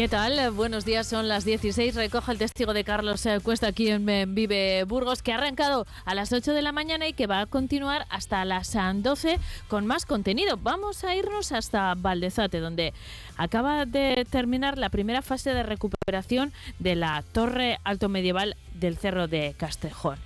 ¿Qué 0.00 0.08
tal? 0.08 0.50
Buenos 0.52 0.86
días, 0.86 1.06
son 1.06 1.28
las 1.28 1.44
16. 1.44 1.94
Recoge 1.94 2.32
el 2.32 2.38
testigo 2.38 2.72
de 2.72 2.84
Carlos 2.84 3.26
eh, 3.26 3.38
Cuesta 3.42 3.66
aquí 3.66 3.90
en 3.90 4.06
Vive 4.34 4.84
Burgos, 4.84 5.22
que 5.22 5.30
ha 5.30 5.34
arrancado 5.34 5.86
a 6.06 6.14
las 6.14 6.32
8 6.32 6.54
de 6.54 6.62
la 6.62 6.72
mañana 6.72 7.06
y 7.06 7.12
que 7.12 7.26
va 7.26 7.40
a 7.40 7.44
continuar 7.44 8.06
hasta 8.08 8.42
las 8.46 8.74
12 8.74 9.38
con 9.68 9.84
más 9.84 10.06
contenido. 10.06 10.56
Vamos 10.56 11.04
a 11.04 11.14
irnos 11.14 11.52
hasta 11.52 11.94
Valdezate, 11.96 12.60
donde 12.60 12.94
acaba 13.36 13.84
de 13.84 14.26
terminar 14.30 14.78
la 14.78 14.88
primera 14.88 15.20
fase 15.20 15.52
de 15.52 15.64
recuperación 15.64 16.50
de 16.78 16.96
la 16.96 17.22
torre 17.32 17.78
alto 17.84 18.08
medieval 18.08 18.56
del 18.72 18.96
Cerro 18.96 19.28
de 19.28 19.54
Castrejón. 19.58 20.16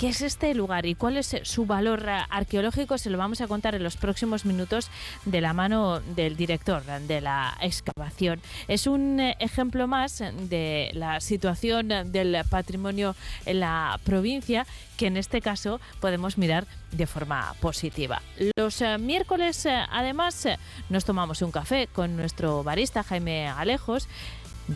¿Qué 0.00 0.08
es 0.08 0.22
este 0.22 0.54
lugar 0.54 0.86
y 0.86 0.94
cuál 0.94 1.18
es 1.18 1.36
su 1.42 1.66
valor 1.66 2.08
arqueológico? 2.08 2.96
Se 2.96 3.10
lo 3.10 3.18
vamos 3.18 3.42
a 3.42 3.48
contar 3.48 3.74
en 3.74 3.82
los 3.82 3.98
próximos 3.98 4.46
minutos 4.46 4.88
de 5.26 5.42
la 5.42 5.52
mano 5.52 6.00
del 6.00 6.38
director 6.38 6.82
de 6.82 7.20
la 7.20 7.54
excavación. 7.60 8.40
Es 8.66 8.86
un 8.86 9.20
eh, 9.20 9.36
ejemplo 9.40 9.86
más 9.88 10.24
de 10.48 10.90
la 10.94 11.20
situación 11.20 11.88
del 12.10 12.38
patrimonio 12.48 13.14
en 13.44 13.60
la 13.60 14.00
provincia 14.02 14.66
que 14.96 15.06
en 15.06 15.18
este 15.18 15.42
caso 15.42 15.82
podemos 16.00 16.38
mirar 16.38 16.66
de 16.92 17.06
forma 17.06 17.54
positiva. 17.60 18.22
Los 18.56 18.80
eh, 18.80 18.96
miércoles, 18.96 19.66
eh, 19.66 19.84
además, 19.90 20.48
nos 20.88 21.04
tomamos 21.04 21.42
un 21.42 21.50
café 21.50 21.88
con 21.92 22.16
nuestro 22.16 22.62
barista 22.64 23.02
Jaime 23.02 23.48
Alejos 23.48 24.08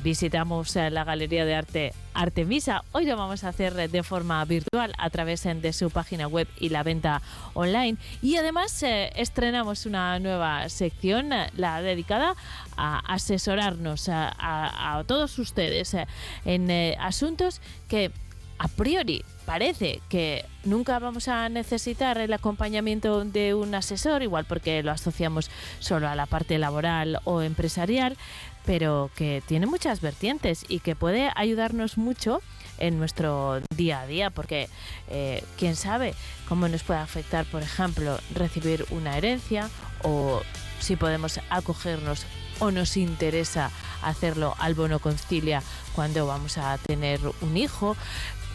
visitamos 0.03 0.75
eh, 0.77 0.91
la 0.91 1.05
Galería 1.05 1.45
de 1.45 1.55
Arte 1.55 1.93
Artemisa. 2.15 2.85
Hoy 2.93 3.07
lo 3.07 3.17
vamos 3.17 3.45
a 3.45 3.49
hacer 3.49 3.91
de 3.91 4.03
forma 4.03 4.45
virtual 4.45 4.95
a 4.99 5.11
través 5.11 5.47
eh, 5.47 5.55
de 5.55 5.73
su 5.73 5.91
página 5.91 6.27
web 6.27 6.49
y 6.59 6.71
la 6.71 6.83
venta 6.83 7.23
online. 7.55 7.97
Y 8.23 8.37
además 8.37 8.83
eh, 8.83 9.13
estrenamos 9.17 9.87
una 9.87 10.19
nueva 10.19 10.69
sección, 10.69 11.31
la 11.57 11.83
dedicada 11.83 12.35
a 12.77 12.99
asesorarnos 13.13 14.09
a, 14.09 15.03
todos 15.07 15.39
ustedes 15.39 15.97
en 16.45 16.71
asuntos 16.99 17.61
que 17.89 18.11
a 18.59 18.69
priori 18.69 19.25
parece 19.47 20.01
que 20.09 20.45
nunca 20.65 20.99
vamos 20.99 21.29
a 21.29 21.49
necesitar 21.49 22.19
el 22.19 22.33
acompañamiento 22.33 23.25
de 23.25 23.55
un 23.55 23.75
asesor, 23.75 24.23
igual 24.23 24.45
porque 24.45 24.83
lo 24.83 24.91
asociamos 24.91 25.51
solo 25.79 26.09
a 26.09 26.15
la 26.15 26.27
parte 26.27 26.59
laboral 26.59 27.21
o 27.25 27.43
empresarial, 27.43 28.17
pero 28.65 29.11
que 29.15 29.43
tiene 29.47 29.67
muchas 29.67 30.01
vertientes 30.01 30.65
y 30.69 30.81
que 30.81 30.97
puede 30.97 31.31
ayudarnos 31.35 31.99
mucho 31.99 32.41
en 32.79 32.99
nuestro 32.99 33.61
día 33.77 34.01
a 34.01 34.07
día, 34.07 34.31
porque 34.31 34.69
eh, 35.09 35.45
quién 35.59 35.77
sabe 35.77 36.15
cómo 36.49 36.69
nos 36.69 36.83
puede 36.83 37.01
afectar, 37.01 37.45
por 37.47 37.63
ejemplo, 37.63 38.19
recibir 38.35 38.87
una 38.91 39.17
herencia 39.17 39.69
o 40.03 40.43
si 40.81 40.97
podemos 40.97 41.41
acogernos 41.51 42.27
o 42.61 42.71
nos 42.71 42.97
interesa 42.97 43.71
hacerlo 44.03 44.55
al 44.59 44.75
bono 44.75 44.99
concilia 44.99 45.63
cuando 45.95 46.27
vamos 46.27 46.59
a 46.59 46.79
tener 46.79 47.21
un 47.41 47.57
hijo. 47.57 47.97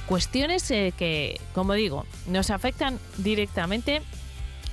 Cuestiones 0.09 0.71
eh, 0.71 0.91
que, 0.97 1.39
como 1.53 1.73
digo, 1.73 2.03
nos 2.25 2.49
afectan 2.49 2.97
directamente 3.19 4.01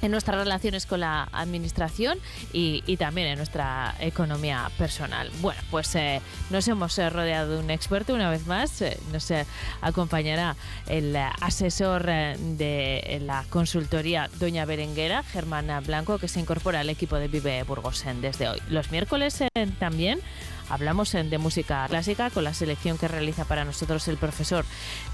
en 0.00 0.10
nuestras 0.10 0.38
relaciones 0.38 0.86
con 0.86 1.00
la 1.00 1.28
administración 1.30 2.18
y, 2.54 2.96
también 2.96 3.26
en 3.26 3.36
nuestra 3.36 3.94
economía 4.00 4.70
personal. 4.78 5.30
Bueno, 5.42 5.60
pues 5.70 5.94
eh, 5.94 6.22
nos 6.48 6.66
hemos 6.68 6.98
eh, 6.98 7.10
rodeado 7.10 7.50
de 7.52 7.58
un 7.58 7.70
experto 7.70 8.14
una 8.14 8.30
vez 8.30 8.46
más. 8.46 8.82
Nos 9.12 9.30
acompañará 9.82 10.56
el 10.88 11.14
asesor 11.14 12.06
de 12.06 13.18
la 13.22 13.44
consultoría 13.50 14.30
Doña 14.38 14.64
Berenguera, 14.64 15.22
Germán 15.22 15.70
Blanco, 15.84 16.16
que 16.18 16.28
se 16.28 16.40
incorpora 16.40 16.80
al 16.80 16.88
equipo 16.88 17.16
de 17.16 17.28
Vive 17.28 17.62
Burgos 17.64 18.06
desde 18.22 18.48
hoy. 18.48 18.62
Los 18.70 18.90
miércoles 18.90 19.44
también 19.78 20.18
hablamos 20.68 21.12
de 21.12 21.38
música 21.38 21.86
clásica 21.88 22.30
con 22.30 22.44
la 22.44 22.54
selección 22.54 22.98
que 22.98 23.08
realiza 23.08 23.44
para 23.44 23.64
nosotros 23.64 24.06
el 24.08 24.16
profesor 24.16 24.64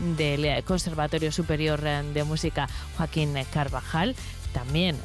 del 0.00 0.62
Conservatorio 0.64 1.32
Superior 1.32 1.80
de 1.80 2.24
Música 2.24 2.68
Joaquín 2.96 3.34
Carvajal. 3.52 4.14
También 4.52 4.96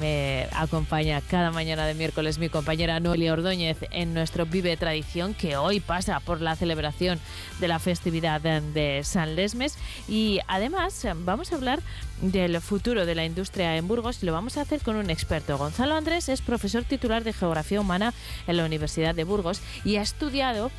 me 0.00 0.48
acompaña 0.52 1.20
cada 1.20 1.50
mañana 1.50 1.86
de 1.86 1.94
miércoles 1.94 2.38
mi 2.38 2.48
compañera 2.48 3.00
Noelia 3.00 3.32
Ordóñez 3.32 3.78
en 3.90 4.14
nuestro 4.14 4.46
Vive 4.46 4.76
Tradición, 4.76 5.34
que 5.34 5.56
hoy 5.56 5.80
pasa 5.80 6.20
por 6.20 6.40
la 6.40 6.56
celebración 6.56 7.18
de 7.60 7.68
la 7.68 7.78
festividad 7.78 8.40
de 8.40 9.00
San 9.04 9.36
Lesmes. 9.36 9.76
Y 10.08 10.40
además 10.48 11.06
vamos 11.24 11.52
a 11.52 11.56
hablar 11.56 11.80
del 12.20 12.60
futuro 12.60 13.06
de 13.06 13.14
la 13.14 13.24
industria 13.24 13.76
en 13.76 13.88
Burgos 13.88 14.22
y 14.22 14.26
lo 14.26 14.32
vamos 14.32 14.56
a 14.56 14.62
hacer 14.62 14.80
con 14.80 14.96
un 14.96 15.10
experto. 15.10 15.58
Gonzalo 15.58 15.94
Andrés 15.94 16.28
es 16.28 16.40
profesor 16.40 16.84
titular 16.84 17.24
de 17.24 17.32
Geografía 17.32 17.80
Humana 17.80 18.14
en 18.46 18.56
la 18.56 18.64
Universidad 18.64 19.14
de 19.14 19.24
Burgos 19.24 19.60
y 19.84 19.96
ha 19.96 20.02
estudiado 20.02 20.70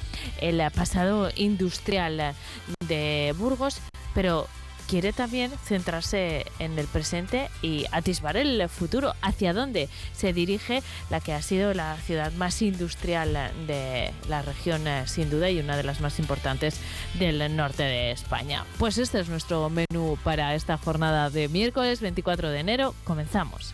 el 0.42 0.62
pasado 0.72 1.30
industrial 1.36 2.34
de 2.88 3.34
Burgos, 3.38 3.80
pero 4.14 4.48
quiere 4.88 5.14
también 5.14 5.52
centrarse 5.66 6.46
en 6.60 6.78
el 6.78 6.88
presente 6.88 7.50
y 7.62 7.86
atisbar 7.92 8.38
el 8.38 8.68
futuro, 8.70 9.14
hacia 9.22 9.54
dónde 9.54 9.90
se 10.14 10.34
dirige 10.34 10.84
la 11.10 11.20
que 11.20 11.34
ha 11.34 11.42
sido 11.42 11.74
la 11.74 11.98
ciudad 11.98 12.32
más 12.34 12.62
industrial 12.62 13.52
de 13.68 14.12
la 14.30 14.42
región, 14.42 14.88
eh, 14.88 15.08
sin 15.08 15.30
duda, 15.30 15.50
y 15.50 15.60
una 15.60 15.78
de 15.78 15.84
las 15.84 16.02
más 16.02 16.20
importantes 16.20 16.80
del 17.20 17.56
norte 17.56 17.84
de 17.84 18.12
España. 18.12 18.66
Pues 18.78 18.98
este 18.98 19.20
es 19.20 19.30
nuestro 19.30 19.70
menú 19.70 20.18
para 20.24 20.56
esta 20.56 20.78
jornada 20.78 21.30
de 21.30 21.48
miércoles 21.50 22.02
24 22.02 22.50
de 22.50 22.60
enero. 22.60 22.96
Comenzamos. 23.04 23.74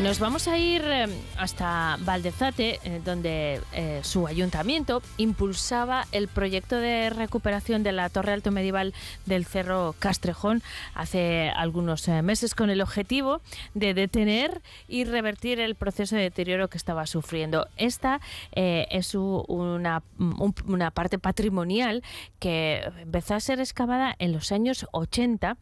Nos 0.00 0.20
vamos 0.20 0.46
a 0.46 0.56
ir 0.56 0.82
eh, 0.84 1.06
hasta 1.36 1.98
Valdezate, 2.02 2.78
eh, 2.84 3.00
donde 3.04 3.60
eh, 3.72 3.98
su 4.04 4.28
ayuntamiento 4.28 5.02
impulsaba 5.16 6.06
el 6.12 6.28
proyecto 6.28 6.76
de 6.76 7.10
recuperación 7.10 7.82
de 7.82 7.90
la 7.90 8.08
torre 8.08 8.32
alto 8.32 8.52
medieval 8.52 8.94
del 9.26 9.44
Cerro 9.44 9.96
Castrejón 9.98 10.62
hace 10.94 11.50
algunos 11.50 12.06
meses 12.22 12.54
con 12.54 12.70
el 12.70 12.80
objetivo 12.80 13.40
de 13.74 13.92
detener 13.92 14.62
y 14.86 15.02
revertir 15.02 15.58
el 15.58 15.74
proceso 15.74 16.14
de 16.14 16.22
deterioro 16.22 16.68
que 16.68 16.78
estaba 16.78 17.04
sufriendo. 17.06 17.66
Esta 17.76 18.20
es 18.52 19.16
una, 19.16 20.02
una 20.66 20.90
parte 20.92 21.18
patrimonial 21.18 22.04
que 22.38 22.88
empezó 23.00 23.34
a 23.34 23.40
ser 23.40 23.58
excavada 23.58 24.14
en 24.20 24.32
los 24.32 24.52
años 24.52 24.86
80, 24.92 25.56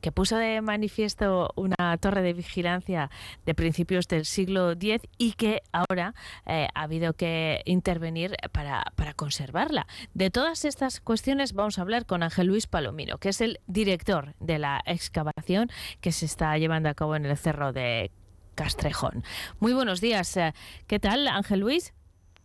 que 0.00 0.10
puso 0.10 0.38
de 0.38 0.62
manifiesto 0.62 1.52
una 1.54 1.98
torre 1.98 2.22
de 2.22 2.32
vigilancia 2.32 3.10
de 3.44 3.54
principio 3.54 3.73
principios 3.74 4.06
del 4.06 4.24
siglo 4.24 4.70
X 4.70 5.02
y 5.18 5.32
que 5.32 5.62
ahora 5.72 6.14
eh, 6.46 6.68
ha 6.74 6.82
habido 6.82 7.14
que 7.14 7.60
intervenir 7.64 8.36
para, 8.52 8.84
para 8.94 9.14
conservarla. 9.14 9.88
De 10.14 10.30
todas 10.30 10.64
estas 10.64 11.00
cuestiones 11.00 11.54
vamos 11.54 11.78
a 11.78 11.82
hablar 11.82 12.06
con 12.06 12.22
Ángel 12.22 12.46
Luis 12.46 12.68
Palomino, 12.68 13.18
que 13.18 13.30
es 13.30 13.40
el 13.40 13.58
director 13.66 14.34
de 14.38 14.60
la 14.60 14.80
excavación 14.86 15.70
que 16.00 16.12
se 16.12 16.24
está 16.24 16.56
llevando 16.56 16.88
a 16.88 16.94
cabo 16.94 17.16
en 17.16 17.26
el 17.26 17.36
Cerro 17.36 17.72
de 17.72 18.12
Castrejón. 18.54 19.24
Muy 19.58 19.72
buenos 19.72 20.00
días. 20.00 20.36
Eh, 20.36 20.54
¿Qué 20.86 21.00
tal, 21.00 21.26
Ángel 21.26 21.58
Luis? 21.58 21.92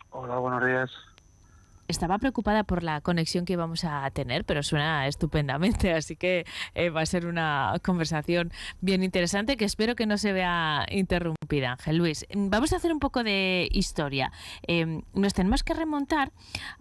Hola, 0.09 0.39
buenos 0.39 0.65
días. 0.65 0.89
Estaba 1.89 2.19
preocupada 2.19 2.63
por 2.63 2.83
la 2.83 3.01
conexión 3.01 3.45
que 3.45 3.53
íbamos 3.53 3.83
a 3.83 4.09
tener, 4.11 4.45
pero 4.45 4.63
suena 4.63 5.07
estupendamente, 5.07 5.91
así 5.93 6.15
que 6.15 6.45
eh, 6.75 6.89
va 6.89 7.01
a 7.01 7.05
ser 7.05 7.25
una 7.25 7.73
conversación 7.83 8.51
bien 8.79 9.03
interesante 9.03 9.57
que 9.57 9.65
espero 9.65 9.95
que 9.95 10.05
no 10.05 10.17
se 10.17 10.31
vea 10.31 10.85
interrumpida. 10.91 11.71
Ángel 11.73 11.97
Luis, 11.97 12.25
vamos 12.33 12.73
a 12.73 12.77
hacer 12.77 12.93
un 12.93 12.99
poco 12.99 13.23
de 13.23 13.67
historia. 13.71 14.31
Em, 14.67 15.01
nos 15.13 15.33
tenemos 15.33 15.63
que 15.63 15.73
remontar 15.73 16.31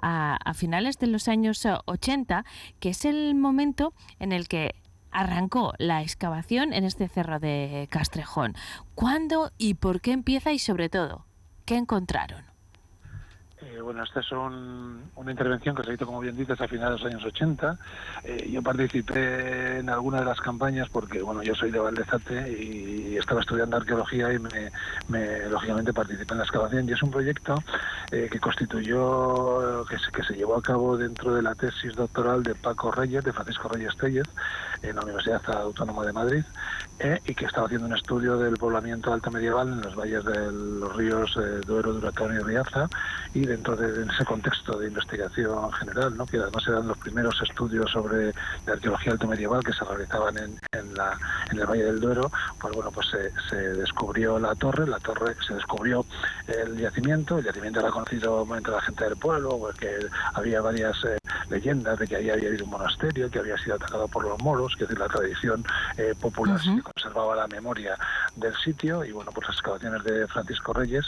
a, 0.00 0.38
finales 0.54 0.98
de 0.98 1.06
los 1.06 1.28
años 1.28 1.66
80, 1.86 2.44
que 2.80 2.90
es 2.90 3.04
el 3.04 3.34
momento 3.34 3.94
en 4.18 4.32
el 4.32 4.48
que 4.48 4.74
arrancó 5.10 5.72
la 5.78 6.02
excavación 6.02 6.72
en 6.72 6.84
este 6.84 7.08
cerro 7.08 7.38
de 7.38 7.86
Castrejón. 7.90 8.54
¿Cuándo 8.94 9.52
y 9.56 9.74
por 9.74 10.00
qué 10.00 10.12
empieza 10.12 10.52
y 10.52 10.58
sobre 10.58 10.88
todo, 10.88 11.26
qué 11.64 11.76
encontraron? 11.76 12.47
Eh, 13.60 13.80
bueno, 13.80 14.04
esta 14.04 14.20
es 14.20 14.30
una 14.30 15.30
intervención 15.30 15.74
que 15.74 15.82
se 15.82 15.94
hizo, 15.94 16.06
como 16.06 16.20
bien 16.20 16.36
dices, 16.36 16.60
a 16.60 16.68
finales 16.68 17.00
de 17.00 17.04
los 17.04 17.12
años 17.12 17.24
80. 17.24 17.76
Eh, 18.22 18.48
yo 18.52 18.62
participé 18.62 19.78
en 19.78 19.90
alguna 19.90 20.20
de 20.20 20.26
las 20.26 20.40
campañas 20.40 20.88
porque, 20.88 21.22
bueno, 21.22 21.42
yo 21.42 21.54
soy 21.56 21.72
de 21.72 21.80
Valdezate 21.80 22.52
y 22.52 23.16
estaba 23.16 23.40
estudiando 23.40 23.76
arqueología 23.76 24.32
y 24.32 24.38
me, 24.38 25.48
lógicamente, 25.48 25.92
participé 25.92 26.34
en 26.34 26.38
la 26.38 26.44
excavación. 26.44 26.88
Y 26.88 26.92
es 26.92 27.02
un 27.02 27.10
proyecto 27.10 27.56
eh, 28.12 28.28
que 28.30 28.38
constituyó, 28.38 29.84
que 29.86 30.22
se, 30.22 30.34
llevó 30.34 30.56
a 30.56 30.62
cabo 30.62 30.96
dentro 30.96 31.34
de 31.34 31.42
la 31.42 31.56
tesis 31.56 31.96
doctoral 31.96 32.44
de 32.44 32.54
Paco 32.54 32.92
Reyes, 32.92 33.24
de 33.24 33.32
Francisco 33.32 33.68
Reyes 33.68 33.96
Tellez, 33.96 34.28
en 34.82 34.96
la 34.96 35.02
Universidad 35.02 35.42
Autónoma 35.50 36.04
de 36.04 36.12
Madrid, 36.12 36.44
y 37.24 37.34
que 37.34 37.44
estaba 37.44 37.66
haciendo 37.66 37.86
un 37.86 37.94
estudio 37.94 38.36
del 38.38 38.56
poblamiento 38.56 39.12
alto 39.12 39.30
medieval 39.30 39.68
en 39.68 39.80
los 39.82 39.94
valles 39.94 40.24
de 40.24 40.52
los 40.52 40.96
ríos 40.96 41.38
Duero, 41.64 41.92
Duratón 41.92 42.34
y 42.34 42.38
Riaza, 42.40 42.88
y 43.34 43.46
dentro 43.46 43.76
de 43.76 44.04
ese 44.12 44.24
contexto 44.24 44.78
de 44.78 44.88
investigación 44.88 45.70
general, 45.72 46.14
que 46.30 46.38
además 46.38 46.64
eran 46.66 46.88
los 46.88 46.98
primeros 46.98 47.40
estudios 47.42 47.90
sobre 47.90 48.32
la 48.66 48.72
arqueología 48.72 49.12
alto 49.12 49.26
medieval 49.26 49.62
que 49.64 49.72
se 49.72 49.84
realizaban 49.84 50.36
en, 50.38 50.58
en, 50.72 51.58
el 51.58 51.66
Valle 51.66 51.84
del 51.84 52.00
Duero, 52.00 52.30
pues 52.60 52.74
bueno, 52.74 52.90
pues 52.90 53.08
se, 53.48 53.56
descubrió 53.56 54.38
la 54.38 54.54
torre, 54.54 54.86
la 54.86 54.98
torre 54.98 55.34
se 55.46 55.54
descubrió 55.54 56.04
el 56.46 56.76
yacimiento, 56.76 57.38
el 57.38 57.44
yacimiento 57.44 57.80
era 57.80 57.90
conocido 57.90 58.46
entre 58.56 58.72
la 58.72 58.80
gente 58.82 59.04
del 59.04 59.16
pueblo, 59.16 59.58
porque 59.58 59.90
había 60.34 60.60
varias 60.60 60.96
eh, 61.04 61.18
leyendas 61.50 61.98
de 61.98 62.06
que 62.06 62.16
ahí 62.16 62.30
había 62.30 62.48
habido 62.48 62.64
un 62.64 62.70
monasterio, 62.70 63.30
que 63.30 63.38
había 63.38 63.56
sido 63.58 63.76
atacado 63.76 64.08
por 64.08 64.24
los 64.24 64.38
moros, 64.42 64.67
que 64.76 64.84
es 64.84 64.88
decir, 64.90 64.98
la 64.98 65.08
tradición 65.08 65.64
eh, 65.96 66.14
popular 66.20 66.58
uh 66.58 66.82
conservaba 66.82 67.36
la 67.36 67.46
memoria 67.46 67.96
del 68.36 68.54
sitio 68.56 69.04
y 69.04 69.12
bueno, 69.12 69.30
pues 69.32 69.48
las 69.48 69.56
excavaciones 69.56 70.02
de 70.04 70.26
Francisco 70.26 70.72
Reyes 70.72 71.04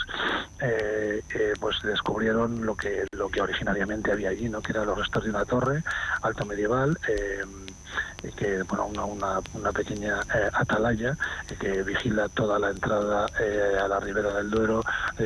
eh, 0.59 1.21
pues 1.59 1.81
descubrieron 1.81 2.65
lo 2.65 2.75
que, 2.75 3.05
lo 3.11 3.29
que 3.29 3.41
originariamente 3.41 4.11
había 4.11 4.29
allí, 4.29 4.49
¿no? 4.49 4.61
que 4.61 4.71
eran 4.71 4.85
los 4.85 4.97
restos 4.97 5.23
de 5.23 5.29
una 5.29 5.45
torre 5.45 5.83
alto 6.21 6.45
medieval. 6.45 6.97
Eh, 8.23 8.31
que 8.35 8.63
bueno 8.63 8.85
una, 8.85 9.39
una, 9.53 9.71
pequeña 9.71 10.19
eh, 10.33 10.49
atalaya 10.53 11.17
que 11.59 11.83
vigila 11.83 12.27
toda 12.29 12.59
la 12.59 12.69
entrada 12.69 13.25
eh, 13.39 13.77
a 13.81 13.87
la 13.87 13.99
ribera 13.99 14.33
del 14.35 14.49
Duero 14.49 14.83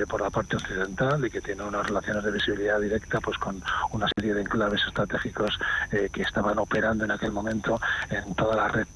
por 0.10 0.22
la 0.22 0.30
parte 0.30 0.56
occidental 0.56 1.26
y 1.26 1.30
que 1.30 1.42
tiene 1.42 1.64
unas 1.64 1.88
relaciones 1.88 2.24
de 2.24 2.32
visibilidad 2.32 2.80
directa 2.80 3.20
pues 3.20 3.38
con 3.38 3.62
una 3.92 4.08
serie 4.16 4.34
de 4.34 4.42
enclaves 4.42 4.82
estratégicos 4.88 5.58
que 5.90 6.22
estaban 6.22 6.58
operando 6.60 7.06
en 7.06 7.12
aquel 7.12 7.32
momento 7.32 7.80
en 8.10 8.36
toda 8.36 8.56
la 8.56 8.68
red 8.68 8.88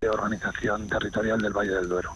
de 0.00 0.08
organización 0.08 0.88
territorial 0.88 1.40
del 1.40 1.52
Valle 1.52 1.72
del 1.72 1.88
Duero. 1.88 2.12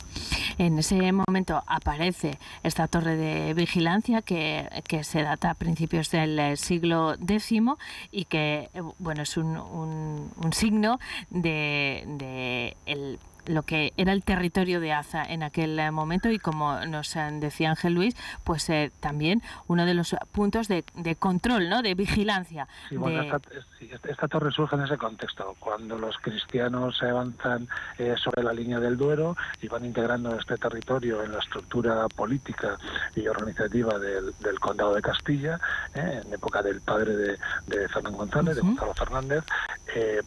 En 0.61 0.79
ese 0.79 1.11
momento 1.11 1.63
aparece 1.67 2.39
esta 2.63 2.87
torre 2.87 3.17
de 3.17 3.55
vigilancia 3.55 4.21
que, 4.21 4.69
se 5.05 5.23
data 5.23 5.49
a 5.53 5.55
principios 5.55 6.11
del 6.11 6.39
eh, 6.39 6.57
siglo 6.59 7.15
X 7.15 7.63
y 8.13 8.27
que 8.27 8.69
eh, 8.75 8.83
bueno 8.99 9.23
es 9.23 9.39
un, 9.39 9.57
un, 9.57 10.53
signo 10.53 11.01
de, 11.31 12.05
de 12.07 12.77
el 12.85 13.19
lo 13.47 13.63
que 13.63 13.93
era 13.97 14.13
el 14.13 14.25
territorio 14.25 14.81
de 14.81 14.93
Aza 14.93 15.23
en 15.23 15.43
aquel 15.43 15.79
eh, 15.79 15.91
momento 15.91 16.31
y 16.31 16.39
como 16.39 16.85
nos 16.87 17.17
eh, 17.17 17.29
decía 17.35 17.71
Ángel 17.71 17.95
Luis, 17.95 18.17
pues 18.45 18.69
eh, 18.71 18.91
también 19.01 19.43
uno 19.67 19.87
de 19.87 19.95
los 19.95 20.15
puntos 20.33 20.69
de, 20.69 20.85
control, 21.19 21.69
¿no? 21.69 21.83
de 21.83 21.95
vigilancia. 21.95 22.69
esta, 24.09 24.29
torre 24.29 24.53
surge 24.53 24.77
en 24.77 24.83
ese 24.83 24.97
contexto, 24.97 25.57
cuando 25.59 25.99
los 25.99 26.17
cristianos 26.19 26.99
se 26.99 27.09
avanzan 27.09 27.69
sobre 28.17 28.43
la 28.43 28.53
línea 28.53 28.79
del 28.79 28.97
Duero 28.97 29.37
y 29.61 29.69
van 29.69 29.85
integrando 29.85 30.39
este 30.39 30.57
territorio 30.57 31.23
en 31.23 31.33
la 31.33 31.39
estructura 31.39 32.07
política 32.09 32.79
y 33.15 33.27
organizativa 33.27 33.99
del, 33.99 34.61
condado 34.61 34.95
de 34.95 35.03
Castilla, 35.03 35.59
en 35.95 36.33
época 36.33 36.63
del 36.63 36.81
padre 36.81 37.17
de, 37.17 37.39
de 37.67 37.89
Fernán 37.89 38.13
González, 38.15 38.57
de 38.57 38.63
Gonzalo 38.63 38.95
Fernández, 38.95 39.45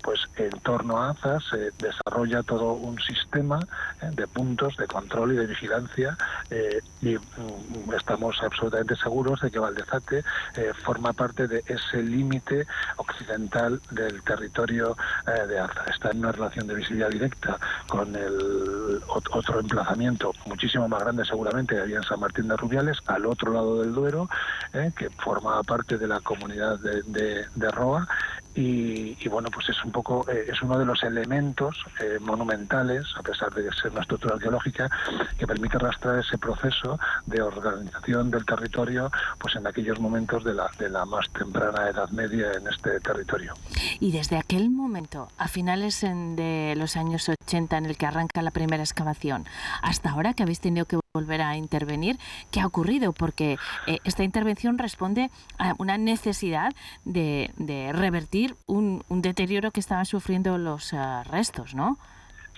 pues 0.02 0.20
en 0.36 0.52
torno 0.62 1.02
a 1.02 1.12
Aza 1.12 1.40
se 1.40 1.72
desarrolla 1.80 2.44
todo 2.44 2.74
un 2.74 3.00
sistema 3.00 3.60
eh, 4.02 4.10
de 4.14 4.28
puntos 4.28 4.76
de 4.78 4.88
control 4.88 5.34
y 5.34 5.38
de 5.38 5.48
vigilancia 5.48 6.18
eh, 6.50 6.82
y 7.02 7.16
mm, 7.16 7.94
estamos 7.98 8.42
absolutamente 8.42 8.96
seguros 8.96 9.42
de 9.42 9.52
que 9.52 9.60
Valdezate 9.60 10.24
eh, 10.56 10.72
forma 10.84 11.14
parte 11.14 11.48
de 11.48 11.64
ese 11.68 12.02
límite 12.02 12.66
occidental 12.98 13.82
del 13.92 14.22
territorio 14.24 14.96
de 15.26 15.60
Aza. 15.60 15.86
Está 15.90 16.12
en 16.12 16.20
una 16.20 16.32
relación 16.32 16.68
de 16.68 16.76
visibilidad 16.76 17.10
directa 17.10 17.58
con 17.88 18.16
el 18.16 19.02
otro 19.08 19.60
emplazamiento 19.60 20.34
muchísimo 20.46 20.88
más 20.88 21.02
grande 21.02 21.26
seguramente 21.26 21.76
que 21.76 21.82
había 21.82 21.98
en 21.98 22.04
San 22.04 22.20
Martín 22.20 22.48
de 22.48 22.58
Rubiales, 22.58 22.98
al 23.08 23.26
otro 23.26 23.54
lado 23.54 23.82
del 23.82 23.94
Duero, 23.94 24.30
que 24.98 25.10
forma 25.10 25.62
parte 25.64 25.98
de 25.98 26.08
la 26.08 26.20
comunidad 26.20 26.80
de 26.80 27.72
Roa 27.72 28.08
y, 28.56 29.28
bueno, 29.30 29.50
pues 29.52 29.70
es 29.70 29.84
un 29.84 29.92
poco, 29.92 30.30
eh, 30.30 30.46
es 30.48 30.62
uno 30.62 30.78
de 30.78 30.86
los 30.86 31.02
elementos 31.04 31.76
eh, 32.00 32.20
monumentales, 32.20 33.06
a 33.18 33.24
pesar 33.24 33.54
de 33.54 33.72
ser 33.74 33.92
una 33.92 34.02
estructura 34.02 34.36
arqueológica, 34.36 34.90
que 35.38 35.48
permite 35.48 35.78
arrastrar 35.78 36.20
ese 36.20 36.38
proceso 36.38 37.00
de 37.26 37.42
organización 37.42 38.30
del 38.30 38.46
territorio, 38.46 39.12
pues 39.40 39.56
en 39.56 39.66
aquellos 39.66 40.00
momentos 40.00 40.44
de 40.44 40.54
la, 40.54 40.70
de 40.78 40.90
la 40.90 41.06
más 41.06 41.30
temprana 41.32 41.90
Edad 41.90 42.10
Media 42.10 42.52
en 42.54 42.68
este 42.68 43.00
territorio. 43.00 43.54
Y 44.00 44.12
desde 44.12 44.38
aquel 44.38 44.70
momento, 44.70 45.28
a 45.38 45.48
finales 45.48 46.02
de 46.02 46.74
los 46.78 46.96
años 46.96 47.30
80, 47.30 47.78
en 47.78 47.86
el 47.86 47.98
que 47.98 48.06
arranca 48.06 48.42
la 48.42 48.52
primera 48.52 48.84
excavación, 48.84 49.46
hasta 49.82 50.12
ahora 50.12 50.34
que 50.34 50.44
habéis 50.44 50.60
tenido 50.60 50.86
que 50.86 51.03
volver 51.14 51.44
a 51.44 51.58
intervenir, 51.58 52.18
¿qué 52.50 52.60
ha 52.60 52.66
ocurrido? 52.66 53.14
Porque 53.14 53.60
eh, 53.86 54.00
esta 54.04 54.24
intervención 54.24 54.80
responde 54.80 55.30
a 55.60 55.76
una 55.78 56.00
necesidad 56.00 56.74
de, 57.06 57.52
de 57.58 57.94
revertir 57.94 58.56
un, 58.66 59.04
un 59.10 59.22
deterioro 59.22 59.70
que 59.70 59.80
estaban 59.80 60.08
sufriendo 60.08 60.58
los 60.58 60.92
uh, 60.92 61.22
restos, 61.30 61.76
¿no? 61.76 62.00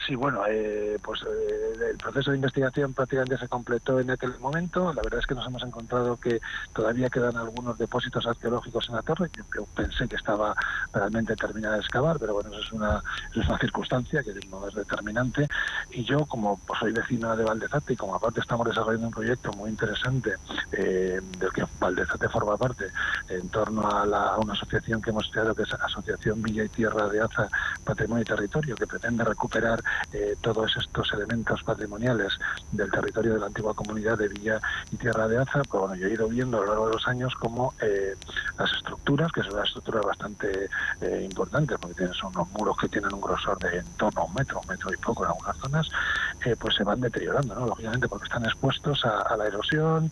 Sí, 0.04 0.14
bueno, 0.14 0.44
eh, 0.48 0.98
pues 1.02 1.22
eh, 1.24 1.90
el 1.92 1.98
proceso 1.98 2.32
de 2.32 2.38
investigación 2.38 2.94
prácticamente 2.94 3.38
se 3.38 3.48
completó 3.48 4.00
en 4.00 4.12
aquel 4.12 4.38
momento. 4.40 4.94
La 4.94 5.02
verdad 5.02 5.20
es 5.20 5.26
que 5.26 5.34
nos 5.34 5.48
hemos 5.48 5.64
encontrado 5.64 6.18
que 6.18 6.40
todavía 6.74 7.10
quedan 7.10 7.38
algunos 7.38 7.78
depósitos 7.78 8.28
arqueológicos 8.28 8.90
en 8.90 8.96
la 8.96 9.02
torre. 9.02 9.30
Yo, 9.56 9.66
pensé 9.76 10.08
que 10.08 10.18
estaba 10.18 10.56
realmente 10.94 11.36
terminada 11.36 11.76
de 11.76 11.82
excavar, 11.82 12.20
pero 12.20 12.34
bueno, 12.34 12.52
eso 12.52 12.62
es 12.62 12.72
una, 12.74 13.02
es 13.36 13.48
una 13.48 13.58
circunstancia 13.58 14.22
que 14.22 14.34
no 14.50 14.68
es 14.68 14.76
determinante. 14.76 15.48
Y 15.92 16.04
yo, 16.04 16.26
como 16.26 16.60
pues, 16.68 16.80
soy 16.80 16.92
vecino 16.92 17.36
de 17.36 17.44
Valdezate 17.44 17.94
y 17.94 17.96
como 17.96 18.16
aparte 18.16 18.42
estamos 18.42 18.68
desarrollando 18.68 19.08
un 19.08 19.14
proyecto 19.14 19.52
muy 19.54 19.70
interesante 19.70 20.36
eh, 20.74 21.20
del 21.40 21.54
que 21.54 21.66
Valdezate 21.80 22.30
forma 22.30 22.58
parte 22.58 22.86
en 23.30 23.50
torno 23.50 23.90
a, 23.90 24.06
la, 24.06 24.38
una 24.38 24.54
asociación 24.54 25.02
que 25.02 25.10
hemos 25.10 25.30
creado 25.32 25.56
que 25.56 25.64
es 25.64 25.74
Asociación 25.74 26.42
Villa 26.42 26.64
y 26.64 26.70
Tierra 26.70 27.08
de 27.08 27.22
Aza 27.22 27.48
Patrimonio 27.84 28.22
y 28.22 28.26
Territorio, 28.26 28.76
que 28.76 28.88
pretende 28.88 29.24
recuperar 29.24 29.82
eh, 30.14 30.36
todos 30.42 30.76
estos 30.78 31.12
elementos 31.14 31.64
patrimoniales 31.64 32.38
del 32.72 32.92
territorio 32.92 33.34
de 33.34 33.40
la 33.40 33.48
antigua 33.48 33.74
comunidad 33.74 34.18
de 34.18 34.28
Villa 34.28 34.60
y 34.92 34.98
Tierra 34.98 35.28
de 35.28 35.38
Aza, 35.38 35.62
pues 35.64 35.82
bueno, 35.82 35.96
yo 35.96 36.08
he 36.08 36.14
ido 36.14 36.28
viendo 36.28 36.58
a 36.58 36.62
lo 36.62 36.68
largo 36.68 36.88
de 36.88 36.94
los 36.94 37.08
años 37.08 37.34
como 37.36 37.74
eh, 37.82 38.16
las 38.58 38.72
estructuras, 38.74 39.32
que 39.32 39.42
son 39.42 39.54
unas 39.54 39.68
estructuras 39.68 40.06
bastante 40.06 40.70
eh, 41.02 41.22
importantes, 41.24 41.78
porque 41.80 42.08
son 42.10 42.32
unos 42.36 42.50
muros 42.52 42.78
que 42.78 42.90
tienen 42.90 43.14
un 43.14 43.22
grosor 43.22 43.58
de 43.60 43.78
en 43.78 43.86
torno 43.98 44.22
a 44.22 44.26
un 44.26 44.34
metro, 44.34 44.62
un 44.62 44.68
metro 44.68 44.94
y 44.94 44.98
poco 44.98 45.26
en 45.26 45.32
algunas 45.32 45.58
zonas, 45.58 45.90
pues 46.60 46.76
se 46.76 46.84
van 46.84 47.02
deteriorando, 47.02 47.56
¿no? 47.56 47.66
lógicamente 47.66 48.08
porque 48.08 48.26
están 48.26 48.46
expuestos 48.46 49.04
a, 49.04 49.36
la 49.36 49.48
erosión, 49.48 50.12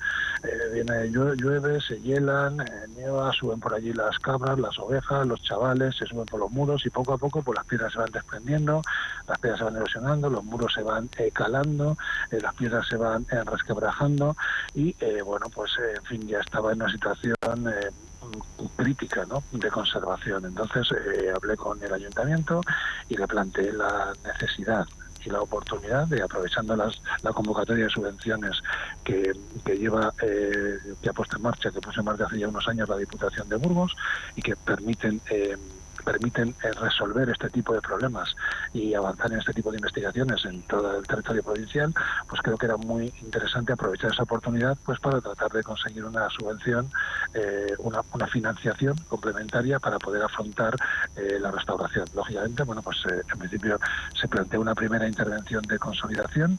viene 0.73 1.09
llueve, 1.11 1.79
se 1.79 2.01
hielan, 2.01 2.57
nieva, 2.95 3.31
suben 3.33 3.59
por 3.59 3.73
allí 3.73 3.93
las 3.93 4.17
cabras, 4.19 4.59
las 4.59 4.77
ovejas, 4.79 5.27
los 5.27 5.41
chavales, 5.43 5.95
se 5.95 6.05
suben 6.05 6.25
por 6.25 6.39
los 6.39 6.51
muros 6.51 6.85
y 6.85 6.89
poco 6.89 7.13
a 7.13 7.17
poco 7.17 7.41
pues 7.41 7.57
las 7.57 7.65
piedras 7.65 7.93
se 7.93 7.99
van 7.99 8.11
desprendiendo, 8.11 8.81
las 9.27 9.39
piedras 9.39 9.61
van 9.63 9.75
erosionando, 9.75 10.29
los 10.29 10.43
muros 10.43 10.73
se 10.73 10.83
van 10.83 11.09
eh, 11.17 11.31
calando, 11.31 11.97
eh, 12.31 12.39
las 12.41 12.53
piedras 12.55 12.87
se 12.87 12.97
van 12.97 13.25
eh, 13.31 13.43
resquebrajando 13.43 14.35
y 14.73 14.95
bueno, 15.25 15.47
pues 15.53 15.71
en 15.95 16.03
fin, 16.03 16.27
ya 16.27 16.39
estaba 16.39 16.71
en 16.71 16.81
una 16.81 16.91
situación 16.91 17.35
crítica 18.75 19.25
¿no? 19.25 19.43
de 19.51 19.69
conservación. 19.69 20.45
Entonces 20.45 20.87
hablé 21.35 21.55
con 21.55 21.81
el 21.83 21.93
ayuntamiento 21.93 22.61
y 23.09 23.17
le 23.17 23.27
planteé 23.27 23.71
la 23.73 24.13
necesidad 24.25 24.85
y 25.25 25.29
la 25.29 25.41
oportunidad 25.41 26.07
de, 26.07 26.21
aprovechando 26.21 26.75
las, 26.75 27.01
la 27.21 27.31
convocatoria 27.31 27.85
de 27.85 27.89
subvenciones 27.89 28.61
que, 29.03 29.33
que 29.65 29.77
lleva, 29.77 30.13
eh, 30.21 30.77
que 31.01 31.09
ha 31.09 31.13
puesto 31.13 31.37
en 31.37 31.43
marcha, 31.43 31.71
que 31.71 31.79
puso 31.79 32.01
en 32.01 32.05
marcha 32.05 32.25
hace 32.25 32.39
ya 32.39 32.47
unos 32.47 32.67
años 32.67 32.89
la 32.89 32.97
Diputación 32.97 33.47
de 33.49 33.55
Burgos 33.55 33.95
y 34.35 34.41
que 34.41 34.55
permiten 34.55 35.21
eh, 35.29 35.57
permiten 36.03 36.55
eh, 36.63 36.71
resolver 36.79 37.29
este 37.29 37.49
tipo 37.49 37.73
de 37.73 37.81
problemas 37.81 38.35
y 38.73 38.93
avanzar 38.93 39.31
en 39.31 39.39
este 39.39 39.53
tipo 39.53 39.71
de 39.71 39.77
investigaciones 39.77 40.43
en 40.45 40.61
todo 40.63 40.97
el 40.97 41.07
territorio 41.07 41.43
provincial, 41.43 41.93
pues 42.27 42.41
creo 42.41 42.57
que 42.57 42.65
era 42.65 42.77
muy 42.77 43.13
interesante 43.21 43.73
aprovechar 43.73 44.11
esa 44.11 44.23
oportunidad 44.23 44.77
pues 44.85 44.99
para 44.99 45.21
tratar 45.21 45.51
de 45.51 45.63
conseguir 45.63 46.05
una 46.05 46.29
subvención, 46.29 46.89
eh, 47.33 47.73
una, 47.79 48.03
financiación 48.27 48.95
complementaria 49.09 49.79
para 49.79 49.99
poder 49.99 50.23
afrontar 50.23 50.75
eh, 51.15 51.37
la 51.39 51.51
restauración. 51.51 52.05
Lógicamente, 52.15 52.63
bueno, 52.63 52.81
pues 52.81 52.97
en 53.05 53.37
principio 53.37 53.77
se 54.19 54.27
plantea 54.27 54.59
una 54.59 54.73
primera 54.73 55.07
intervención 55.07 55.61
de 55.63 55.77
consolidación 55.77 56.57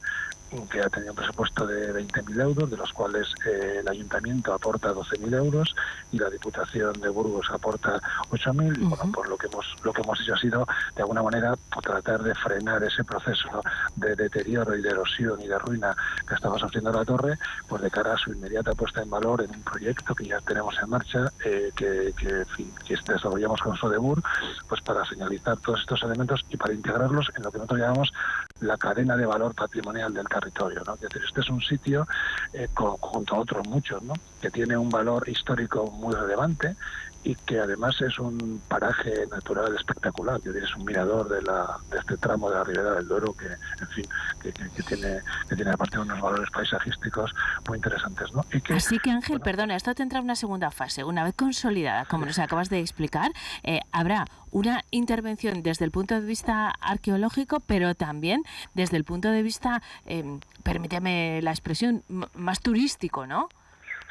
que 0.71 0.81
ha 0.81 0.89
tenido 0.89 1.13
un 1.13 1.17
presupuesto 1.17 1.67
de 1.67 1.93
20.000 1.93 2.41
euros, 2.41 2.71
de 2.71 2.77
los 2.77 2.93
cuales 2.93 3.29
eh, 3.47 3.79
el 3.81 3.89
ayuntamiento 3.89 4.55
aporta 4.55 4.93
12.000 4.93 5.35
euros 5.35 5.75
y 6.13 6.19
la 6.19 6.31
Diputación 6.31 6.93
de 7.01 7.09
Burgos 7.09 7.51
aporta 7.51 8.01
8.000. 8.31 8.79
Y 8.79 8.85
bueno, 8.85 9.13
por 9.13 9.29
lo 9.29 9.37
que 9.37 9.47
hemos 9.47 9.67
lo 9.83 9.93
que 9.93 10.03
hemos 10.03 10.21
hecho 10.21 10.35
ha 10.35 10.39
sido, 10.39 10.67
de 10.95 11.03
alguna 11.03 11.23
manera, 11.23 11.55
pues, 11.73 11.85
tratar 11.85 12.23
de 12.23 12.35
frenar 12.35 12.83
ese 12.85 13.05
proceso 13.05 13.63
de 13.97 14.15
deterioro 14.15 14.77
y 14.77 14.83
de 14.83 14.91
erosión 14.91 15.41
y 15.41 15.47
de 15.47 15.59
ruina 15.59 15.95
que 16.27 16.35
estamos 16.35 16.63
haciendo 16.63 16.93
la 16.93 17.05
torre, 17.05 17.39
pues 17.69 17.83
de 17.83 17.91
cara 17.91 18.15
a 18.15 18.17
su 18.17 18.33
inmediata 18.33 18.73
puesta 18.73 19.03
en 19.03 19.11
valor 19.11 19.43
en 19.43 19.51
un 19.51 19.63
proyecto 19.63 20.15
que 20.15 20.27
ya 20.27 20.41
tenemos 20.41 20.75
en 20.83 20.91
marcha, 20.91 21.33
eh, 21.45 21.71
que, 21.75 22.13
que, 22.17 22.45
que 22.85 23.13
desarrollamos 23.13 23.61
con 23.61 23.77
Sodebur, 23.77 24.23
pues 24.69 24.81
para 24.83 25.05
señalizar 25.05 25.57
todos 25.59 25.81
estos 25.81 26.03
elementos 26.03 26.45
y 26.51 26.57
para 26.57 26.73
integrarlos 26.73 27.31
en 27.37 27.43
lo 27.43 27.51
que 27.51 27.59
nosotros 27.59 27.81
llamamos 27.81 28.13
la 28.61 28.77
cadena 28.77 29.17
de 29.17 29.27
valor 29.27 29.55
patrimonial 29.55 30.13
del 30.13 30.29
territorio. 30.35 30.83
¿no? 30.87 30.95
Es 30.95 31.00
decir, 31.00 31.23
este 31.26 31.41
es 31.41 31.49
un 31.49 31.61
sitio, 31.61 32.07
eh, 32.53 32.69
junto 32.75 33.35
a 33.35 33.38
otros 33.38 33.67
muchos, 33.69 34.03
¿no? 34.03 34.14
que 34.41 34.50
tiene 34.50 34.76
un 34.76 34.91
valor 34.91 35.29
histórico 35.29 35.91
muy 35.91 36.14
relevante 36.14 36.76
y 37.25 37.35
que 37.35 37.59
además 37.59 37.99
es 38.02 38.19
un 38.19 38.61
paraje 38.69 39.26
natural 39.31 39.75
espectacular, 39.75 40.40
que 40.43 40.50
es 40.50 40.76
un 40.76 40.85
mirador 40.85 41.28
de, 41.28 41.40
la, 41.43 41.78
de 41.90 41.99
este 41.99 42.19
tramo 42.19 42.50
de 42.50 42.57
la 42.57 42.64
Ribera 42.64 42.93
del 42.93 43.09
Duero 43.09 43.33
que, 43.33 43.47
en 43.47 43.88
fin, 43.88 44.04
que, 44.43 44.52
que, 44.52 44.83
tiene, 44.83 45.21
que 45.49 45.57
tiene 45.57 45.71
aparte 45.71 45.99
unos 45.99 46.21
valores 46.21 46.50
paisajísticos 46.50 47.33
muy 47.66 47.78
interesantes. 47.78 48.31
¿no? 48.35 48.45
Y 48.52 48.61
que, 48.61 48.75
Así 48.75 48.99
que 48.99 49.11
Ángel, 49.11 49.40
perdona, 49.40 49.75
esto 49.75 49.95
tendrá 49.95 50.21
una 50.21 50.37
segunda 50.37 50.71
fase. 50.71 51.02
Una 51.02 51.25
vez 51.25 51.35
consolidada, 51.35 52.04
como 52.04 52.26
nos 52.26 52.38
acabas 52.38 52.69
de 52.69 52.81
explicar, 52.81 53.33
eh, 53.62 53.81
habrá 53.90 54.26
una 54.50 54.85
intervención 54.90 55.62
desde 55.62 55.87
el 55.87 55.90
punto 55.90 56.14
de 56.14 56.26
vista 56.26 56.75
arqueológico, 56.81 57.61
pero 57.61 57.95
también 57.95 58.43
desde 58.75 58.99
el 58.99 59.04
punto 59.04 59.31
de 59.31 59.43
vista, 59.43 59.83
eh, 60.04 60.38
permíteme 60.62 61.40
la 61.43 61.52
expresión, 61.52 62.04
más 62.35 62.61
turístico, 62.61 63.26
¿no? 63.26 63.49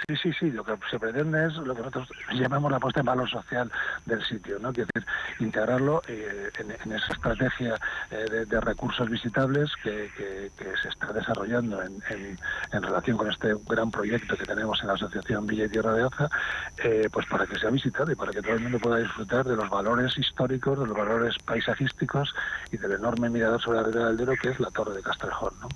Sí, 0.08 0.16
sí, 0.18 0.34
sí. 0.38 0.52
Lo 0.52 0.64
que 0.64 0.74
se 0.90 1.00
pretende 1.00 1.46
es 1.48 1.54
lo 1.54 1.74
que 1.74 1.82
nosotros 1.82 2.10
llamamos 2.34 2.72
la 2.72 2.80
puesta 2.80 3.00
en 3.00 3.06
valor 3.06 3.30
social 3.30 3.72
del 4.06 4.24
sitio, 4.24 4.60
¿no? 4.60 4.70
Es 4.70 4.76
decir, 4.76 5.06
integrarlo 5.40 6.02
eh, 6.08 6.52
en, 6.60 6.92
esa 6.92 7.14
estrategia 7.14 7.76
eh, 8.12 8.46
de, 8.46 8.60
recursos 8.60 9.10
visitables 9.10 9.72
que, 9.82 10.10
se 10.82 10.90
está 10.90 11.14
desarrollando 11.14 11.82
en, 11.82 12.82
relación 12.82 13.18
con 13.18 13.30
este 13.30 13.54
gran 13.68 13.92
proyecto 13.92 14.36
que 14.36 14.46
tenemos 14.46 14.82
en 14.82 14.88
la 14.88 14.94
Asociación 14.94 15.46
Villa 15.48 15.66
y 15.66 15.70
Tierra 15.70 15.94
de 15.94 16.04
Oza, 16.04 16.28
eh, 16.84 17.08
pues 17.12 17.26
para 17.28 17.46
que 17.46 17.58
sea 17.58 17.70
visitado 17.70 18.12
y 18.12 18.16
para 18.16 18.32
que 18.32 18.42
todo 18.42 18.54
el 18.54 18.62
mundo 18.62 18.80
pueda 18.80 18.98
disfrutar 18.98 19.46
de 19.46 19.56
los 19.56 19.70
valores 19.70 20.18
históricos, 20.18 20.80
de 20.80 20.88
los 20.88 20.98
valores 20.98 21.38
paisajísticos 21.46 22.34
y 22.72 22.78
del 22.78 22.94
enorme 22.94 23.30
mirador 23.30 23.62
sobre 23.62 23.78
la 23.78 23.84
Ribera 23.84 24.08
del 24.08 24.18
Duero 24.18 24.34
que 24.42 24.50
es 24.50 24.60
la 24.60 24.72
Torre 24.72 24.96
de 24.96 25.04
Castrejón, 25.04 25.54
¿no? 25.62 25.70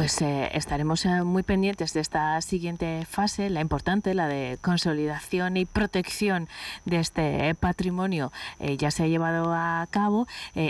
Pues 0.00 0.22
eh, 0.22 0.48
estaremos 0.54 1.04
eh, 1.04 1.24
muy 1.24 1.42
pendientes 1.42 1.92
de 1.92 2.00
esta 2.00 2.40
siguiente 2.40 3.04
fase, 3.04 3.50
la 3.50 3.60
importante, 3.60 4.14
la 4.14 4.28
de 4.28 4.56
consolidación 4.62 5.58
y 5.58 5.66
protección 5.66 6.48
de 6.86 7.00
este 7.00 7.54
patrimonio. 7.56 8.32
Eh, 8.60 8.78
ya 8.78 8.90
se 8.90 9.02
ha 9.02 9.08
llevado 9.08 9.52
a 9.52 9.86
cabo. 9.90 10.26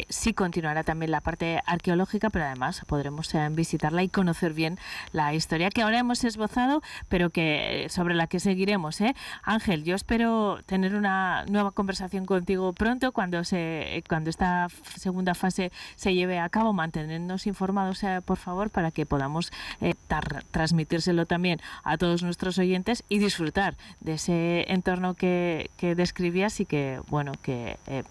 sí 0.09 0.35
continuará 0.35 0.83
también 0.83 1.13
la 1.13 1.21
parte 1.21 1.63
arqueológica, 1.65 2.29
pero 2.31 2.47
además 2.47 2.83
podremos 2.89 3.33
visitarla 3.53 4.03
y 4.03 4.09
conocer 4.09 4.53
bien 4.53 4.81
la 5.13 5.33
historia 5.33 5.71
que 5.71 5.83
ahora 5.83 6.01
hemos 6.01 6.25
esbozado, 6.25 6.83
pero 7.09 7.31
que 7.31 7.87
sobre 7.89 8.17
la 8.17 8.27
que 8.27 8.41
seguiremos. 8.41 8.99
Ángel, 9.45 9.85
yo 9.85 9.95
espero 9.95 10.59
tener 10.67 10.97
una 10.97 11.45
nueva 11.47 11.71
conversación 11.71 12.25
contigo 12.25 12.73
pronto 12.73 13.13
cuando 13.13 13.45
se 13.45 14.03
cuando 14.09 14.29
esta 14.29 14.67
segunda 14.97 15.37
fase 15.37 15.71
se 15.95 16.15
lleve 16.15 16.41
a 16.41 16.49
cabo. 16.49 16.73
Mantenernos 16.73 17.47
informados, 17.47 18.03
por 18.25 18.37
favor, 18.37 18.71
para 18.71 18.91
que 18.91 19.07
podamos 19.07 19.20
eh, 19.81 19.95
transmitírselo 20.51 21.27
también 21.27 21.61
a 21.85 21.99
todos 21.99 22.23
nuestros 22.23 22.59
oyentes 22.59 23.05
y 23.09 23.19
disfrutar 23.19 23.77
de 24.01 24.15
ese 24.15 24.73
entorno 24.73 25.15
que, 25.15 25.71
describías 25.81 26.61
y 26.61 26.67
que, 26.67 27.01
bueno, 27.09 27.33
que 27.43 27.79
eh, 27.87 28.05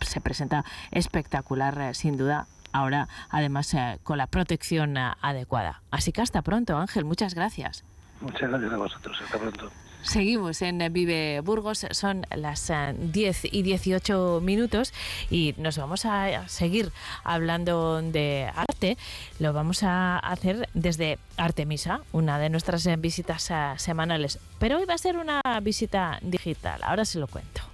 se 0.00 0.20
presenta 0.20 0.64
espectacular, 0.90 1.78
eh, 1.80 1.94
sin 1.94 2.16
duda, 2.16 2.46
ahora 2.72 3.08
además 3.30 3.74
con 4.02 4.18
la 4.18 4.26
protección 4.26 4.96
adecuada. 4.96 5.82
Así 5.90 6.12
que 6.12 6.22
hasta 6.22 6.42
pronto, 6.42 6.76
Ángel, 6.76 7.04
muchas 7.04 7.34
gracias. 7.34 7.84
Muchas 8.20 8.48
gracias 8.48 8.72
a 8.72 8.76
vosotros, 8.76 9.20
hasta 9.22 9.38
pronto. 9.38 9.70
Seguimos 10.04 10.60
en 10.60 10.92
Vive 10.92 11.40
Burgos, 11.40 11.86
son 11.90 12.26
las 12.30 12.70
10 12.98 13.44
eh, 13.44 13.48
y 13.50 13.62
18 13.62 14.40
minutos 14.42 14.92
y 15.30 15.54
nos 15.56 15.78
vamos 15.78 16.04
a 16.04 16.46
seguir 16.46 16.92
hablando 17.24 18.02
de 18.02 18.50
arte. 18.54 18.98
Lo 19.38 19.54
vamos 19.54 19.82
a 19.82 20.18
hacer 20.18 20.68
desde 20.74 21.18
Artemisa, 21.38 22.02
una 22.12 22.38
de 22.38 22.50
nuestras 22.50 22.84
eh, 22.86 22.96
visitas 22.96 23.50
eh, 23.50 23.54
semanales. 23.78 24.38
Pero 24.58 24.78
hoy 24.78 24.84
va 24.84 24.94
a 24.94 24.98
ser 24.98 25.16
una 25.16 25.40
visita 25.62 26.18
digital, 26.22 26.80
ahora 26.84 27.06
se 27.06 27.18
lo 27.18 27.26
cuento. 27.26 27.73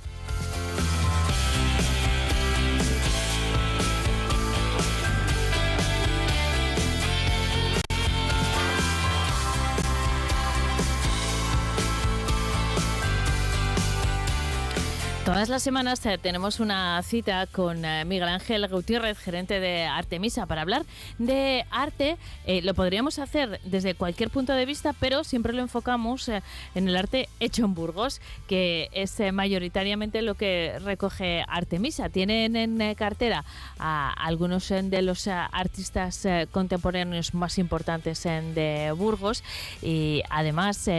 Todas 15.31 15.47
las 15.47 15.63
semanas 15.63 16.05
eh, 16.05 16.17
tenemos 16.17 16.59
una 16.59 17.01
cita 17.03 17.47
con 17.47 17.85
eh, 17.85 18.03
Miguel 18.03 18.27
Ángel 18.27 18.67
Gutiérrez, 18.67 19.17
gerente 19.17 19.61
de 19.61 19.85
Artemisa, 19.85 20.45
para 20.45 20.61
hablar 20.61 20.83
de 21.19 21.65
arte. 21.71 22.17
Eh, 22.45 22.61
lo 22.63 22.73
podríamos 22.73 23.17
hacer 23.17 23.61
desde 23.63 23.95
cualquier 23.95 24.29
punto 24.29 24.51
de 24.51 24.65
vista, 24.65 24.91
pero 24.99 25.23
siempre 25.23 25.53
lo 25.53 25.61
enfocamos 25.61 26.27
en 26.27 26.41
el 26.75 26.97
arte 26.97 27.29
hecho 27.39 27.63
en 27.63 27.73
Burgos, 27.73 28.19
que 28.45 28.89
es 28.91 29.21
mayoritariamente 29.31 30.21
lo 30.21 30.35
que 30.35 30.77
recoge 30.83 31.45
Artemisa. 31.47 32.09
Tienen 32.09 32.57
en 32.57 32.93
cartera 32.95 33.45
a 33.79 34.11
algunos 34.11 34.67
de 34.67 35.01
los 35.01 35.29
artistas 35.29 36.27
contemporáneos 36.51 37.33
más 37.33 37.57
importantes 37.57 38.23
de 38.23 38.93
Burgos 38.97 39.45
y 39.81 40.23
además 40.29 40.89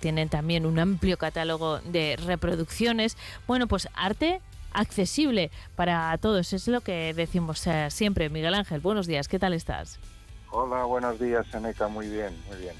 tienen 0.00 0.28
también 0.28 0.66
un 0.66 0.78
amplio 0.78 1.16
catálogo 1.16 1.78
de 1.80 2.16
reproducciones. 2.16 3.16
Bueno, 3.46 3.66
pues 3.66 3.88
arte 3.94 4.40
accesible 4.72 5.50
para 5.74 6.16
todos, 6.18 6.52
es 6.52 6.68
lo 6.68 6.80
que 6.80 7.14
decimos 7.14 7.66
eh, 7.66 7.88
siempre. 7.90 8.28
Miguel 8.28 8.54
Ángel, 8.54 8.80
buenos 8.80 9.06
días, 9.06 9.28
¿qué 9.28 9.38
tal 9.38 9.54
estás? 9.54 9.98
Hola, 10.50 10.84
buenos 10.84 11.18
días, 11.18 11.46
Seneca. 11.50 11.88
Muy 11.88 12.08
bien, 12.08 12.34
muy 12.48 12.58
bien. 12.58 12.74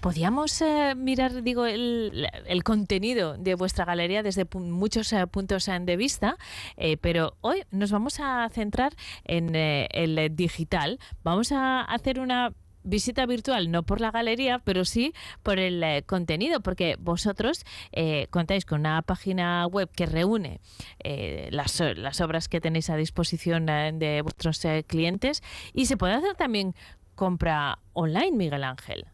Podríamos 0.00 0.60
eh, 0.60 0.94
mirar, 0.96 1.42
digo, 1.42 1.64
el, 1.64 2.28
el 2.46 2.64
contenido 2.64 3.38
de 3.38 3.54
vuestra 3.54 3.84
galería 3.84 4.22
desde 4.22 4.44
pu- 4.46 4.60
muchos 4.60 5.12
eh, 5.12 5.26
puntos 5.26 5.70
de 5.80 5.96
vista, 5.96 6.36
eh, 6.76 6.98
pero 6.98 7.36
hoy 7.40 7.62
nos 7.70 7.90
vamos 7.90 8.20
a 8.20 8.48
centrar 8.50 8.94
en 9.24 9.54
el 9.54 10.36
digital. 10.36 10.98
Vamos 11.22 11.52
a 11.52 11.82
hacer 11.82 12.20
una 12.20 12.52
visita 12.84 13.26
virtual, 13.26 13.70
no 13.70 13.82
por 13.82 14.00
la 14.00 14.10
galería, 14.10 14.60
pero 14.60 14.84
sí 14.84 15.12
por 15.42 15.58
el 15.58 15.82
eh, 15.82 16.02
contenido, 16.06 16.60
porque 16.60 16.96
vosotros 17.00 17.64
eh, 17.92 18.28
contáis 18.30 18.64
con 18.64 18.80
una 18.80 19.02
página 19.02 19.66
web 19.66 19.90
que 19.90 20.06
reúne 20.06 20.60
eh, 21.02 21.48
las, 21.50 21.80
o- 21.80 21.94
las 21.94 22.20
obras 22.20 22.48
que 22.48 22.60
tenéis 22.60 22.90
a 22.90 22.96
disposición 22.96 23.68
eh, 23.68 23.90
de 23.94 24.22
vuestros 24.22 24.64
eh, 24.64 24.84
clientes 24.86 25.42
y 25.72 25.86
se 25.86 25.96
puede 25.96 26.14
hacer 26.14 26.34
también 26.36 26.74
compra 27.14 27.78
online, 27.92 28.32
Miguel 28.32 28.64
Ángel. 28.64 29.06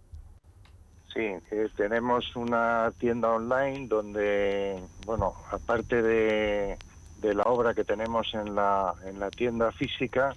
Sí, 1.12 1.20
eh, 1.50 1.68
tenemos 1.76 2.36
una 2.36 2.92
tienda 2.98 3.30
online 3.30 3.88
donde, 3.88 4.80
bueno, 5.06 5.34
aparte 5.50 6.02
de, 6.02 6.76
de 7.20 7.34
la 7.34 7.42
obra 7.42 7.74
que 7.74 7.84
tenemos 7.84 8.32
en 8.34 8.54
la, 8.54 8.94
en 9.04 9.18
la 9.18 9.28
tienda 9.30 9.72
física, 9.72 10.34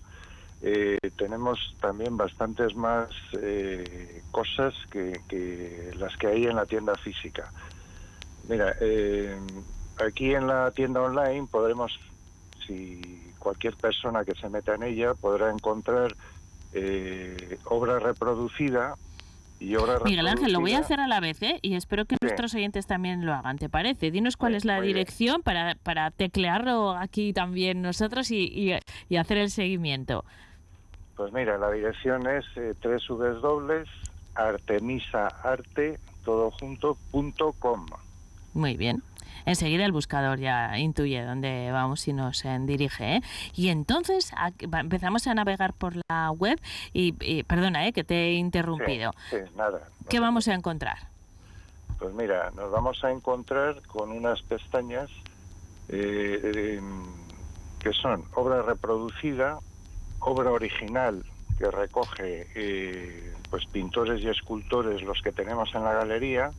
eh, 0.64 0.98
tenemos 1.18 1.60
también 1.82 2.16
bastantes 2.18 2.74
más 2.76 3.10
eh, 3.42 4.22
cosas 4.32 4.74
que, 4.90 5.20
que 5.28 5.92
las 5.98 6.16
que 6.18 6.28
hay 6.28 6.46
en 6.46 6.56
la 6.56 6.66
tienda 6.66 6.96
física. 6.96 7.52
Mira, 8.48 8.76
eh, 8.82 9.38
aquí 10.06 10.34
en 10.34 10.48
la 10.48 10.72
tienda 10.72 11.02
online 11.02 11.48
podremos, 11.52 11.92
si 12.66 13.34
cualquier 13.40 13.76
persona 13.76 14.24
que 14.24 14.36
se 14.36 14.48
meta 14.50 14.76
en 14.76 14.84
ella, 14.84 15.14
podrá 15.14 15.50
encontrar 15.50 16.16
eh, 16.74 17.60
obra 17.66 18.00
reproducida 18.00 18.96
y 19.60 19.76
obra 19.76 20.00
Miguel 20.04 20.28
Ángel, 20.28 20.52
lo 20.52 20.60
voy 20.60 20.74
a 20.74 20.80
hacer 20.80 21.00
a 21.00 21.08
la 21.08 21.20
vez, 21.20 21.42
¿eh? 21.42 21.60
Y 21.62 21.76
espero 21.76 22.06
que 22.06 22.16
Sí. 22.16 22.20
nuestros 22.26 22.54
oyentes 22.56 22.86
también 22.88 23.26
lo 23.26 23.34
hagan, 23.34 23.58
¿te 23.58 23.70
parece? 23.70 24.12
Dinos 24.12 24.36
cuál 24.36 24.54
Sí, 24.54 24.58
es 24.58 24.66
la 24.66 24.82
dirección 24.82 25.42
para, 25.44 25.76
para 25.84 26.12
teclearlo 26.12 26.92
aquí 26.92 27.32
también 27.32 27.82
nosotros 27.82 28.32
y, 28.32 28.44
y- 28.46 28.78
y 29.08 29.16
hacer 29.18 29.38
el 29.38 29.50
seguimiento. 29.52 30.26
Pues 31.16 31.32
mira, 31.32 31.58
la 31.58 31.72
dirección 31.72 32.28
es 32.28 32.46
eh, 32.56 32.74
www.artemisaarte, 33.08 36.00
todo 36.26 36.52
junto, 36.52 36.98
punto 37.12 37.54
com. 37.60 37.86
Muy 38.54 38.76
bien. 38.78 39.04
Enseguida 39.46 39.86
el 39.86 39.92
buscador 39.92 40.40
ya 40.40 40.78
intuye 40.78 41.24
dónde 41.24 41.70
vamos 41.72 42.08
y 42.08 42.14
nos 42.14 42.46
eh, 42.46 42.58
dirige. 42.62 43.18
¿eh? 43.18 43.22
Y 43.56 43.70
entonces 43.70 44.32
a- 44.38 44.52
empezamos 44.60 45.28
a 45.28 45.34
navegar 45.34 45.74
por 45.74 45.94
la 46.10 46.32
web 46.32 46.60
y, 46.94 47.14
y- 47.20 47.44
perdona, 47.44 47.88
¿eh? 47.88 47.94
que 47.94 48.04
te 48.04 48.30
he 48.30 48.34
interrumpido. 48.34 49.12
Sí, 49.30 49.38
sí, 49.38 49.44
nada. 49.58 49.82
¿Qué 50.10 50.20
vamos 50.20 50.48
a 50.48 50.54
encontrar? 50.54 50.98
Pues 52.00 52.14
mira, 52.14 52.52
nos 52.56 52.72
vamos 52.72 53.04
a 53.04 53.12
encontrar 53.12 53.82
con 53.88 54.12
unas 54.12 54.42
pestañas 54.44 55.10
que 55.90 56.80
son 58.02 58.24
obra 58.36 58.62
reproducida, 58.62 59.60
obra 60.26 60.52
original 60.52 61.24
que 61.58 61.70
recoge 61.70 62.48
eh, 62.56 63.34
pues 63.50 63.66
pintores 63.68 64.22
y 64.22 64.30
escultores 64.30 65.02
los 65.04 65.22
que 65.22 65.32
tenemos 65.32 65.74
en 65.76 65.84
la 65.84 65.94
galería. 65.94 66.52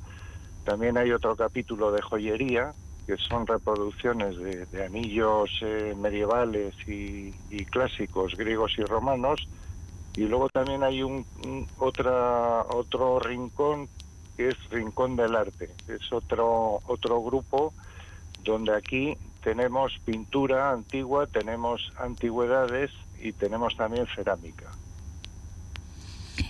También 0.64 0.97
hay 0.97 1.12
otro 1.12 1.37
capítulo 1.37 1.90
de 1.92 2.00
joyería 2.02 2.73
que 3.06 3.16
son 3.18 3.47
reproducciones 3.47 4.37
de, 4.38 4.85
anillos 4.85 5.50
eh, 5.61 5.94
medievales 5.97 6.75
y, 6.87 7.35
y 7.50 7.64
clásicos 7.66 8.35
griegos 8.35 8.72
y 8.79 8.83
romanos. 8.83 9.46
Y 10.16 10.22
luego 10.22 10.48
también 10.48 10.83
hay 10.83 11.03
un, 11.03 11.27
un- 11.44 11.68
otra 11.79 12.62
otro 12.62 13.18
rincón 13.18 13.88
que 14.37 14.50
es 14.50 14.57
Rincón 14.70 15.16
del 15.16 15.37
Arte. 15.37 15.70
Es 15.87 16.12
otro, 16.12 16.81
otro 16.87 17.20
grupo 17.22 17.74
donde 18.42 18.74
aquí 18.74 19.16
tenemos 19.42 19.92
pintura 20.05 20.70
antigua, 20.70 21.27
tenemos 21.27 21.92
antigüedades 21.98 22.90
y 23.20 23.33
tenemos 23.33 23.77
también 23.77 24.07
cerámica. 24.14 24.70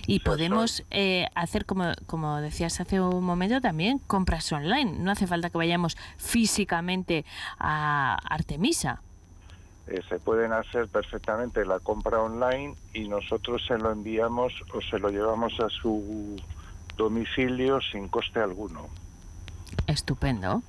Y 0.07 0.19
podemos 0.19 0.83
eh, 0.91 1.27
hacer, 1.35 1.65
como, 1.65 1.91
como 2.05 2.37
decías 2.41 2.79
hace 2.79 2.99
un 3.01 3.23
momento, 3.23 3.61
también 3.61 3.99
compras 3.99 4.51
online. 4.51 4.93
No 4.99 5.11
hace 5.11 5.27
falta 5.27 5.49
que 5.49 5.57
vayamos 5.57 5.97
físicamente 6.17 7.25
a 7.59 8.17
Artemisa. 8.29 9.01
Eh, 9.87 10.01
se 10.09 10.19
pueden 10.19 10.53
hacer 10.53 10.87
perfectamente 10.87 11.65
la 11.65 11.79
compra 11.79 12.19
online 12.19 12.75
y 12.93 13.07
nosotros 13.07 13.63
se 13.67 13.77
lo 13.77 13.91
enviamos 13.91 14.53
o 14.73 14.81
se 14.81 14.97
lo 14.97 15.09
llevamos 15.09 15.59
a 15.59 15.69
su 15.69 16.35
domicilio 16.97 17.79
sin 17.81 18.07
coste 18.07 18.39
alguno 18.39 18.89
Estupendo. 19.87 20.63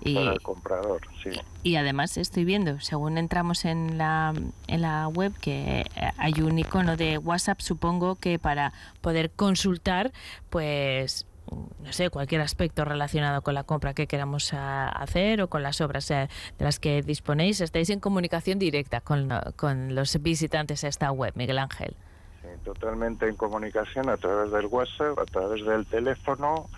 Y, 0.00 0.14
para 0.16 0.32
el 0.32 0.42
comprador. 0.42 1.00
Sí. 1.22 1.30
y 1.62 1.76
además 1.76 2.16
estoy 2.16 2.44
viendo, 2.44 2.80
según 2.80 3.18
entramos 3.18 3.64
en 3.64 3.98
la, 3.98 4.34
en 4.66 4.82
la 4.82 5.06
web, 5.06 5.32
que 5.40 5.84
hay 6.18 6.40
un 6.42 6.58
icono 6.58 6.96
de 6.96 7.18
WhatsApp, 7.18 7.60
supongo 7.60 8.16
que 8.16 8.40
para 8.40 8.72
poder 9.00 9.30
consultar, 9.30 10.12
pues 10.50 11.26
no 11.50 11.92
sé, 11.92 12.10
cualquier 12.10 12.40
aspecto 12.40 12.84
relacionado 12.84 13.42
con 13.42 13.54
la 13.54 13.64
compra 13.64 13.94
que 13.94 14.06
queramos 14.06 14.52
hacer 14.54 15.42
o 15.42 15.48
con 15.48 15.62
las 15.62 15.80
obras 15.80 16.10
eh, 16.10 16.28
de 16.58 16.64
las 16.64 16.78
que 16.78 17.02
disponéis, 17.02 17.60
estáis 17.60 17.90
en 17.90 18.00
comunicación 18.00 18.58
directa 18.58 19.00
con, 19.00 19.30
con 19.56 19.94
los 19.94 20.20
visitantes 20.22 20.84
a 20.84 20.88
esta 20.88 21.10
web, 21.12 21.32
Miguel 21.36 21.58
Ángel. 21.58 21.94
Sí, 22.42 22.48
totalmente 22.64 23.28
en 23.28 23.36
comunicación 23.36 24.08
a 24.08 24.16
través 24.16 24.50
del 24.52 24.66
WhatsApp, 24.66 25.18
a 25.18 25.24
través 25.26 25.64
del 25.64 25.86
teléfono, 25.86 26.68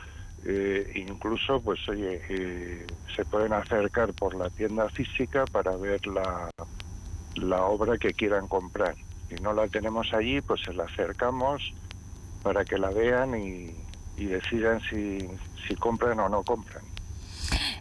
eh, 0.47 0.93
incluso, 0.95 1.61
pues 1.61 1.89
oye, 1.89 2.21
eh, 2.29 2.87
se 3.15 3.25
pueden 3.25 3.53
acercar 3.53 4.13
por 4.13 4.35
la 4.35 4.51
tienda 4.51 4.89
física 4.91 5.45
para 5.47 5.75
ver 5.77 6.07
la, 6.07 6.51
la 7.37 7.65
obra 7.65 7.97
que 7.97 8.13
quieran 8.13 8.47
comprar. 8.47 8.95
Si 9.29 9.37
no 9.37 9.55
la 9.55 9.69
tenemos 9.69 10.13
allí, 10.13 10.41
pues 10.43 10.61
se 10.63 10.75
la 10.75 10.85
acercamos 10.85 11.73
para 12.43 12.65
que 12.65 12.77
la 12.77 12.91
vean 12.91 13.35
y, 13.35 13.75
decidan 14.17 14.81
si, 14.83 15.19
si 15.67 15.75
compran 15.75 16.21
o 16.21 16.29
no 16.29 16.43
compran. 16.45 16.85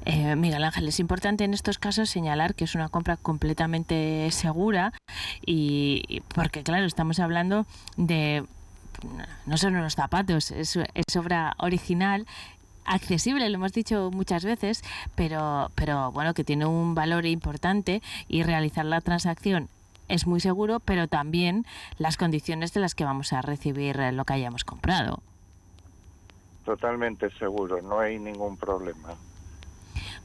Eh, 0.06 0.36
Miguel 0.36 0.64
Ángel, 0.64 0.88
es 0.88 1.00
importante 1.00 1.44
en 1.44 1.54
estos 1.54 1.78
casos 1.78 2.10
señalar 2.10 2.56
que 2.56 2.64
es 2.64 2.76
una 2.76 2.90
compra 2.90 3.18
completamente 3.18 4.30
segura 4.32 4.94
y 5.46 6.22
porque 6.34 6.64
claro, 6.64 6.86
estamos 6.86 7.20
hablando 7.20 7.66
de 7.96 8.44
no 9.46 9.58
son 9.58 9.76
unos 9.76 9.96
zapatos, 9.96 10.52
es, 10.52 10.78
es 10.78 11.16
obra 11.16 11.56
original 11.58 12.26
accesible, 12.86 13.50
lo 13.50 13.56
hemos 13.56 13.74
dicho 13.74 14.12
muchas 14.12 14.44
veces, 14.44 14.84
pero, 15.16 15.72
pero 15.76 16.12
bueno, 16.12 16.34
que 16.34 16.44
tiene 16.44 16.66
un 16.66 16.96
valor 16.96 17.26
importante 17.26 18.02
y 18.28 18.44
realizar 18.44 18.86
la 18.86 19.02
transacción 19.02 19.70
es 20.10 20.28
muy 20.28 20.40
seguro, 20.40 20.80
pero 20.80 21.08
también 21.08 21.66
las 21.98 22.18
condiciones 22.18 22.74
de 22.74 22.82
las 22.82 22.96
que 22.96 23.06
vamos 23.06 23.34
a 23.34 23.42
recibir 23.42 23.98
lo 24.14 24.26
que 24.26 24.34
hayamos 24.34 24.64
comprado. 24.64 25.22
Totalmente 26.66 27.30
seguro, 27.32 27.82
no 27.82 28.00
hay 28.00 28.20
ningún 28.20 28.58
problema. 28.58 29.16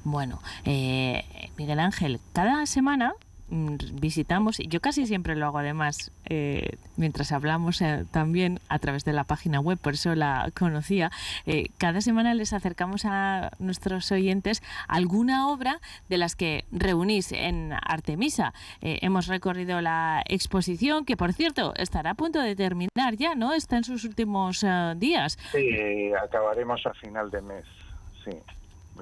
Bueno, 0.04 0.40
eh, 0.64 1.24
Miguel 1.56 1.80
Ángel, 1.80 2.20
cada 2.32 2.66
semana 2.66 3.14
visitamos, 3.50 4.60
y 4.60 4.68
yo 4.68 4.80
casi 4.80 5.06
siempre 5.06 5.34
lo 5.34 5.46
hago 5.46 5.58
además, 5.58 6.10
eh, 6.26 6.76
mientras 6.96 7.32
hablamos 7.32 7.80
eh, 7.80 8.04
también 8.10 8.60
a 8.68 8.78
través 8.78 9.04
de 9.04 9.12
la 9.12 9.24
página 9.24 9.60
web, 9.60 9.78
por 9.78 9.94
eso 9.94 10.14
la 10.14 10.50
conocía, 10.56 11.10
eh, 11.46 11.68
cada 11.78 12.00
semana 12.00 12.34
les 12.34 12.52
acercamos 12.52 13.04
a 13.04 13.52
nuestros 13.58 14.10
oyentes 14.12 14.62
alguna 14.86 15.48
obra 15.48 15.80
de 16.08 16.18
las 16.18 16.36
que 16.36 16.64
reunís 16.72 17.32
en 17.32 17.72
Artemisa. 17.72 18.52
Eh, 18.82 18.98
hemos 19.02 19.26
recorrido 19.26 19.80
la 19.80 20.22
exposición, 20.26 21.04
que 21.04 21.16
por 21.16 21.32
cierto 21.32 21.74
estará 21.76 22.10
a 22.10 22.14
punto 22.14 22.40
de 22.40 22.54
terminar 22.54 23.16
ya, 23.16 23.34
¿no? 23.34 23.54
Está 23.54 23.78
en 23.78 23.84
sus 23.84 24.04
últimos 24.04 24.64
días. 24.96 25.38
Sí, 25.52 26.12
acabaremos 26.22 26.84
a 26.86 26.92
final 26.94 27.30
de 27.30 27.40
mes, 27.40 27.64
sí. 28.24 28.36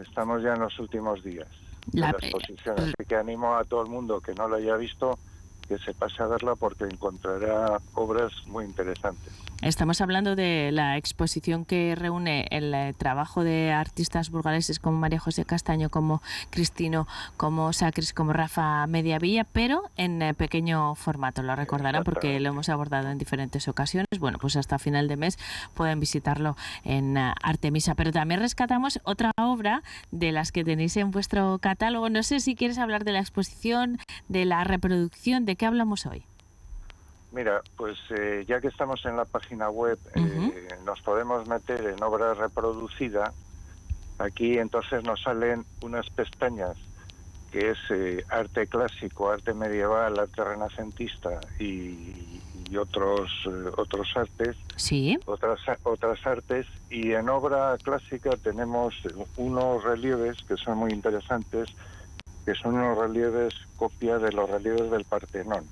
Estamos 0.00 0.42
ya 0.42 0.52
en 0.52 0.60
los 0.60 0.78
últimos 0.78 1.24
días 1.24 1.48
La- 1.92 2.06
de 2.08 2.12
la 2.12 2.18
exposición, 2.18 2.78
así 2.78 2.92
que 3.08 3.14
animo 3.14 3.54
a 3.56 3.64
todo 3.64 3.82
el 3.82 3.88
mundo 3.88 4.20
que 4.20 4.34
no 4.34 4.48
lo 4.48 4.56
haya 4.56 4.76
visto 4.76 5.18
que 5.66 5.78
se 5.78 5.94
pase 5.94 6.22
a 6.22 6.26
verla 6.26 6.54
porque 6.54 6.84
encontrará 6.84 7.80
obras 7.94 8.32
muy 8.46 8.64
interesantes. 8.64 9.32
Estamos 9.62 10.02
hablando 10.02 10.36
de 10.36 10.70
la 10.70 10.98
exposición 10.98 11.64
que 11.64 11.94
reúne 11.94 12.46
el 12.50 12.74
eh, 12.74 12.94
trabajo 12.96 13.42
de 13.42 13.72
artistas 13.72 14.30
burgaleses 14.30 14.78
como 14.78 14.98
María 14.98 15.18
José 15.18 15.46
Castaño, 15.46 15.88
como 15.88 16.20
Cristino, 16.50 17.08
como 17.38 17.72
Sacris, 17.72 18.12
como 18.12 18.34
Rafa 18.34 18.86
Mediavilla, 18.86 19.44
pero 19.44 19.84
en 19.96 20.20
eh, 20.20 20.34
pequeño 20.34 20.94
formato. 20.94 21.42
Lo 21.42 21.56
recordarán 21.56 22.04
porque 22.04 22.38
lo 22.38 22.50
hemos 22.50 22.68
abordado 22.68 23.08
en 23.10 23.16
diferentes 23.16 23.66
ocasiones. 23.66 24.06
Bueno, 24.20 24.38
pues 24.38 24.56
hasta 24.56 24.78
final 24.78 25.08
de 25.08 25.16
mes 25.16 25.38
pueden 25.72 26.00
visitarlo 26.00 26.54
en 26.84 27.16
eh, 27.16 27.32
Artemisa. 27.42 27.94
Pero 27.94 28.12
también 28.12 28.40
rescatamos 28.40 29.00
otra 29.04 29.32
obra 29.38 29.82
de 30.10 30.32
las 30.32 30.52
que 30.52 30.64
tenéis 30.64 30.98
en 30.98 31.10
vuestro 31.10 31.58
catálogo. 31.60 32.10
No 32.10 32.22
sé 32.22 32.40
si 32.40 32.56
quieres 32.56 32.76
hablar 32.76 33.04
de 33.04 33.12
la 33.12 33.20
exposición, 33.20 33.98
de 34.28 34.44
la 34.44 34.64
reproducción, 34.64 35.46
¿de 35.46 35.55
qué 35.56 35.66
hablamos 35.66 36.06
hoy? 36.06 36.22
Mira, 37.32 37.60
pues 37.76 37.98
eh, 38.10 38.44
ya 38.48 38.60
que 38.60 38.68
estamos 38.68 39.04
en 39.04 39.16
la 39.16 39.24
página 39.24 39.68
web, 39.68 39.98
eh, 40.14 40.68
nos 40.84 41.00
podemos 41.02 41.46
meter 41.48 41.84
en 41.86 42.02
obra 42.02 42.34
reproducida. 42.34 43.32
Aquí 44.18 44.58
entonces 44.58 45.02
nos 45.04 45.20
salen 45.22 45.64
unas 45.82 46.08
pestañas 46.10 46.76
que 47.52 47.70
es 47.72 47.78
eh, 47.90 48.24
arte 48.30 48.66
clásico, 48.66 49.30
arte 49.30 49.52
medieval, 49.54 50.18
arte 50.18 50.42
renacentista 50.44 51.40
y, 51.58 52.40
y 52.70 52.76
otros 52.76 53.30
otros 53.76 54.08
artes, 54.16 54.56
Sí. 54.76 55.18
otras 55.26 55.60
otras 55.82 56.24
artes 56.26 56.66
y 56.90 57.12
en 57.12 57.28
obra 57.28 57.76
clásica 57.82 58.30
tenemos 58.42 58.94
unos 59.36 59.84
relieves 59.84 60.38
que 60.48 60.56
son 60.56 60.78
muy 60.78 60.90
interesantes, 60.92 61.68
que 62.46 62.54
son 62.54 62.76
unos 62.76 62.96
relieves 62.96 63.52
copia 63.76 64.18
de 64.18 64.32
los 64.32 64.48
relieves 64.48 64.90
del 64.90 65.04
Partenón. 65.04 65.64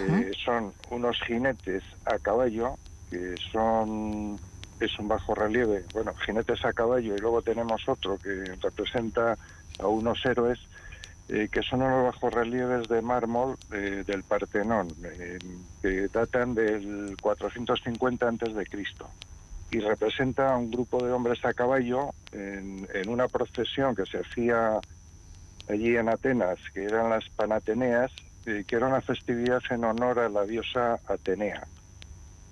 Eh, 0.00 0.32
son 0.44 0.72
unos 0.90 1.20
jinetes 1.26 1.82
a 2.06 2.18
caballo, 2.18 2.76
que 3.10 3.34
son 3.52 4.38
es 4.80 4.98
un 4.98 5.08
bajo 5.08 5.34
relieve, 5.34 5.84
bueno, 5.92 6.14
jinetes 6.24 6.64
a 6.64 6.72
caballo, 6.72 7.14
y 7.14 7.18
luego 7.18 7.42
tenemos 7.42 7.88
otro 7.88 8.16
que 8.18 8.44
representa 8.62 9.36
a 9.78 9.86
unos 9.86 10.24
héroes, 10.24 10.58
eh, 11.28 11.48
que 11.50 11.62
son 11.62 11.82
unos 11.82 12.04
bajos 12.04 12.32
relieves 12.32 12.88
de 12.88 13.02
mármol 13.02 13.56
eh, 13.72 14.04
del 14.06 14.22
Partenón, 14.22 14.88
eh, 15.04 15.38
que 15.82 16.08
datan 16.08 16.54
del 16.54 17.16
450 17.20 18.28
antes 18.28 18.54
de 18.54 18.66
Cristo. 18.66 19.08
Y 19.70 19.80
representa 19.80 20.54
a 20.54 20.56
un 20.56 20.70
grupo 20.70 21.04
de 21.04 21.12
hombres 21.12 21.44
a 21.44 21.52
caballo 21.52 22.14
en, 22.32 22.88
en 22.94 23.08
una 23.10 23.28
procesión 23.28 23.94
que 23.94 24.06
se 24.06 24.18
hacía 24.18 24.80
allí 25.68 25.96
en 25.96 26.08
Atenas, 26.08 26.58
que 26.72 26.84
eran 26.84 27.10
las 27.10 27.28
Panateneas, 27.30 28.10
eh, 28.46 28.64
que 28.66 28.76
era 28.76 28.86
una 28.86 29.00
festividad 29.00 29.62
en 29.70 29.84
honor 29.84 30.18
a 30.20 30.28
la 30.28 30.44
diosa 30.44 30.98
Atenea. 31.06 31.66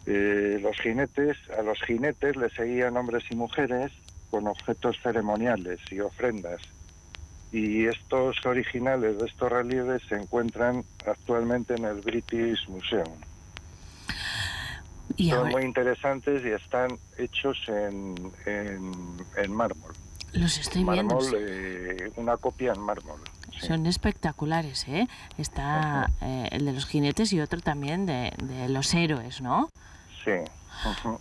Eh, 0.07 0.59
los 0.62 0.76
jinetes, 0.79 1.37
a 1.59 1.62
los 1.62 1.81
jinetes 1.83 2.37
le 2.37 2.50
seguían 2.50 2.96
hombres 2.96 3.24
y 3.31 3.35
mujeres 3.35 3.92
con 4.31 4.46
objetos 4.46 4.96
ceremoniales 5.02 5.81
y 5.90 6.00
ofrendas. 6.00 6.61
Y 7.52 7.87
estos 7.87 8.44
originales 8.44 9.18
de 9.18 9.26
estos 9.26 9.50
relieves 9.50 10.02
se 10.09 10.16
encuentran 10.16 10.85
actualmente 11.07 11.74
en 11.74 11.85
el 11.87 12.00
British 12.02 12.68
Museum. 12.68 13.12
Y 15.16 15.31
Son 15.31 15.38
ahora- 15.38 15.50
muy 15.50 15.62
interesantes 15.62 16.44
y 16.44 16.50
están 16.50 16.98
hechos 17.16 17.57
en, 17.68 18.14
en, 18.44 18.92
en 19.37 19.52
mármol. 19.52 19.92
Los 20.37 20.59
estoy 20.59 20.85
viendo. 20.85 21.18
Eh, 21.37 22.12
una 22.16 22.37
copia 22.37 22.72
en 22.72 22.81
mármol. 22.81 23.20
sí. 23.59 23.66
Son 23.66 23.87
espectaculares, 23.87 24.87
¿eh? 24.88 25.09
Está 25.38 26.11
eh, 26.20 26.49
el 26.53 26.64
de 26.66 26.72
los 26.72 26.87
jinetes 26.87 27.33
y 27.33 27.40
otro 27.40 27.61
también 27.61 28.07
de, 28.07 28.33
de 28.42 28.68
los 28.68 28.92
héroes, 28.94 29.40
¿no? 29.40 29.68
Sí. 30.25 30.33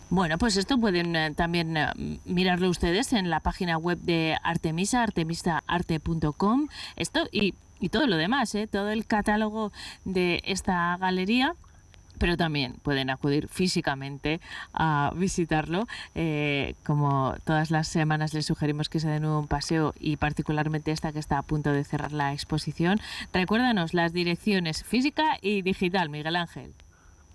Bueno, 0.10 0.38
pues 0.38 0.58
esto 0.58 0.78
pueden 0.78 1.15
eh, 1.15 1.34
también 1.34 1.78
eh, 1.78 1.88
mirarlo 2.25 2.69
ustedes 2.69 3.13
en 3.13 3.30
la 3.30 3.39
página 3.39 3.78
web 3.78 3.97
de 3.99 4.38
Artemisa, 4.43 5.01
artemisaarte.com. 5.04 6.67
Esto 6.95 7.21
y, 7.32 7.56
y 7.80 7.89
todo 7.89 8.08
lo 8.08 8.17
demás, 8.17 8.54
¿eh? 8.56 8.67
Todo 8.67 8.89
el 8.89 9.06
catálogo 9.06 9.71
de 10.04 10.41
esta 10.45 10.97
galería. 10.97 11.56
Pero 12.17 12.38
también 12.38 12.75
pueden 12.84 13.10
acudir 13.10 13.47
físicamente 13.47 14.39
a 14.73 15.12
visitarlo. 15.15 15.88
Eh, 16.13 16.75
como 16.86 17.36
todas 17.43 17.71
las 17.71 17.88
semanas 17.88 18.34
les 18.34 18.45
sugerimos 18.45 18.89
que 18.89 18.99
se 18.99 19.08
den 19.08 19.25
un 19.25 19.47
paseo 19.47 19.93
y 19.99 20.17
particularmente 20.17 20.91
esta 20.91 21.12
que 21.12 21.19
está 21.19 21.38
a 21.38 21.43
punto 21.43 21.71
de 21.71 21.84
cerrar 21.84 22.12
la 22.12 22.34
exposición. 22.34 22.99
Recuérdanos 23.34 23.93
las 23.93 24.13
direcciones 24.13 24.84
física 24.84 25.38
y 25.41 25.62
digital, 25.62 26.10
Miguel 26.10 26.36
Ángel. 26.36 26.73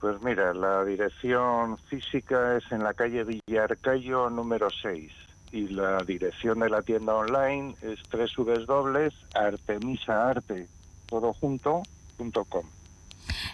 Pues 0.01 0.21
mira, 0.23 0.55
la 0.55 0.85
dirección 0.85 1.77
física 1.77 2.57
es 2.57 2.73
en 2.73 2.83
la 2.83 2.95
calle 2.95 3.25
Villarcayo 3.25 4.31
número 4.31 4.71
6 4.71 5.13
y 5.53 5.69
la 5.69 5.99
dirección 5.99 6.61
de 6.61 6.71
la 6.71 6.81
tienda 6.81 7.15
online 7.15 7.75
es 7.83 7.99
www.artemisaarte, 8.11 10.69
todo 11.07 11.35
junto, 11.35 11.83
punto 12.17 12.47
com. 12.47 12.65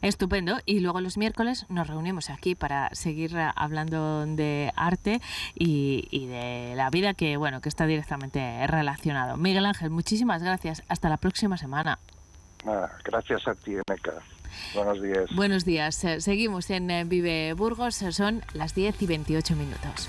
Estupendo. 0.03 0.59
Y 0.67 0.81
luego 0.81 1.01
los 1.01 1.17
miércoles 1.17 1.67
nos 1.69 1.87
reunimos 1.87 2.31
aquí 2.31 2.55
para 2.55 2.95
seguir 2.95 3.37
eh, 3.37 3.51
hablando 3.55 4.27
de 4.27 4.73
arte 4.77 5.21
y, 5.55 6.09
y 6.11 6.27
de 6.27 6.75
la 6.77 6.91
vida 6.91 7.15
que, 7.15 7.37
bueno, 7.37 7.61
que 7.61 7.69
está 7.69 7.87
directamente 7.87 8.67
relacionado. 8.67 9.37
Miguel 9.37 9.67
Ángel, 9.67 9.91
muchísimas 9.91 10.43
gracias. 10.43 10.83
Hasta 10.89 11.09
la 11.09 11.17
próxima 11.17 11.57
semana. 11.57 11.99
Gracias 13.05 13.47
a 13.47 13.55
ti, 13.55 13.77
Meca. 13.89 14.15
Buenos 14.75 15.03
días. 15.03 15.31
Buenos 15.35 15.65
días. 15.65 16.05
Eh, 16.05 16.21
Seguimos 16.21 16.71
en 16.71 16.91
eh, 16.91 17.05
Vive 17.05 17.53
Burgos. 17.53 17.97
Son 17.97 18.43
las 18.55 18.75
10 18.75 19.03
y 19.03 19.07
28 19.07 19.57
minutos. 19.57 20.09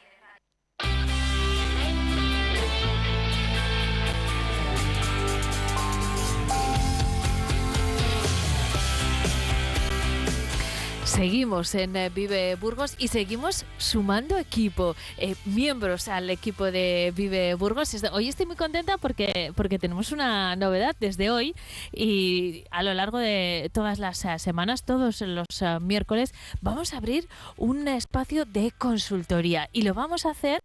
Seguimos 11.11 11.75
en 11.75 11.97
eh, 11.97 12.09
Vive 12.09 12.55
Burgos 12.55 12.95
y 12.97 13.09
seguimos 13.09 13.65
sumando 13.77 14.37
equipo, 14.37 14.95
eh, 15.17 15.35
miembros 15.43 16.07
al 16.07 16.29
equipo 16.29 16.71
de 16.71 17.11
Vive 17.13 17.53
Burgos. 17.55 17.93
Hoy 18.13 18.29
estoy 18.29 18.45
muy 18.45 18.55
contenta 18.55 18.97
porque, 18.97 19.51
porque 19.57 19.77
tenemos 19.77 20.13
una 20.13 20.55
novedad 20.55 20.95
desde 21.01 21.29
hoy 21.29 21.53
y 21.91 22.63
a 22.71 22.81
lo 22.81 22.93
largo 22.93 23.17
de 23.17 23.69
todas 23.73 23.99
las 23.99 24.23
eh, 24.23 24.39
semanas, 24.39 24.83
todos 24.83 25.19
los 25.19 25.47
miércoles, 25.81 26.33
vamos 26.61 26.93
a 26.93 26.97
abrir 26.97 27.27
un 27.57 27.89
espacio 27.89 28.45
de 28.45 28.71
consultoría 28.71 29.69
y 29.73 29.81
lo 29.81 29.93
vamos 29.93 30.25
a 30.25 30.29
hacer 30.29 30.61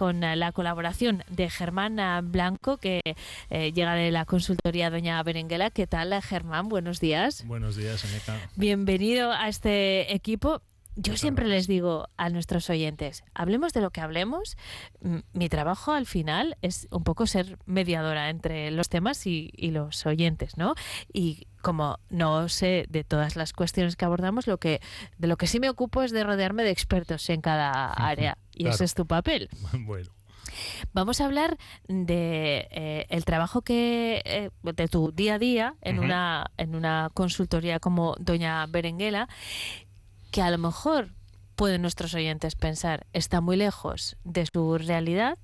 con 0.00 0.20
la 0.22 0.52
colaboración 0.52 1.24
de 1.28 1.50
Germán 1.50 1.98
Blanco, 2.32 2.78
que 2.78 3.02
eh, 3.50 3.72
llega 3.72 3.92
de 3.92 4.10
la 4.10 4.24
consultoría 4.24 4.88
Doña 4.88 5.22
Berenguela. 5.22 5.68
¿Qué 5.68 5.86
tal, 5.86 6.18
Germán? 6.22 6.70
Buenos 6.70 7.00
días. 7.00 7.44
Buenos 7.46 7.76
días, 7.76 8.02
Aneca. 8.06 8.48
Bienvenido 8.56 9.30
a 9.30 9.46
este 9.50 10.14
equipo. 10.14 10.62
yo 10.96 11.18
siempre 11.18 11.48
les 11.48 11.66
digo 11.66 12.08
a 12.16 12.30
nuestros 12.30 12.70
oyentes, 12.70 13.24
hablemos 13.34 13.74
de 13.74 13.82
lo 13.82 13.90
que 13.90 14.00
hablemos. 14.00 14.56
Mi 15.34 15.50
trabajo 15.50 15.92
al 15.92 16.06
final 16.06 16.56
es 16.62 16.88
un 16.90 17.04
poco 17.04 17.26
ser 17.26 17.58
mediadora 17.66 18.30
entre 18.30 18.70
los 18.70 18.88
temas 18.88 19.26
y, 19.26 19.50
y 19.54 19.70
los 19.70 20.06
oyentes, 20.06 20.56
¿no? 20.56 20.76
Y 21.12 21.46
como 21.60 21.98
no 22.08 22.48
sé 22.48 22.86
de 22.88 23.04
todas 23.04 23.36
las 23.36 23.52
cuestiones 23.52 23.96
que 23.96 24.06
abordamos, 24.06 24.46
lo 24.46 24.56
que 24.56 24.80
de 25.18 25.28
lo 25.28 25.36
que 25.36 25.46
sí 25.46 25.60
me 25.60 25.68
ocupo 25.68 26.02
es 26.02 26.10
de 26.10 26.24
rodearme 26.24 26.64
de 26.64 26.70
expertos 26.70 27.28
en 27.28 27.42
cada 27.42 27.92
área. 27.92 28.38
Y 28.60 28.68
ese 28.68 28.84
es 28.84 28.94
tu 28.94 29.06
papel. 29.06 29.48
Bueno, 29.72 30.10
Vamos 30.92 31.20
a 31.20 31.26
hablar 31.26 31.58
de 31.88 32.68
eh, 32.70 33.06
el 33.08 33.24
trabajo 33.24 33.62
que 33.62 34.22
eh, 34.24 34.50
de 34.62 34.88
tu 34.88 35.12
día 35.12 35.34
a 35.34 35.38
día 35.38 35.74
en 35.80 35.98
una 35.98 36.50
en 36.56 36.74
una 36.74 37.10
consultoría 37.14 37.78
como 37.78 38.16
Doña 38.18 38.66
Berenguela, 38.66 39.28
que 40.30 40.42
a 40.42 40.50
lo 40.50 40.58
mejor 40.58 41.10
pueden 41.54 41.82
nuestros 41.82 42.14
oyentes 42.14 42.54
pensar 42.54 43.06
está 43.12 43.40
muy 43.40 43.56
lejos 43.56 44.16
de 44.24 44.46
su 44.46 44.78
realidad 44.78 45.38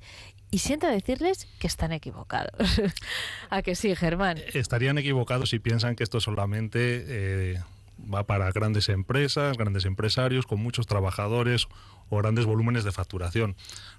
y 0.50 0.58
siento 0.58 0.86
decirles 0.86 1.46
que 1.58 1.66
están 1.66 1.92
equivocados. 1.92 2.80
a 3.50 3.62
que 3.62 3.74
sí, 3.74 3.94
Germán. 3.94 4.38
estarían 4.54 4.98
equivocados 4.98 5.50
si 5.50 5.58
piensan 5.58 5.96
que 5.96 6.04
esto 6.04 6.20
solamente 6.20 7.04
eh, 7.06 7.62
va 8.12 8.24
para 8.24 8.50
grandes 8.52 8.88
empresas, 8.88 9.56
grandes 9.56 9.84
empresarios 9.84 10.46
con 10.46 10.60
muchos 10.60 10.86
trabajadores 10.86 11.68
o 12.08 12.18
grandes 12.18 12.44
volúmenes 12.44 12.84
de 12.84 12.92
facturación. 12.92 13.56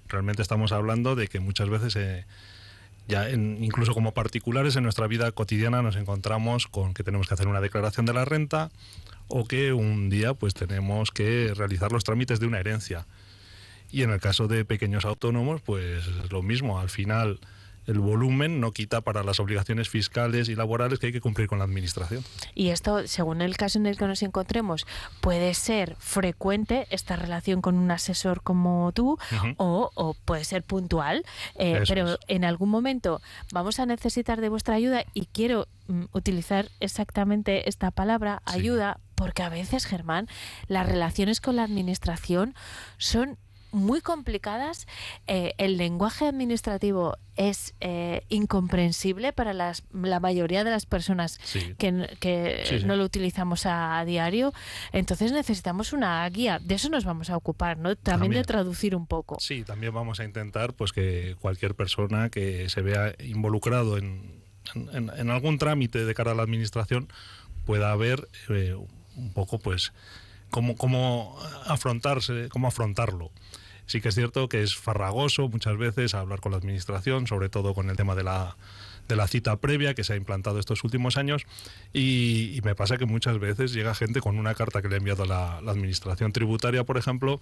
Realmente 0.08 0.42
estamos 0.42 0.72
hablando 0.72 1.16
de 1.16 1.28
que 1.28 1.40
muchas 1.40 1.68
veces, 1.68 1.96
eh, 1.96 2.24
ya 3.06 3.30
incluso 3.30 3.94
como 3.94 4.12
particulares 4.12 4.76
en 4.76 4.82
nuestra 4.82 5.06
vida 5.06 5.30
cotidiana, 5.32 5.82
nos 5.82 5.96
encontramos 5.96 6.66
con 6.66 6.94
que 6.94 7.02
tenemos 7.02 7.28
que 7.28 7.34
hacer 7.34 7.48
una 7.48 7.60
declaración 7.60 8.06
de 8.06 8.12
la 8.12 8.24
renta 8.24 8.70
o 9.28 9.44
que 9.44 9.72
un 9.72 10.10
día 10.10 10.34
pues 10.34 10.54
tenemos 10.54 11.10
que 11.10 11.52
realizar 11.54 11.92
los 11.92 12.04
trámites 12.04 12.40
de 12.40 12.46
una 12.46 12.60
herencia. 12.60 13.06
Y 13.90 14.02
en 14.02 14.10
el 14.10 14.20
caso 14.20 14.48
de 14.48 14.64
pequeños 14.64 15.04
autónomos, 15.04 15.62
pues 15.62 16.06
es 16.06 16.30
lo 16.30 16.42
mismo. 16.42 16.78
Al 16.78 16.90
final, 16.90 17.40
el 17.88 17.98
volumen 17.98 18.60
no 18.60 18.70
quita 18.70 19.00
para 19.00 19.24
las 19.24 19.40
obligaciones 19.40 19.88
fiscales 19.88 20.48
y 20.48 20.54
laborales 20.54 20.98
que 21.00 21.06
hay 21.06 21.12
que 21.12 21.20
cumplir 21.20 21.48
con 21.48 21.58
la 21.58 21.64
administración. 21.64 22.22
Y 22.54 22.68
esto, 22.68 23.06
según 23.08 23.42
el 23.42 23.56
caso 23.56 23.78
en 23.78 23.86
el 23.86 23.96
que 23.96 24.06
nos 24.06 24.22
encontremos, 24.22 24.86
puede 25.20 25.54
ser 25.54 25.96
frecuente 25.98 26.86
esta 26.90 27.16
relación 27.16 27.60
con 27.62 27.74
un 27.76 27.90
asesor 27.90 28.42
como 28.42 28.92
tú 28.92 29.18
o, 29.56 29.90
o 29.94 30.14
puede 30.24 30.44
ser 30.44 30.62
puntual, 30.62 31.24
eh, 31.56 31.82
pero 31.88 32.12
es. 32.12 32.18
en 32.28 32.44
algún 32.44 32.68
momento 32.68 33.20
vamos 33.52 33.80
a 33.80 33.86
necesitar 33.86 34.40
de 34.40 34.48
vuestra 34.50 34.74
ayuda 34.76 35.04
y 35.14 35.26
quiero 35.26 35.66
mm, 35.88 36.04
utilizar 36.12 36.68
exactamente 36.80 37.68
esta 37.68 37.90
palabra, 37.90 38.42
Sí. 38.46 38.58
ayuda, 38.58 39.00
porque 39.14 39.42
a 39.42 39.48
veces, 39.48 39.84
Germán, 39.86 40.28
las 40.68 40.86
relaciones 40.86 41.40
con 41.40 41.56
la 41.56 41.64
administración 41.64 42.54
son 42.98 43.38
muy 43.72 44.00
complicadas, 44.00 44.86
eh, 45.26 45.52
el 45.58 45.76
lenguaje 45.76 46.26
administrativo 46.26 47.16
es 47.36 47.74
eh, 47.80 48.24
incomprensible 48.28 49.32
para 49.32 49.52
las, 49.52 49.84
la 49.92 50.20
mayoría 50.20 50.64
de 50.64 50.70
las 50.70 50.86
personas 50.86 51.38
Sí. 51.44 51.74
que, 51.78 52.08
que 52.18 52.62
Sí, 52.64 52.80
sí. 52.80 52.84
no 52.86 52.96
lo 52.96 53.04
utilizamos 53.04 53.66
a, 53.66 54.04
diario, 54.04 54.52
entonces 54.92 55.32
necesitamos 55.32 55.92
una 55.92 56.28
guía. 56.30 56.58
De 56.58 56.74
eso 56.76 56.88
nos 56.88 57.04
vamos 57.04 57.30
a 57.30 57.36
ocupar, 57.36 57.78
¿no? 57.78 57.94
También, 57.94 58.32
de 58.32 58.44
traducir 58.44 58.96
un 58.96 59.06
poco. 59.06 59.36
Sí, 59.40 59.62
también 59.64 59.92
vamos 59.94 60.18
a 60.20 60.24
intentar 60.24 60.72
pues 60.72 60.92
que 60.92 61.36
cualquier 61.40 61.74
persona 61.74 62.28
que 62.30 62.68
se 62.70 62.80
vea 62.82 63.14
involucrado 63.22 63.98
en, 63.98 64.42
en- 64.74 65.10
en 65.16 65.30
algún 65.30 65.58
trámite 65.58 66.04
de 66.04 66.14
cara 66.14 66.32
a 66.32 66.34
la 66.34 66.42
administración 66.42 67.08
pueda 67.66 67.94
ver 67.96 68.28
eh, 68.48 68.74
un 69.16 69.32
poco 69.32 69.58
pues 69.58 69.92
cómo, 70.50 70.76
cómo 70.76 71.38
afrontarse, 71.66 72.48
cómo 72.50 72.66
afrontarlo. 72.68 73.30
Sí 73.88 74.02
que 74.02 74.10
es 74.10 74.14
cierto 74.14 74.48
que 74.48 74.62
es 74.62 74.76
farragoso 74.76 75.48
muchas 75.48 75.76
veces 75.78 76.14
hablar 76.14 76.40
con 76.40 76.52
la 76.52 76.58
administración, 76.58 77.26
sobre 77.26 77.48
todo 77.48 77.74
con 77.74 77.88
el 77.88 77.96
tema 77.96 78.14
de 78.14 78.22
la, 78.22 78.56
de 79.08 79.16
la 79.16 79.26
cita 79.26 79.56
previa 79.56 79.94
que 79.94 80.04
se 80.04 80.12
ha 80.12 80.16
implantado 80.16 80.60
estos 80.60 80.84
últimos 80.84 81.16
años 81.16 81.46
y, 81.92 82.60
me 82.62 82.74
pasa 82.74 82.98
que 82.98 83.06
muchas 83.06 83.38
veces 83.38 83.72
llega 83.72 83.94
gente 83.94 84.20
con 84.20 84.38
una 84.38 84.54
carta 84.54 84.82
que 84.82 84.88
le 84.88 84.96
ha 84.96 84.98
enviado 84.98 85.24
la 85.24 85.56
administración 85.56 86.32
tributaria, 86.32 86.84
por 86.84 86.98
ejemplo, 86.98 87.40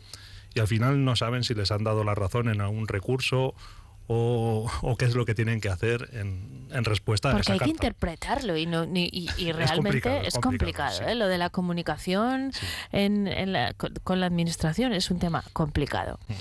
y 0.54 0.61
al 0.61 0.68
final 0.68 1.04
no 1.04 1.16
saben 1.16 1.42
si 1.42 1.54
les 1.54 1.72
han 1.72 1.85
dado 1.85 2.04
la 2.04 2.14
razón 2.14 2.48
en 2.48 2.61
algún 2.61 2.87
recurso 2.87 3.54
o, 4.08 4.70
o 4.82 4.96
qué 4.96 5.04
es 5.06 5.14
lo 5.14 5.24
que 5.24 5.34
tienen 5.34 5.60
que 5.60 5.68
hacer 5.68 6.08
en, 6.12 6.68
en 6.72 6.84
respuesta 6.84 7.28
a 7.30 7.32
Porque 7.32 7.42
esa 7.42 7.52
hay 7.54 7.58
que 7.58 7.70
interpretarlo 7.70 8.56
y, 8.56 8.66
no, 8.66 8.86
ni- 8.86 9.08
y, 9.12 9.28
y 9.36 9.52
realmente 9.52 9.76
complicado, 9.76 10.16
es 10.22 10.34
complicado. 10.34 10.40
complicado, 10.42 10.98
sí. 10.98 11.04
¿eh? 11.08 11.14
Lo 11.14 11.28
de 11.28 11.38
la 11.38 11.50
comunicación 11.50 12.52
en, 12.92 13.26
en 13.26 13.52
la- 13.52 13.72
con, 13.74 13.94
con 14.04 14.20
la 14.20 14.26
administración 14.26 14.92
es 14.92 15.10
un 15.10 15.18
tema 15.18 15.42
complicado. 15.52 16.18
Mm. 16.28 16.32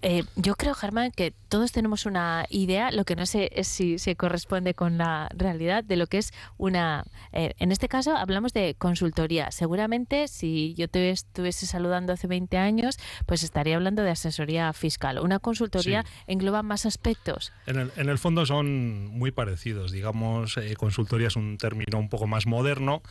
Eh, 0.00 0.22
yo 0.36 0.54
creo, 0.54 0.74
Germán, 0.74 1.10
que 1.10 1.34
todos 1.48 1.72
tenemos 1.72 2.06
una 2.06 2.46
idea, 2.50 2.92
lo 2.92 3.04
que 3.04 3.16
no 3.16 3.26
sé 3.26 3.50
es 3.52 3.66
si 3.66 3.98
se 3.98 4.14
corresponde 4.14 4.72
con 4.74 4.96
la 4.96 5.28
realidad 5.34 5.82
de 5.82 5.96
lo 5.96 6.06
que 6.06 6.18
es 6.18 6.32
una... 6.56 7.04
eh, 7.32 7.54
en 7.58 7.72
este 7.72 7.88
caso 7.88 8.16
hablamos 8.16 8.52
de 8.52 8.76
consultoría. 8.78 9.50
Seguramente 9.50 10.28
si 10.28 10.74
yo 10.74 10.86
te 10.86 11.10
estuviese 11.10 11.66
saludando 11.66 12.12
hace 12.12 12.28
20 12.28 12.56
años, 12.58 12.96
pues 13.26 13.42
estaría 13.42 13.74
hablando 13.74 14.02
de 14.02 14.10
asesoría 14.10 14.72
fiscal. 14.72 15.18
Una 15.18 15.40
consultoría 15.40 16.04
Sí. 16.04 16.08
engloba 16.28 16.62
más 16.62 16.86
aspectos. 16.86 17.52
En 17.66 17.78
el, 17.78 17.90
en 17.96 18.08
el 18.08 18.18
fondo 18.18 18.46
son 18.46 19.06
muy 19.08 19.32
parecidos. 19.32 19.90
Digamos, 19.90 20.58
eh, 20.58 20.76
consultoría 20.76 21.26
es 21.26 21.34
un 21.36 21.58
término 21.58 21.98
un 21.98 22.08
poco 22.08 22.28
más 22.28 22.46
moderno. 22.46 23.02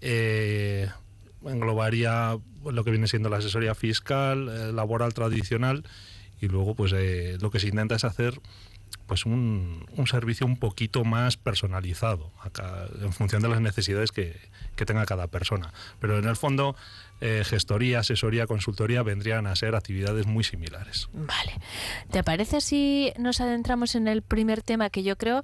Eh, 0.00 0.88
englobaría 1.44 2.38
lo 2.64 2.84
que 2.84 2.90
viene 2.90 3.06
siendo 3.08 3.28
la 3.28 3.36
asesoría 3.38 3.74
fiscal, 3.74 4.48
eh, 4.48 4.72
laboral 4.72 5.12
tradicional 5.12 5.84
y 6.44 6.48
luego 6.48 6.74
pues 6.74 6.92
eh, 6.94 7.38
lo 7.40 7.50
que 7.50 7.58
se 7.58 7.68
intenta 7.68 7.96
es 7.96 8.04
hacer 8.04 8.40
pues 9.06 9.26
un, 9.26 9.86
un 9.96 10.06
servicio 10.06 10.46
un 10.46 10.56
poquito 10.56 11.04
más 11.04 11.36
personalizado 11.36 12.32
acá, 12.40 12.86
en 13.02 13.12
función 13.12 13.42
de 13.42 13.48
las 13.48 13.60
necesidades 13.60 14.12
que, 14.12 14.36
que 14.76 14.86
tenga 14.86 15.04
cada 15.04 15.26
persona. 15.26 15.72
Pero 16.00 16.18
en 16.18 16.26
el 16.26 16.36
fondo, 16.36 16.74
eh, 17.20 17.42
gestoría, 17.44 18.00
asesoría, 18.00 18.46
consultoría 18.46 19.02
vendrían 19.02 19.46
a 19.46 19.56
ser 19.56 19.74
actividades 19.74 20.26
muy 20.26 20.44
similares. 20.44 21.08
Vale. 21.12 21.52
¿Te 22.10 22.22
parece 22.22 22.60
si 22.60 23.12
nos 23.18 23.40
adentramos 23.40 23.94
en 23.94 24.08
el 24.08 24.22
primer 24.22 24.62
tema 24.62 24.90
que 24.90 25.02
yo 25.02 25.16
creo 25.16 25.42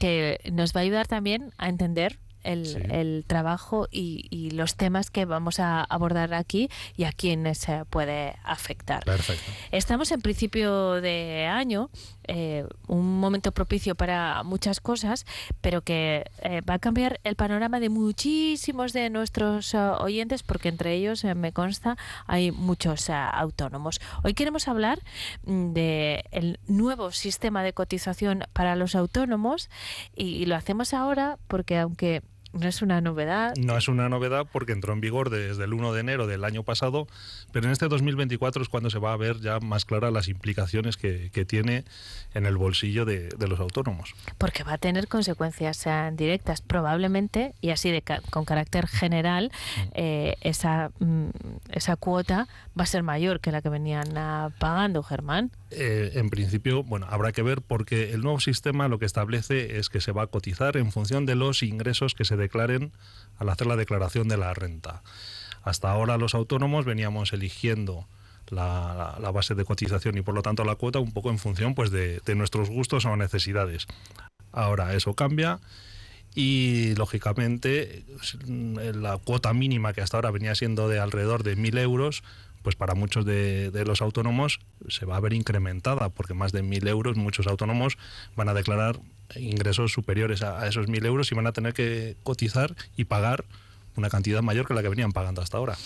que 0.00 0.40
nos 0.52 0.74
va 0.74 0.80
a 0.80 0.84
ayudar 0.84 1.06
también 1.06 1.52
a 1.58 1.68
entender 1.68 2.18
el, 2.46 2.66
Sí. 2.66 2.78
el 2.90 3.24
trabajo 3.26 3.88
y, 3.90 4.26
y 4.30 4.50
los 4.52 4.76
temas 4.76 5.10
que 5.10 5.24
vamos 5.24 5.60
a 5.60 5.82
abordar 5.84 6.32
aquí 6.34 6.70
y 6.96 7.04
a 7.04 7.12
quienes 7.12 7.58
se 7.58 7.84
puede 7.86 8.36
afectar? 8.44 9.04
Perfecto. 9.04 9.50
Estamos 9.72 10.10
en 10.12 10.20
principio 10.22 11.00
de 11.00 11.46
año, 11.46 11.90
eh, 12.28 12.66
un 12.88 13.20
momento 13.20 13.52
propicio 13.52 13.94
para 13.94 14.42
muchas 14.42 14.80
cosas, 14.80 15.26
pero 15.60 15.82
que 15.82 16.24
eh, 16.42 16.60
va 16.68 16.74
a 16.74 16.78
cambiar 16.78 17.20
el 17.24 17.36
panorama 17.36 17.80
de 17.80 17.88
muchísimos 17.88 18.92
de 18.92 19.10
nuestros 19.10 19.74
eh, 19.74 19.78
oyentes, 19.78 20.42
porque 20.42 20.68
entre 20.68 20.94
ellos, 20.94 21.24
eh, 21.24 21.34
me 21.34 21.52
consta, 21.52 21.96
hay 22.26 22.50
muchos 22.52 23.10
autónomos. 23.10 24.00
Hoy 24.24 24.34
queremos 24.34 24.68
hablar 24.68 25.00
mm, 25.44 25.72
de 25.72 26.24
el 26.30 26.58
nuevo 26.66 27.10
sistema 27.12 27.62
de 27.62 27.72
cotización 27.72 28.44
para 28.52 28.76
los 28.76 28.94
autónomos 28.94 29.68
y, 30.14 30.26
y 30.26 30.46
lo 30.46 30.56
hacemos 30.56 30.94
ahora 30.94 31.38
porque 31.48 31.78
aunque 31.78 32.22
no 32.58 32.68
es 32.68 32.82
una 32.82 33.00
novedad, 33.00 33.54
No 33.56 33.76
es 33.76 33.88
una 33.88 34.08
novedad 34.08 34.46
porque 34.50 34.72
entró 34.72 34.92
en 34.92 35.00
vigor 35.00 35.30
desde 35.30 35.64
el 35.64 35.72
1 35.72 35.92
de 35.92 36.00
enero 36.00 36.26
del 36.26 36.44
año 36.44 36.62
pasado, 36.62 37.06
pero 37.52 37.66
en 37.66 37.72
este 37.72 37.88
2024 37.88 38.62
es 38.62 38.68
cuando 38.68 38.90
se 38.90 38.98
va 38.98 39.12
a 39.12 39.16
ver 39.16 39.40
ya 39.40 39.60
más 39.60 39.84
claras 39.84 40.12
las 40.12 40.28
implicaciones 40.28 40.96
que, 40.96 41.30
que 41.32 41.44
tiene 41.44 41.84
en 42.34 42.46
el 42.46 42.56
bolsillo 42.56 43.04
de, 43.04 43.28
de 43.28 43.48
los 43.48 43.60
autónomos. 43.60 44.14
porque 44.38 44.62
va 44.62 44.74
a 44.74 44.78
tener 44.78 45.08
consecuencias 45.08 45.86
directas 46.12 46.60
probablemente 46.60 47.54
y 47.60 47.70
así 47.70 47.90
de 47.90 48.02
con 48.30 48.44
carácter 48.44 48.86
general 48.86 49.50
eh, 49.94 50.36
esa 50.40 50.90
mm, 50.98 51.28
esa 51.70 51.96
cuota 51.96 52.48
va 52.78 52.84
a 52.84 52.86
ser 52.86 53.02
mayor 53.02 53.40
que 53.40 53.52
la 53.52 53.62
que 53.62 53.68
venían 53.68 54.06
pagando 54.58 55.02
Germán. 55.02 55.50
Eh, 55.70 56.12
en 56.14 56.30
principio, 56.30 56.84
bueno, 56.84 57.06
habrá 57.10 57.32
que 57.32 57.42
ver 57.42 57.60
porque 57.60 58.12
el 58.12 58.20
nuevo 58.22 58.38
sistema 58.40 58.88
lo 58.88 58.98
que 58.98 59.06
establece 59.06 59.78
es 59.78 59.88
que 59.88 60.00
se 60.00 60.12
va 60.12 60.22
a 60.22 60.26
cotizar 60.28 60.76
en 60.76 60.92
función 60.92 61.26
de 61.26 61.34
los 61.34 61.62
ingresos 61.62 62.14
que 62.14 62.24
se 62.24 62.36
declaren 62.46 62.92
al 63.38 63.48
hacer 63.48 63.66
la 63.66 63.76
declaración 63.76 64.28
de 64.28 64.36
la 64.36 64.54
renta. 64.54 65.02
Hasta 65.62 65.90
ahora 65.90 66.16
los 66.16 66.34
autónomos 66.34 66.84
veníamos 66.84 67.32
eligiendo 67.32 68.06
la, 68.50 69.18
base 69.32 69.54
de 69.54 69.64
cotización 69.64 70.16
y 70.16 70.22
por 70.22 70.34
lo 70.34 70.42
tanto 70.42 70.64
la 70.64 70.76
cuota 70.76 70.98
un 70.98 71.12
poco 71.12 71.30
en 71.30 71.38
función 71.38 71.74
pues 71.74 71.90
de, 71.90 72.20
nuestros 72.34 72.70
gustos 72.70 73.04
o 73.04 73.16
necesidades. 73.16 73.86
Ahora 74.52 74.94
eso 74.94 75.14
cambia 75.14 75.60
y 76.34 76.94
lógicamente 76.96 78.04
la 78.46 79.18
cuota 79.18 79.52
mínima 79.52 79.92
que 79.92 80.02
hasta 80.02 80.18
ahora 80.18 80.30
venía 80.30 80.54
siendo 80.54 80.88
de 80.88 81.00
alrededor 81.00 81.42
de 81.42 81.56
1.000 81.56 81.78
euros, 81.80 82.22
pues 82.62 82.76
para 82.76 82.94
muchos 82.94 83.24
de, 83.24 83.70
de 83.70 83.84
los 83.84 84.02
autónomos 84.02 84.60
se 84.88 85.06
va 85.06 85.16
a 85.16 85.20
ver 85.20 85.32
incrementada, 85.32 86.10
porque 86.10 86.34
más 86.34 86.52
de 86.52 86.62
1.000 86.62 86.88
euros 86.88 87.16
muchos 87.16 87.46
autónomos 87.46 87.96
van 88.36 88.48
a 88.48 88.54
declarar 88.54 89.00
ingresos 89.34 89.92
superiores 89.92 90.42
a, 90.42 90.66
esos 90.66 90.86
1.000 90.86 91.06
euros 91.06 91.32
y 91.32 91.34
van 91.34 91.46
a 91.46 91.52
tener 91.52 91.74
que 91.74 92.16
cotizar 92.22 92.74
y 92.96 93.04
pagar 93.04 93.44
una 93.96 94.08
cantidad 94.10 94.42
mayor 94.42 94.66
que 94.66 94.74
la 94.74 94.82
que 94.82 94.88
venían 94.88 95.12
pagando 95.12 95.40
hasta 95.42 95.56
ahora. 95.58 95.76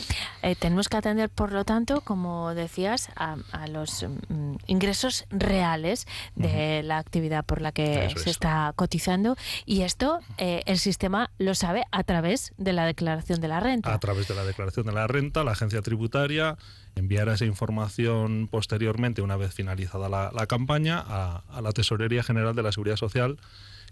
Eh, 0.42 0.56
tenemos 0.56 0.88
que 0.88 0.96
atender, 0.96 1.30
por 1.30 1.52
lo 1.52 1.64
tanto, 1.64 2.00
como 2.00 2.54
decías, 2.54 3.08
a, 3.16 3.36
a 3.52 3.66
los 3.66 4.04
mm, 4.28 4.56
ingresos 4.66 5.26
reales 5.30 6.06
de 6.34 6.82
la 6.82 6.98
actividad 6.98 7.44
por 7.44 7.60
la 7.60 7.72
que 7.72 8.06
Eso 8.06 8.18
se 8.18 8.30
es. 8.30 8.36
está 8.36 8.72
cotizando 8.76 9.36
y 9.66 9.82
esto 9.82 10.20
eh, 10.38 10.62
el 10.66 10.78
sistema 10.78 11.30
lo 11.38 11.54
sabe 11.54 11.84
a 11.92 12.02
través 12.04 12.52
de 12.58 12.72
la 12.72 12.84
declaración 12.86 13.40
de 13.40 13.48
la 13.48 13.60
renta. 13.60 13.92
A 13.92 13.98
través 13.98 14.28
de 14.28 14.34
la 14.34 14.44
declaración 14.44 14.86
de 14.86 14.92
la 14.92 15.06
renta, 15.06 15.44
la 15.44 15.52
agencia 15.52 15.82
tributaria 15.82 16.56
enviará 16.96 17.34
esa 17.34 17.44
información 17.44 18.48
posteriormente, 18.50 19.22
una 19.22 19.36
vez 19.36 19.54
finalizada 19.54 20.08
la, 20.08 20.30
la 20.34 20.46
campaña, 20.46 21.02
a, 21.06 21.42
a 21.48 21.60
la 21.62 21.72
Tesorería 21.72 22.22
General 22.22 22.54
de 22.54 22.62
la 22.62 22.72
Seguridad 22.72 22.96
Social, 22.96 23.38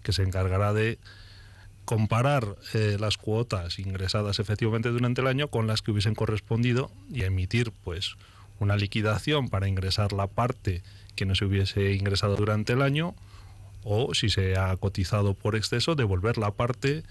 que 0.02 0.12
se 0.12 0.22
encargará 0.22 0.72
de 0.72 0.98
comparar 1.88 2.57
eh, 2.74 2.98
las 3.01 3.16
cuotas 3.16 3.79
ingresadas 3.79 4.40
efectivamente 4.40 4.90
durante 4.90 5.22
el 5.22 5.27
año 5.27 5.48
con 5.48 5.66
las 5.66 5.81
que 5.81 5.90
hubiesen 5.90 6.14
correspondido 6.14 6.90
y 7.11 7.22
emitir 7.22 7.72
pues 7.72 8.16
una 8.61 8.77
liquidación 8.77 9.48
para 9.48 9.68
ingresar 9.68 10.12
la 10.12 10.27
parte 10.27 10.83
que 11.16 11.24
no 11.24 11.35
se 11.35 11.46
hubiese 11.46 11.94
ingresado 11.94 12.37
durante 12.37 12.74
el 12.74 12.83
año 12.83 13.14
o 13.85 14.12
si 14.12 14.29
se 14.29 14.59
ha 14.59 14.77
cotizado 14.77 15.33
por 15.33 15.57
exceso 15.57 15.94
devolver 15.94 16.37
la 16.37 16.51
parte 16.51 17.05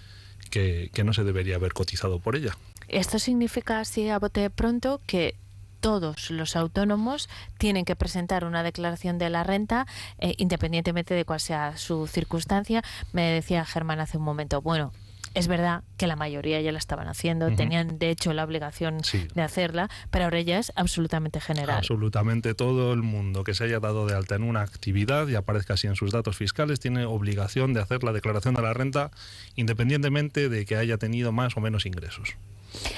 que, 0.52 0.92
no 1.04 1.12
se 1.12 1.24
debería 1.24 1.56
haber 1.56 1.74
cotizado 1.74 2.20
por 2.20 2.36
ella. 2.36 2.56
Esto 2.88 3.18
significa, 3.18 3.80
así 3.80 4.10
a 4.10 4.20
bote 4.20 4.48
pronto, 4.52 5.02
que 5.08 5.34
todos 5.80 6.30
los 6.32 6.56
autónomos 6.56 7.30
tienen 7.58 7.86
que 7.86 7.96
presentar 7.96 8.44
una 8.46 8.64
declaración 8.64 9.18
de 9.18 9.30
la 9.30 9.44
renta 9.44 9.86
eh, 10.20 10.34
independientemente 10.38 11.14
de 11.14 11.26
cuál 11.26 11.40
sea 11.40 11.78
su 11.78 12.08
circunstancia. 12.08 12.84
Me 13.14 13.24
decía 13.32 13.66
Germán 13.66 14.00
hace 14.00 14.18
un 14.18 14.24
momento, 14.24 14.62
bueno, 14.62 14.92
es 15.34 15.48
verdad 15.48 15.84
que 15.98 16.08
la 16.08 16.16
mayoría 16.16 16.60
ya 16.62 16.72
la 16.72 16.80
estaban 16.80 17.08
haciendo, 17.08 17.54
tenían 17.56 18.00
de 18.00 18.10
hecho 18.10 18.34
la 18.34 18.44
obligación 18.44 19.04
Sí. 19.04 19.28
de 19.36 19.42
hacerla, 19.44 19.88
pero 20.10 20.24
ahora 20.26 20.42
ya 20.42 20.58
es 20.58 20.72
absolutamente 20.76 21.40
general. 21.40 21.78
Absolutamente 21.78 22.56
todo 22.56 22.92
el 22.94 23.04
mundo 23.04 23.44
que 23.44 23.54
se 23.54 23.66
haya 23.66 23.80
dado 23.80 24.08
de 24.08 24.16
alta 24.16 24.34
en 24.36 24.42
una 24.44 24.62
actividad 24.62 25.28
y 25.28 25.36
aparezca 25.36 25.76
así 25.76 25.86
en 25.86 25.96
sus 25.96 26.12
datos 26.12 26.38
fiscales 26.38 26.80
tiene 26.80 27.06
obligación 27.06 27.74
de 27.74 27.82
hacer 27.82 28.04
la 28.04 28.14
declaración 28.14 28.56
de 28.56 28.64
la 28.64 28.74
renta 28.74 29.12
independientemente 29.56 30.50
de 30.50 30.66
que 30.66 30.76
haya 30.76 30.98
tenido 30.98 31.32
más 31.32 31.56
o 31.58 31.62
menos 31.62 31.86
ingresos. 31.86 32.36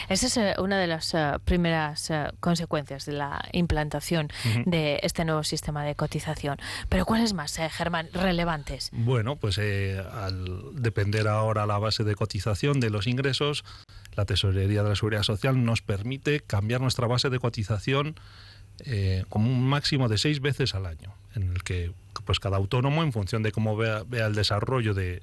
Esa 0.09 0.27
es 0.27 0.37
eh, 0.37 0.55
una 0.59 0.77
de 0.77 0.87
las 0.87 1.13
eh, 1.13 1.33
primeras 1.45 2.09
eh, 2.09 2.27
consecuencias 2.39 3.05
de 3.05 3.13
la 3.13 3.43
implantación 3.51 4.29
de 4.65 4.99
este 5.03 5.25
nuevo 5.25 5.43
sistema 5.43 5.83
de 5.83 5.95
cotización. 5.95 6.57
Pero 6.89 7.05
¿cuáles 7.05 7.33
más, 7.33 7.57
eh, 7.59 7.69
Germán, 7.69 8.09
relevantes? 8.13 8.89
Bueno, 8.91 9.35
pues 9.35 9.57
eh, 9.59 10.03
al 10.13 10.81
depender 10.81 11.27
ahora 11.27 11.65
la 11.65 11.77
base 11.77 12.03
de 12.03 12.15
cotización 12.15 12.79
de 12.79 12.89
los 12.89 13.07
ingresos, 13.07 13.63
la 14.15 14.25
Tesorería 14.25 14.83
de 14.83 14.89
la 14.89 14.95
Seguridad 14.95 15.23
Social 15.23 15.63
nos 15.63 15.81
permite 15.81 16.41
cambiar 16.41 16.81
nuestra 16.81 17.07
base 17.07 17.29
de 17.29 17.39
cotización 17.39 18.15
eh, 18.85 19.25
como 19.29 19.49
un 19.49 19.67
máximo 19.67 20.07
de 20.07 20.17
seis 20.17 20.39
veces 20.41 20.73
al 20.73 20.85
año, 20.85 21.13
en 21.35 21.51
el 21.51 21.63
que 21.63 21.91
pues 22.25 22.39
cada 22.39 22.57
autónomo, 22.57 23.03
en 23.03 23.11
función 23.11 23.43
de 23.43 23.51
cómo 23.51 23.75
vea, 23.75 24.03
vea 24.07 24.27
el 24.27 24.35
desarrollo 24.35 24.93
de, 24.93 25.21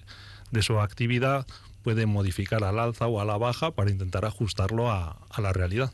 de 0.51 0.63
su 0.63 0.81
actividad, 0.81 1.47
puede 1.87 2.05
modificar 2.07 2.65
al 2.65 2.81
alza 2.81 3.07
o 3.07 3.21
a 3.21 3.25
la 3.25 3.37
baja 3.37 3.71
para 3.71 3.93
intentar 3.93 4.25
ajustarlo 4.25 4.91
a, 4.91 5.21
la 5.39 5.53
realidad. 5.53 5.93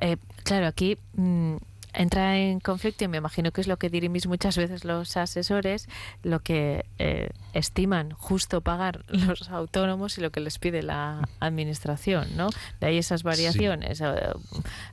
Eh, 0.00 0.18
claro, 0.44 0.68
aquí 0.68 0.98
mm, 1.16 1.56
entra 1.92 2.38
en 2.38 2.60
conflicto 2.60 3.04
y 3.04 3.08
me 3.08 3.18
imagino 3.18 3.50
que 3.52 3.60
es 3.60 3.66
lo 3.66 3.76
que 3.76 3.88
dirimís 3.90 4.26
muchas 4.26 4.56
veces 4.56 4.84
los 4.84 5.16
asesores, 5.16 5.88
lo 6.22 6.40
que 6.40 6.84
eh, 6.98 7.30
estiman 7.52 8.12
justo 8.12 8.60
pagar 8.60 9.04
los 9.08 9.48
autónomos 9.50 10.16
y 10.18 10.20
lo 10.20 10.30
que 10.30 10.40
les 10.40 10.58
pide 10.58 10.82
la 10.82 11.28
administración, 11.40 12.28
¿no? 12.36 12.50
De 12.80 12.86
ahí 12.88 12.98
esas 12.98 13.22
variaciones. 13.22 14.00
eh, 14.00 14.14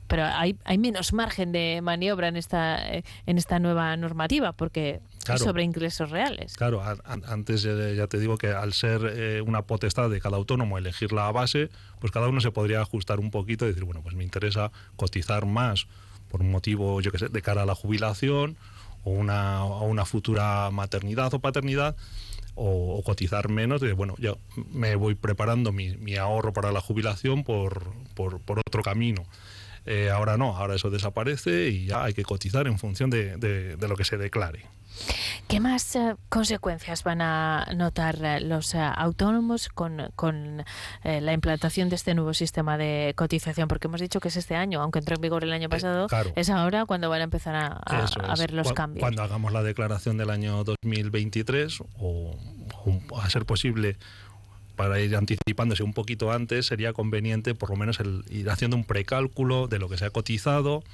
Pero 0.06 0.24
hay, 0.24 0.56
hay 0.64 0.78
menos 0.78 1.12
margen 1.12 1.52
de 1.52 1.80
maniobra 1.82 2.28
en 2.28 2.36
esta, 2.36 2.86
eh, 2.94 3.04
en 3.26 3.38
esta 3.38 3.58
nueva 3.58 3.96
normativa 3.96 4.52
porque 4.52 5.00
Claro. 5.24 5.40
es 5.40 5.44
sobre 5.44 5.62
ingresos 5.62 6.08
reales. 6.10 6.56
Claro, 6.56 6.82
an- 6.82 7.00
an- 7.04 7.22
antes 7.28 7.62
ya 7.62 8.06
te 8.06 8.18
digo 8.18 8.38
que 8.38 8.48
al 8.48 8.72
ser 8.72 9.02
eh, 9.14 9.42
una 9.42 9.60
potestad 9.62 10.08
de 10.08 10.20
cada 10.22 10.38
autónomo 10.38 10.78
elegir 10.78 11.12
la 11.12 11.30
base, 11.32 11.68
pues 12.00 12.10
cada 12.12 12.28
uno 12.28 12.40
se 12.40 12.50
podría 12.50 12.80
ajustar 12.80 13.20
un 13.20 13.30
poquito 13.30 13.66
y 13.66 13.68
decir, 13.68 13.84
bueno, 13.84 14.00
pues 14.02 14.14
me 14.14 14.24
interesa 14.24 14.70
cotizar 14.96 15.44
más 15.44 15.86
por 16.28 16.40
un 16.40 16.50
motivo, 16.50 17.00
yo 17.00 17.10
qué 17.10 17.18
sé, 17.18 17.28
de 17.28 17.42
cara 17.42 17.62
a 17.62 17.66
la 17.66 17.74
jubilación 17.74 18.56
o 19.04 19.10
una, 19.10 19.64
o 19.64 19.86
una 19.86 20.04
futura 20.04 20.70
maternidad 20.70 21.32
o 21.34 21.38
paternidad, 21.40 21.96
o, 22.54 23.00
cotizar 23.04 23.48
menos, 23.48 23.80
de 23.80 23.92
bueno, 23.92 24.14
yo 24.18 24.38
me 24.72 24.96
voy 24.96 25.14
preparando 25.14 25.72
mi, 25.72 26.16
ahorro 26.16 26.52
para 26.52 26.72
la 26.72 26.80
jubilación 26.80 27.44
por, 27.44 27.92
por, 28.14 28.40
otro 28.58 28.82
camino. 28.82 29.24
Eh, 29.86 30.10
ahora 30.10 30.36
no, 30.36 30.56
ahora 30.56 30.74
eso 30.74 30.90
desaparece 30.90 31.68
y 31.68 31.86
ya 31.86 32.04
hay 32.04 32.14
que 32.14 32.24
cotizar 32.24 32.66
en 32.66 32.78
función 32.78 33.10
de- 33.10 33.36
de 33.38 33.88
lo 33.88 33.96
que 33.96 34.04
se 34.04 34.18
declare. 34.18 34.66
¿Qué 35.48 35.60
más 35.60 35.94
eh, 35.96 36.14
consecuencias 36.28 37.04
van 37.04 37.22
a 37.22 37.66
notar 37.74 38.18
eh, 38.22 38.40
los 38.40 38.74
eh, 38.74 38.78
autónomos 38.78 39.68
con, 39.68 40.10
con, 40.14 40.64
eh, 41.04 41.20
la 41.20 41.32
implantación 41.32 41.88
de 41.88 41.96
este 41.96 42.14
nuevo 42.14 42.34
sistema 42.34 42.76
de 42.76 43.14
cotización? 43.16 43.68
Porque 43.68 43.86
hemos 43.86 44.00
dicho 44.00 44.20
que 44.20 44.28
es 44.28 44.36
este 44.36 44.56
año, 44.56 44.80
aunque 44.82 44.98
entró 44.98 45.14
en 45.16 45.22
vigor 45.22 45.44
el 45.44 45.52
año 45.52 45.68
pasado, 45.68 46.04
Eh, 46.04 46.08
claro. 46.08 46.32
es 46.36 46.50
ahora 46.50 46.84
cuando 46.86 47.08
van 47.08 47.20
a 47.20 47.24
empezar 47.24 47.54
a, 47.54 47.66
a- 47.84 48.04
a 48.32 48.34
ver 48.36 48.52
los 48.52 48.68
Cu- 48.68 48.74
cambios. 48.74 49.00
Cuando 49.00 49.22
hagamos 49.22 49.52
la 49.52 49.62
declaración 49.62 50.18
del 50.18 50.30
año 50.30 50.64
2023, 50.64 51.80
o, 51.98 52.36
o 53.10 53.20
a 53.20 53.30
ser 53.30 53.46
posible, 53.46 53.96
para 54.76 55.00
ir 55.00 55.16
anticipándose 55.16 55.82
un 55.82 55.92
poquito 55.92 56.30
antes, 56.30 56.66
sería 56.66 56.92
conveniente 56.92 57.54
por 57.54 57.70
lo 57.70 57.76
menos 57.76 57.98
el 58.00 58.22
ir 58.30 58.48
haciendo 58.50 58.76
un 58.76 58.84
precálculo 58.84 59.66
de 59.66 59.78
lo 59.78 59.88
que 59.88 59.96
se 59.98 60.04
ha 60.04 60.10
cotizado 60.10 60.84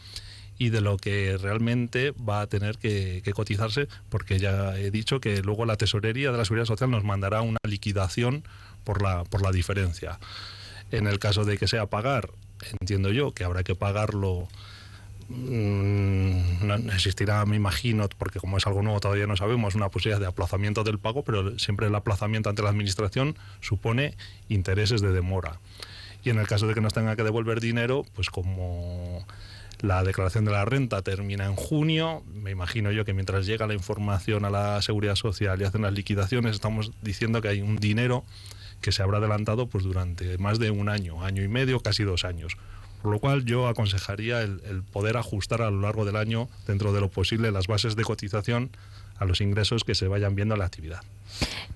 y 0.59 0.71
de 0.71 0.81
lo 0.81 0.97
que 0.97 1.37
realmente 1.37 2.13
va 2.13 2.43
a 2.43 2.47
tener 2.47 2.79
que, 2.79 3.23
que 3.25 3.33
cotizarse, 3.33 3.89
porque 4.09 4.39
ya 4.39 4.79
he 4.79 4.91
dicho 4.91 5.21
que 5.21 5.43
luego 5.43 5.67
la 5.67 5.77
tesorería 5.77 6.33
de 6.33 6.39
la 6.39 6.45
Seguridad 6.45 6.67
Social 6.67 6.91
nos 6.91 7.05
mandará 7.05 7.43
una 7.43 7.59
liquidación 7.67 8.45
por 8.85 9.03
la, 9.03 9.25
por 9.25 9.43
la 9.43 9.51
diferencia. 9.51 10.19
En 10.91 11.07
el 11.07 11.19
caso 11.19 11.45
de 11.45 11.59
que 11.59 11.67
sea 11.67 11.87
pagar, 11.87 12.31
entiendo 12.81 13.11
yo 13.11 13.33
que 13.33 13.45
habrá 13.45 13.65
que 13.65 13.75
pagarlo 13.75 14.49
Mm, 15.29 16.67
no 16.67 16.75
existirá, 16.93 17.45
me 17.47 17.57
imagino, 17.57 18.09
porque 18.19 18.41
como 18.41 18.59
es 18.59 18.67
algo 18.67 18.83
nuevo 18.83 19.01
todavía 19.01 19.27
no 19.27 19.37
sabemos, 19.37 19.75
una 19.75 19.89
posibilidad 19.89 20.21
de 20.21 20.27
aplazamiento 20.27 20.85
del 20.85 20.99
pago, 20.99 21.25
pero 21.25 21.59
siempre 21.59 21.87
el 21.87 21.95
aplazamiento 21.95 22.51
ante 22.51 22.63
la 22.63 22.69
administración 22.71 23.37
supone 23.61 24.17
intereses 24.49 25.01
de 25.01 25.13
demora. 25.13 25.61
Y 26.23 26.31
en 26.31 26.39
el 26.39 26.47
caso 26.47 26.67
de 26.67 26.75
que 26.75 26.81
nos 26.81 26.95
tenga 26.95 27.17
que 27.17 27.23
devolver 27.23 27.61
dinero, 27.61 28.05
pues 28.15 28.31
como 28.31 29.27
la 29.85 30.03
declaración 30.03 30.47
de 30.47 30.53
la 30.53 30.65
renta 30.65 31.03
termina 31.03 31.45
en 31.45 31.57
junio, 31.57 32.23
me 32.33 32.51
imagino 32.51 32.91
yo 32.91 33.05
que 33.05 33.13
mientras 33.13 33.45
llega 33.45 33.67
la 33.67 33.75
información 33.75 34.47
a 34.47 34.51
la 34.51 34.81
seguridad 34.81 35.15
social 35.15 35.61
y 35.61 35.65
hacen 35.65 35.83
las 35.83 35.93
liquidaciones, 35.93 36.55
estamos 36.55 36.93
diciendo 37.03 37.43
que 37.43 37.49
hay 37.49 37.61
un 37.61 37.77
dinero 37.77 38.25
que 38.81 38.93
se 38.93 39.03
habrá 39.03 39.19
adelantado 39.19 39.67
pues 39.67 39.85
durante 39.85 40.39
más 40.39 40.59
de 40.59 40.71
un 40.71 40.89
año, 40.89 41.23
año 41.23 41.43
y 41.43 41.49
medio, 41.49 41.81
casi 41.81 42.03
dos 42.03 42.25
años. 42.25 42.57
Por 43.03 43.13
lo 43.13 43.21
cual 43.21 43.45
yo 43.45 43.69
aconsejaría 43.69 44.41
el, 44.41 44.63
el 44.65 44.83
poder 44.83 45.19
ajustar 45.19 45.61
a 45.61 45.71
lo 45.71 45.83
largo 45.83 46.07
del 46.07 46.17
año, 46.17 46.49
dentro 46.67 46.95
de 46.95 47.03
lo 47.03 47.11
posible, 47.11 47.53
las 47.53 47.67
bases 47.67 47.95
de 47.95 48.05
cotización 48.05 48.71
a 49.19 49.27
los 49.27 49.43
ingresos 49.43 49.85
que 49.85 49.95
se 49.95 50.09
vayan 50.09 50.35
viendo 50.35 50.55
en 50.55 50.61
la 50.61 50.67
actividad. 50.67 51.03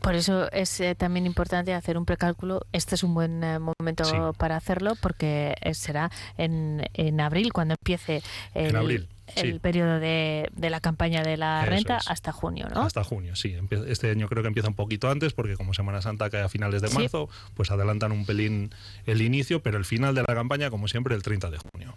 Por 0.01 0.14
eso 0.14 0.51
es 0.53 0.81
eh, 0.81 0.94
también 0.94 1.27
importante 1.27 1.75
hacer 1.75 1.99
un 1.99 2.05
precálculo. 2.05 2.62
Este 2.73 2.94
es 2.94 3.03
un 3.03 3.14
buen 3.14 3.42
eh, 3.44 3.59
momento 3.59 4.05
Sí. 4.05 4.16
para 4.37 4.57
hacerlo 4.57 4.94
porque 5.01 5.55
eh, 5.61 5.75
será 5.75 6.11
en, 6.37 6.88
en 6.94 7.21
abril 7.21 7.53
cuando 7.53 7.75
empiece 7.81 8.23
el, 8.55 8.71
En 8.71 8.77
abril, 8.77 9.09
el 9.36 9.52
sí. 9.54 9.58
periodo 9.58 9.98
de, 10.00 10.48
de 10.54 10.70
la 10.70 10.80
campaña 10.80 11.22
de 11.22 11.36
la 11.36 11.62
Eso 11.62 11.70
renta 11.70 11.96
es. 11.98 12.08
hasta 12.08 12.32
junio, 12.32 12.68
¿no? 12.74 12.82
Hasta 12.82 13.04
junio, 13.04 13.36
sí. 13.36 13.56
Este 13.86 14.10
año 14.10 14.28
creo 14.28 14.42
que 14.42 14.48
empieza 14.48 14.68
un 14.68 14.74
poquito 14.74 15.08
antes, 15.10 15.32
porque 15.32 15.56
como 15.56 15.74
Semana 15.74 16.02
Santa 16.02 16.30
cae 16.30 16.42
a 16.42 16.48
finales 16.48 16.82
de 16.82 16.88
Sí. 16.88 16.94
marzo, 16.98 17.28
pues 17.54 17.70
adelantan 17.70 18.12
un 18.12 18.24
pelín 18.26 18.70
el 19.06 19.22
inicio, 19.22 19.62
pero 19.62 19.78
el 19.78 19.84
final 19.84 20.14
de 20.14 20.22
la 20.26 20.34
campaña, 20.34 20.70
como 20.70 20.88
siempre, 20.88 21.14
el 21.14 21.22
30 21.22 21.50
de 21.50 21.58
junio. 21.58 21.94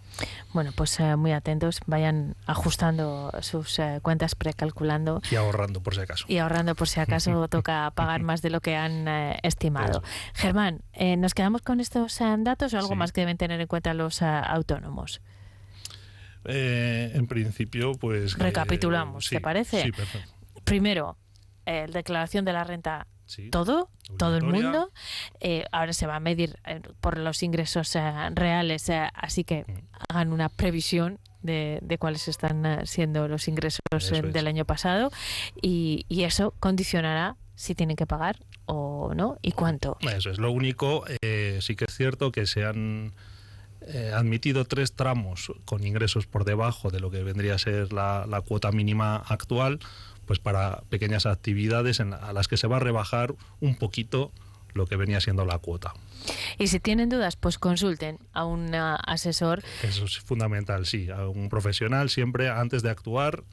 Bueno, 0.52 0.70
pues 0.74 0.98
eh, 1.00 1.16
muy 1.16 1.32
atentos, 1.32 1.80
vayan 1.86 2.34
ajustando 2.46 3.32
sus 3.40 3.78
eh, 3.78 3.98
cuentas, 4.02 4.34
precalculando 4.34 5.20
Y 5.30 5.36
ahorrando, 5.36 5.82
por 5.82 5.94
si 5.94 6.00
acaso. 6.00 6.24
y 6.28 6.38
ahorrando 6.38 6.74
por 6.74 6.88
si 6.88 7.00
acaso 7.00 7.48
toca 7.48 7.90
pagar 7.94 8.22
más 8.22 8.42
de 8.42 8.50
lo 8.50 8.60
que 8.60 8.76
han 8.76 9.08
eh, 9.08 9.38
estimado. 9.42 10.02
Germán, 10.34 10.80
eh, 10.92 11.16
¿nos 11.16 11.34
quedamos 11.34 11.62
con 11.62 11.80
estos 11.80 12.18
datos 12.38 12.72
o 12.74 12.76
algo 12.78 12.90
Sí. 12.90 12.94
más 12.96 13.12
que 13.12 13.20
deben 13.22 13.36
tener 13.36 13.60
en 13.60 13.66
cuenta 13.66 13.94
los 13.94 14.22
autónomos? 14.22 15.20
Eh, 16.44 17.12
en 17.14 17.26
principio, 17.26 17.92
pues... 17.92 18.34
eh, 18.34 18.36
Recapitulamos, 18.38 19.28
¿te 19.28 19.40
parece? 19.40 19.82
Sí, 19.82 19.92
perfecto. 19.92 20.30
Primero, 20.64 21.16
eh, 21.66 21.86
declaración 21.92 22.44
de 22.44 22.52
la 22.52 22.64
renta 22.64 23.06
Sí. 23.24 23.48
todo, 23.50 23.88
todo 24.18 24.36
el 24.36 24.42
mundo. 24.42 24.90
Eh, 25.40 25.64
ahora 25.72 25.92
se 25.94 26.06
va 26.06 26.16
a 26.16 26.20
medir 26.20 26.56
eh, 26.66 26.80
por 27.00 27.16
los 27.18 27.42
ingresos 27.42 27.94
eh, 27.96 28.00
reales, 28.34 28.90
así 29.14 29.44
que 29.44 29.64
Mm. 29.66 29.78
hagan 30.10 30.32
una 30.32 30.48
previsión 30.50 31.18
de, 31.40 31.78
de 31.82 31.98
cuáles 31.98 32.28
están 32.28 32.86
siendo 32.86 33.28
los 33.28 33.48
ingresos 33.48 33.80
Eso 33.90 34.16
es. 34.16 34.32
del 34.32 34.46
año 34.48 34.64
pasado 34.64 35.10
y, 35.62 36.04
y 36.08 36.24
eso 36.24 36.52
condicionará 36.60 37.36
si 37.54 37.74
tienen 37.74 37.96
que 37.96 38.06
pagar 38.06 38.36
o 38.66 39.12
no? 39.14 39.38
¿Y 39.40 39.52
cuánto? 39.52 39.96
Eso 40.00 40.30
es 40.30 40.38
lo 40.38 40.50
único. 40.52 41.04
eh, 41.22 41.58
sí 41.62 41.74
que 41.76 41.84
es 41.86 41.94
cierto 41.96 42.32
que 42.32 42.46
se 42.46 42.64
han 42.64 43.12
eh, 43.88 44.12
admitido 44.14 44.64
tres 44.64 44.92
tramos 44.92 45.52
con 45.64 45.86
ingresos 45.86 46.26
por 46.26 46.44
debajo 46.44 46.90
de 46.90 47.00
lo 47.00 47.10
que 47.10 47.22
vendría 47.22 47.54
a 47.54 47.58
ser 47.58 47.92
la, 47.92 48.26
la 48.28 48.40
cuota 48.40 48.72
mínima 48.72 49.16
actual, 49.16 49.80
pues 50.26 50.38
para 50.38 50.82
pequeñas 50.88 51.26
actividades 51.26 52.00
en 52.00 52.14
a 52.14 52.32
las 52.32 52.48
que 52.48 52.56
se 52.56 52.66
va 52.66 52.76
a 52.76 52.80
rebajar 52.80 53.34
un 53.60 53.76
poquito 53.76 54.32
lo 54.74 54.86
que 54.86 54.96
venía 54.96 55.20
siendo 55.20 55.44
la 55.44 55.58
cuota. 55.58 55.92
Y 56.58 56.68
si 56.68 56.80
tienen 56.80 57.08
dudas, 57.08 57.36
pues 57.36 57.58
consulten 57.58 58.18
a 58.32 58.44
un 58.44 58.74
ah, 58.74 58.96
asesor 59.06 59.62
Eso 59.82 60.04
es 60.04 60.18
fundamental, 60.20 60.86
sí. 60.86 61.10
A 61.10 61.28
un 61.28 61.48
profesional 61.48 62.10
siempre 62.10 62.48
antes 62.48 62.82
de 62.82 62.90
actuar, 62.90 63.44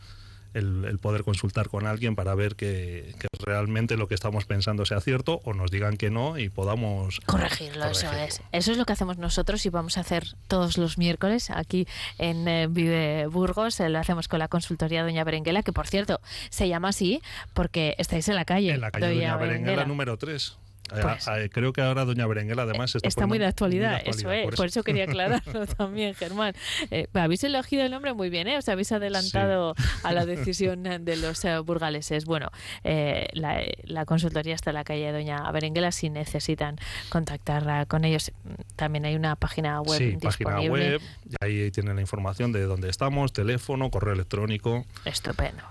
el, 0.54 0.86
el 0.86 1.00
poder 1.00 1.24
consultar 1.24 1.70
con 1.70 1.88
alguien 1.88 2.16
para 2.16 2.36
ver 2.36 2.56
que, 2.56 3.14
que 3.20 3.28
realmente 3.44 3.98
lo 3.98 4.08
que 4.08 4.16
estamos 4.16 4.46
pensando 4.46 4.86
sea 4.86 5.02
cierto 5.02 5.42
o 5.44 5.54
nos 5.54 5.72
digan 5.72 5.98
que 5.98 6.10
no 6.10 6.38
y 6.38 6.50
podamos 6.50 7.20
Corregirlo, 7.26 7.86
eso 7.86 8.12
es. 8.14 8.42
Eso 8.52 8.72
es 8.72 8.78
lo 8.78 8.86
que 8.86 8.94
hacemos 8.94 9.18
nosotros 9.18 9.66
y 9.66 9.70
vamos 9.70 9.98
a 9.98 10.02
hacer 10.02 10.26
todos 10.48 10.78
los 10.78 10.98
miércoles 10.98 11.50
aquí 11.50 11.88
en 12.18 12.48
eh, 12.48 12.68
Vive 12.70 13.28
Burgos. 13.28 13.80
Eh, 13.80 13.90
lo 13.90 14.00
hacemos 14.00 14.28
con 14.28 14.40
la 14.40 14.48
consultoría 14.48 15.04
Doña 15.04 15.24
Berenguela, 15.24 15.64
que 15.64 15.74
por 15.74 15.88
cierto 15.88 16.20
se 16.50 16.68
llama 16.68 16.90
así 16.90 17.22
porque 17.54 17.96
estáis 17.98 18.28
en 18.30 18.36
la 18.36 18.46
calle. 18.46 18.74
En 18.74 18.82
la 18.82 18.92
calle 18.92 19.08
Doña, 19.08 19.38
Berenguela 19.38 19.86
número 19.86 20.18
3. 20.18 20.58
Pues- 20.90 21.50
creo 21.52 21.74
que 21.74 21.82
ahora 21.82 22.06
Doña 22.06 22.26
Berenguela 22.28 22.64
además 22.64 22.96
está, 22.96 23.08
Está 23.08 23.28
muy 23.28 23.38
de 23.38 23.46
actualidad, 23.46 23.94
muy 23.94 24.04
de 24.04 24.10
eso 24.10 24.20
actualidad, 24.20 24.50
es. 24.50 24.56
Por 24.56 24.66
eso 24.68 24.84
quería 24.84 25.04
aclararlo 25.10 25.68
también, 25.68 26.16
Germán. 26.16 26.54
Eh, 26.92 27.08
habéis 27.14 27.44
elegido 27.44 27.84
el 27.84 27.92
nombre 27.92 28.14
muy 28.14 28.30
bien, 28.30 28.48
¿eh? 28.48 28.58
Os 28.58 28.68
habéis 28.70 28.92
adelantado 28.92 29.76
a 30.04 30.14
la 30.14 30.26
decisión 30.26 30.84
de 30.84 31.16
los 31.18 31.44
eh, 31.46 31.58
burgaleses. 31.60 32.26
Bueno, 32.26 32.50
eh, 32.84 33.28
la, 33.34 33.62
la 33.84 34.06
consultoría 34.06 34.56
está 34.56 34.72
en 34.72 34.76
la 34.76 34.84
calle 34.84 35.12
Doña 35.12 35.50
Berenguela 35.52 35.92
si 35.92 36.10
necesitan 36.10 36.78
contactar 37.10 37.70
ah, 37.70 37.86
con 37.86 38.06
ellos. 38.06 38.32
También 38.76 39.06
hay 39.06 39.16
una 39.16 39.36
página 39.36 39.82
web 39.82 39.98
Sí, 39.98 40.18
página 40.22 40.58
disponible. 40.58 40.92
web, 40.92 41.02
y 41.42 41.46
ahí 41.46 41.72
tienen 41.72 41.96
la 41.96 42.02
información 42.02 42.52
de 42.52 42.64
dónde 42.64 42.90
estamos, 42.90 43.34
teléfono, 43.34 43.90
correo 43.92 44.14
electrónico. 44.14 44.86
Estupendo. 45.06 45.64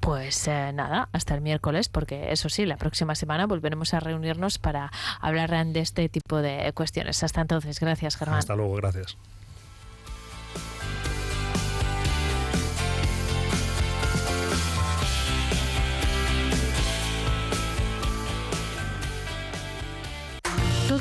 Pues 0.00 0.46
eh, 0.48 0.70
nada, 0.72 1.08
hasta 1.12 1.34
el 1.34 1.40
miércoles, 1.40 1.88
porque 1.88 2.30
eso 2.32 2.48
sí, 2.48 2.66
la 2.66 2.76
próxima 2.76 3.14
semana 3.14 3.46
volveremos 3.46 3.92
a 3.94 4.00
reunirnos 4.30 4.58
para 4.58 4.90
hablar 5.20 5.50
de 5.50 5.80
este 5.80 6.08
tipo 6.08 6.38
de 6.38 6.72
cuestiones. 6.72 7.22
Hasta 7.22 7.40
entonces, 7.40 7.80
gracias, 7.80 8.16
Germán. 8.16 8.38
Hasta 8.38 8.54
luego, 8.54 8.74
gracias. 8.74 9.16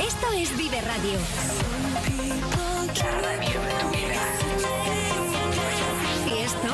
Esto 0.00 0.32
es 0.36 0.56
Vive 0.56 0.80
Radio. 0.80 1.18
La 2.98 3.10
radio 3.20 3.60
de 3.60 3.72
tu 3.80 3.88
vida. 3.90 4.22
¿Y 6.26 6.38
esto? 6.38 6.68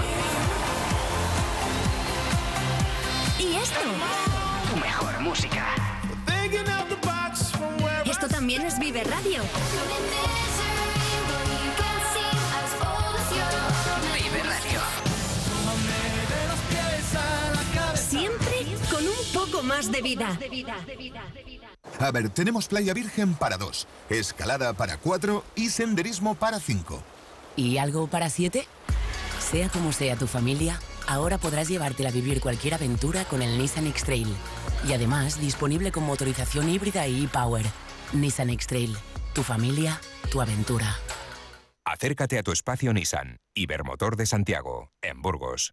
¿Y 3.39 3.57
esto? 3.57 3.81
Tu 4.71 4.77
mejor 4.81 5.21
música. 5.21 5.75
Esto 8.05 8.29
también 8.29 8.63
es 8.63 8.79
Vive 8.79 9.05
Radio. 9.05 9.43
Vive 14.15 14.43
Radio. 14.43 14.81
Siempre 17.97 18.67
con 18.91 19.07
un 19.07 19.25
poco 19.33 19.63
más 19.63 19.91
de 19.91 20.03
vida. 20.03 20.39
A 22.05 22.11
ver, 22.11 22.29
tenemos 22.29 22.69
playa 22.69 22.93
virgen 22.93 23.35
para 23.35 23.57
dos, 23.57 23.89
escalada 24.11 24.75
para 24.75 24.99
cuatro 24.99 25.43
y 25.55 25.71
senderismo 25.71 26.35
para 26.35 26.61
cinco. 26.61 27.03
¿Y 27.57 27.79
algo 27.79 28.09
para 28.09 28.29
siete? 28.29 28.69
Sea 29.41 29.71
como 29.71 29.91
sea 29.91 30.15
tu 30.15 30.27
familia, 30.27 30.79
ahora 31.07 31.39
podrás 31.39 31.67
llevártela 31.67 32.11
a 32.11 32.13
vivir 32.13 32.43
cualquier 32.43 32.75
aventura 32.75 33.25
con 33.25 33.41
el 33.41 33.57
Nissan 33.57 33.87
X-Trail. 33.87 34.29
Y 34.87 34.93
además, 34.93 35.41
disponible 35.41 35.93
con 35.93 36.05
motorización 36.05 36.69
híbrida 36.69 37.09
y 37.09 37.25
e-Power. 37.25 37.65
Nissan 38.13 38.51
X-Trail. 38.51 38.95
Tu 39.33 39.43
familia, 39.43 39.99
tu 40.31 40.43
aventura. 40.43 40.99
Acércate 41.87 42.39
a 42.39 42.43
tu 42.43 42.53
espacio 42.53 42.93
Nissan, 42.93 43.39
Ibermotor 43.55 44.17
de 44.17 44.27
Santiago, 44.27 44.91
en 45.01 45.23
Burgos. 45.23 45.73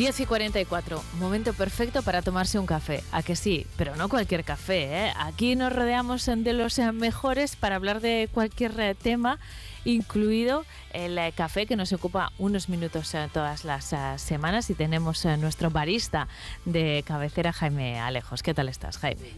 Diez 0.00 0.18
y 0.18 0.24
44, 0.24 1.04
momento 1.18 1.52
perfecto 1.52 2.02
para 2.02 2.22
tomarse 2.22 2.58
un 2.58 2.64
café. 2.64 3.04
A 3.12 3.22
que 3.22 3.36
sí, 3.36 3.66
pero 3.76 3.96
no 3.96 4.08
cualquier 4.08 4.44
café. 4.44 4.84
¿eh? 4.84 5.12
Aquí 5.14 5.56
nos 5.56 5.74
rodeamos 5.74 6.24
de 6.24 6.54
los 6.54 6.78
eh, 6.78 6.90
mejores 6.92 7.54
para 7.54 7.76
hablar 7.76 8.00
de 8.00 8.30
cualquier 8.32 8.80
eh, 8.80 8.94
tema, 8.94 9.38
incluido 9.84 10.64
el 10.94 11.18
eh, 11.18 11.34
café 11.36 11.66
que 11.66 11.76
nos 11.76 11.92
ocupa 11.92 12.32
unos 12.38 12.70
minutos 12.70 13.14
todas 13.34 13.66
las 13.66 13.94
semanas. 14.16 14.70
Y 14.70 14.74
tenemos 14.74 15.26
nuestro 15.26 15.68
barista 15.68 16.28
de 16.64 17.04
cabecera, 17.06 17.52
Jaime 17.52 18.00
Alejos. 18.00 18.42
¿Qué 18.42 18.54
tal 18.54 18.70
estás, 18.70 18.96
Jaime? 18.96 19.28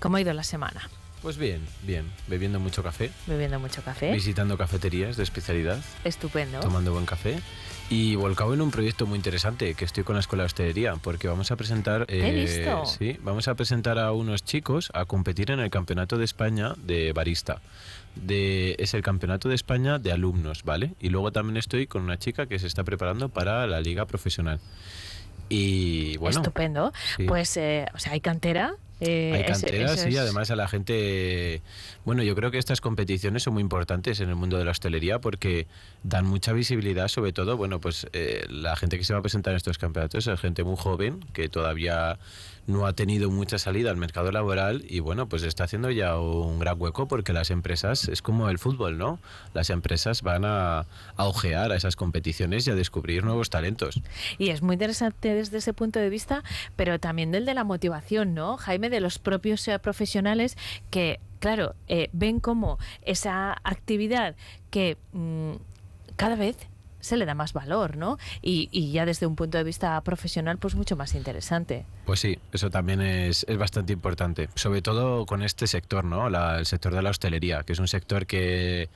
¿Cómo 0.00 0.18
ha 0.18 0.20
ido 0.20 0.34
la 0.34 0.44
semana? 0.44 0.90
Pues 1.22 1.36
bien, 1.36 1.60
bien. 1.86 2.10
Bebiendo 2.26 2.58
mucho 2.58 2.82
café. 2.82 3.10
Bebiendo 3.28 3.60
mucho 3.60 3.80
café. 3.82 4.10
Visitando 4.12 4.58
cafeterías 4.58 5.16
de 5.16 5.22
especialidad. 5.22 5.78
Estupendo. 6.02 6.58
Tomando 6.58 6.92
buen 6.92 7.06
café. 7.06 7.38
Y 7.90 8.16
volcado 8.16 8.54
en 8.54 8.60
un 8.60 8.72
proyecto 8.72 9.06
muy 9.06 9.16
interesante 9.16 9.74
que 9.74 9.84
estoy 9.84 10.02
con 10.02 10.16
la 10.16 10.20
Escuela 10.20 10.42
de 10.42 10.46
Hostelería, 10.46 10.96
porque 10.96 11.28
vamos 11.28 11.52
a 11.52 11.56
presentar. 11.56 12.06
He 12.08 12.28
eh, 12.28 12.32
visto. 12.32 12.86
Sí, 12.86 13.18
vamos 13.22 13.46
a 13.46 13.54
presentar 13.54 14.00
a 14.00 14.10
unos 14.12 14.44
chicos 14.44 14.90
a 14.94 15.04
competir 15.04 15.52
en 15.52 15.60
el 15.60 15.70
Campeonato 15.70 16.18
de 16.18 16.24
España 16.24 16.74
de 16.78 17.12
Barista. 17.12 17.60
De, 18.16 18.74
es 18.78 18.94
el 18.94 19.02
Campeonato 19.02 19.48
de 19.48 19.54
España 19.54 19.98
de 19.98 20.10
alumnos, 20.10 20.64
¿vale? 20.64 20.94
Y 21.00 21.10
luego 21.10 21.30
también 21.30 21.56
estoy 21.56 21.86
con 21.86 22.02
una 22.02 22.18
chica 22.18 22.46
que 22.46 22.58
se 22.58 22.66
está 22.66 22.82
preparando 22.82 23.28
para 23.28 23.66
la 23.68 23.80
Liga 23.80 24.06
Profesional. 24.06 24.58
Y 25.48 26.16
bueno. 26.16 26.40
Estupendo. 26.40 26.92
sí. 27.16 27.24
Pues, 27.24 27.56
eh, 27.58 27.86
o 27.94 27.98
sea, 27.98 28.12
hay 28.12 28.20
cantera. 28.20 28.74
Eh, 29.02 29.32
Hay 29.34 29.44
canteras 29.44 30.06
y 30.08 30.16
además 30.16 30.50
a 30.50 30.56
la 30.56 30.68
gente... 30.68 31.62
Bueno, 32.04 32.22
yo 32.22 32.34
creo 32.34 32.50
que 32.50 32.58
estas 32.58 32.80
competiciones 32.80 33.42
son 33.42 33.54
muy 33.54 33.60
importantes 33.60 34.20
en 34.20 34.28
el 34.28 34.34
mundo 34.34 34.58
de 34.58 34.64
la 34.64 34.70
hostelería 34.70 35.20
porque 35.20 35.66
dan 36.02 36.26
mucha 36.26 36.52
visibilidad, 36.52 37.08
sobre 37.08 37.32
todo, 37.32 37.56
bueno, 37.56 37.80
pues 37.80 38.06
eh, 38.12 38.46
la 38.48 38.76
gente 38.76 38.98
que 38.98 39.04
se 39.04 39.12
va 39.12 39.20
a 39.20 39.22
presentar 39.22 39.52
en 39.52 39.56
estos 39.56 39.78
campeonatos 39.78 40.26
es 40.26 40.40
gente 40.40 40.64
muy 40.64 40.76
joven 40.76 41.20
que 41.32 41.48
todavía 41.48 42.18
no 42.66 42.86
ha 42.86 42.92
tenido 42.92 43.30
mucha 43.30 43.58
salida 43.58 43.90
al 43.90 43.96
mercado 43.96 44.30
laboral 44.30 44.84
y 44.88 45.00
bueno, 45.00 45.28
pues 45.28 45.42
está 45.42 45.64
haciendo 45.64 45.90
ya 45.90 46.18
un 46.18 46.58
gran 46.58 46.80
hueco 46.80 47.08
porque 47.08 47.32
las 47.32 47.50
empresas, 47.50 48.08
es 48.08 48.22
como 48.22 48.48
el 48.48 48.58
fútbol, 48.58 48.98
¿no? 48.98 49.18
Las 49.54 49.70
empresas 49.70 50.22
van 50.22 50.44
a, 50.44 50.86
a 51.16 51.24
ojear 51.26 51.72
a 51.72 51.76
esas 51.76 51.96
competiciones 51.96 52.66
y 52.66 52.70
a 52.70 52.74
descubrir 52.74 53.24
nuevos 53.24 53.50
talentos. 53.50 54.00
Y 54.38 54.50
es 54.50 54.62
muy 54.62 54.74
interesante 54.74 55.34
desde 55.34 55.58
ese 55.58 55.72
punto 55.72 55.98
de 55.98 56.08
vista, 56.08 56.42
pero 56.76 56.98
también 56.98 57.30
del 57.30 57.46
de 57.46 57.54
la 57.54 57.64
motivación, 57.64 58.34
¿no, 58.34 58.56
Jaime? 58.56 58.90
De 58.90 59.00
los 59.00 59.18
propios 59.18 59.66
eh, 59.68 59.78
profesionales 59.78 60.56
que, 60.90 61.20
claro, 61.40 61.74
eh, 61.88 62.08
ven 62.12 62.40
como 62.40 62.78
esa 63.02 63.56
actividad 63.64 64.36
que 64.70 64.96
mm, 65.12 65.52
cada 66.16 66.36
vez 66.36 66.56
se 67.02 67.18
le 67.18 67.26
da 67.26 67.34
más 67.34 67.52
valor, 67.52 67.98
¿no? 67.98 68.16
Y, 68.40 68.70
y 68.72 68.92
ya 68.92 69.04
desde 69.04 69.26
un 69.26 69.36
punto 69.36 69.58
de 69.58 69.64
vista 69.64 70.00
profesional, 70.00 70.56
pues 70.56 70.74
mucho 70.74 70.96
más 70.96 71.14
interesante. 71.14 71.84
Pues 72.06 72.20
sí, 72.20 72.38
eso 72.52 72.70
también 72.70 73.02
es, 73.02 73.44
es 73.48 73.58
bastante 73.58 73.92
importante, 73.92 74.48
sobre 74.54 74.80
todo 74.80 75.26
con 75.26 75.42
este 75.42 75.66
sector, 75.66 76.04
¿no? 76.04 76.30
La- 76.30 76.58
el 76.58 76.64
sector 76.66 76.94
de 76.94 77.02
la 77.02 77.10
hostelería, 77.10 77.62
que 77.64 77.74
es 77.74 77.78
un 77.78 77.88
sector 77.88 78.24
que 78.26 78.88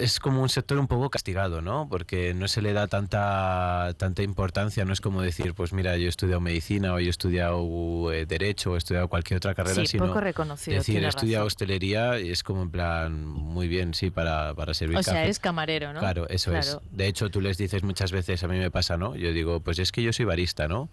es 0.00 0.20
como 0.20 0.42
un 0.42 0.48
sector 0.48 0.78
un 0.78 0.86
poco 0.86 1.10
castigado, 1.10 1.60
¿no? 1.60 1.88
Porque 1.88 2.34
no 2.34 2.48
se 2.48 2.62
le 2.62 2.72
da 2.72 2.86
tanta 2.86 3.92
tanta 3.96 4.22
importancia, 4.22 4.84
no 4.84 4.92
es 4.92 5.00
como 5.00 5.22
decir, 5.22 5.54
pues 5.54 5.72
mira, 5.72 5.96
yo 5.96 6.06
he 6.06 6.08
estudiado 6.08 6.40
medicina 6.40 6.94
o 6.94 7.00
yo 7.00 7.06
he 7.06 7.10
estudiado 7.10 8.12
eh, 8.12 8.26
derecho 8.26 8.72
o 8.72 8.74
he 8.74 8.78
estudiado 8.78 9.08
cualquier 9.08 9.38
otra 9.38 9.54
carrera, 9.54 9.82
Sí, 9.82 9.86
sino 9.86 10.06
poco 10.06 10.20
reconocido, 10.20 10.78
decir, 10.78 11.02
he 11.02 11.08
estudiado 11.08 11.46
hostelería 11.46 12.20
y 12.20 12.30
es 12.30 12.42
como 12.42 12.62
en 12.62 12.70
plan, 12.70 13.24
muy 13.26 13.68
bien, 13.68 13.94
sí, 13.94 14.10
para, 14.10 14.54
para 14.54 14.74
servir 14.74 14.98
O 14.98 15.02
sea, 15.02 15.14
café. 15.14 15.28
es 15.28 15.38
camarero, 15.38 15.92
¿no? 15.92 16.00
Claro, 16.00 16.28
eso 16.28 16.54
es. 16.56 16.66
Claro. 16.66 16.82
De 16.90 17.06
hecho, 17.06 17.30
tú 17.30 17.40
les 17.40 17.58
dices 17.58 17.82
muchas 17.82 18.12
veces, 18.12 18.42
a 18.44 18.48
mí 18.48 18.58
me 18.58 18.70
pasa, 18.70 18.96
¿no? 18.96 19.14
Yo 19.16 19.32
digo, 19.32 19.60
pues 19.60 19.78
es 19.78 19.92
que 19.92 20.02
yo 20.02 20.12
soy 20.12 20.24
barista, 20.24 20.68
¿no? 20.68 20.88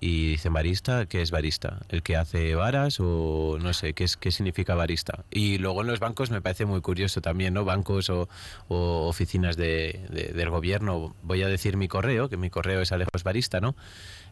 Y 0.00 0.30
dicen, 0.30 0.52
¿barista? 0.52 1.06
¿Qué 1.06 1.22
es 1.22 1.30
barista? 1.30 1.80
¿El 1.90 2.02
que 2.02 2.16
hace 2.16 2.54
varas 2.54 2.98
o 2.98 3.58
no 3.60 3.72
sé, 3.74 3.92
qué, 3.92 4.04
es, 4.04 4.16
qué 4.16 4.30
significa 4.30 4.74
barista? 4.74 5.24
Y 5.30 5.58
luego 5.58 5.82
en 5.82 5.86
los 5.86 6.00
bancos 6.00 6.30
me 6.30 6.40
parece 6.40 6.64
muy 6.64 6.80
curioso 6.80 7.20
también, 7.20 7.51
¿no? 7.52 7.64
Bancos 7.64 8.10
o, 8.10 8.28
o 8.68 9.06
oficinas 9.08 9.56
de, 9.56 10.04
de- 10.10 10.32
del 10.32 10.50
gobierno. 10.50 11.14
Voy 11.22 11.42
a 11.42 11.48
decir 11.48 11.76
mi 11.76 11.88
correo, 11.88 12.28
que 12.28 12.36
mi 12.36 12.50
correo 12.50 12.80
es 12.80 12.92
Alejos 12.92 13.22
Barista, 13.24 13.60
¿no? 13.60 13.74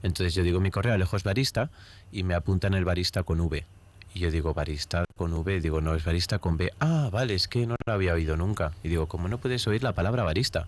Entonces 0.03 0.35
yo 0.35 0.43
digo 0.43 0.61
mi 0.61 0.71
correo 0.71 0.95
Alejos 0.95 1.23
Barista 1.25 1.71
y 2.11 2.23
me 2.23 2.35
apuntan 2.35 2.75
el 2.75 2.85
barista 2.85 3.23
con 3.23 3.41
V. 3.41 3.65
Y 4.15 4.19
yo 4.21 4.31
digo, 4.33 4.55
barista 4.55 5.05
con 5.17 5.33
V, 5.33 5.61
digo, 5.61 5.81
no, 5.81 5.95
es 5.95 6.05
barista 6.05 6.39
con 6.41 6.57
B. 6.57 6.73
Ah, 6.81 7.11
vale, 7.13 7.35
es 7.35 7.47
que 7.47 7.67
no 7.67 7.77
lo 7.87 7.93
había 7.93 8.13
oído 8.15 8.37
nunca. 8.37 8.73
Y 8.83 8.89
digo, 8.89 9.07
¿cómo 9.07 9.29
no 9.29 9.39
puedes 9.39 9.65
oír 9.69 9.83
la 9.85 9.93
palabra 9.93 10.25
barista? 10.25 10.67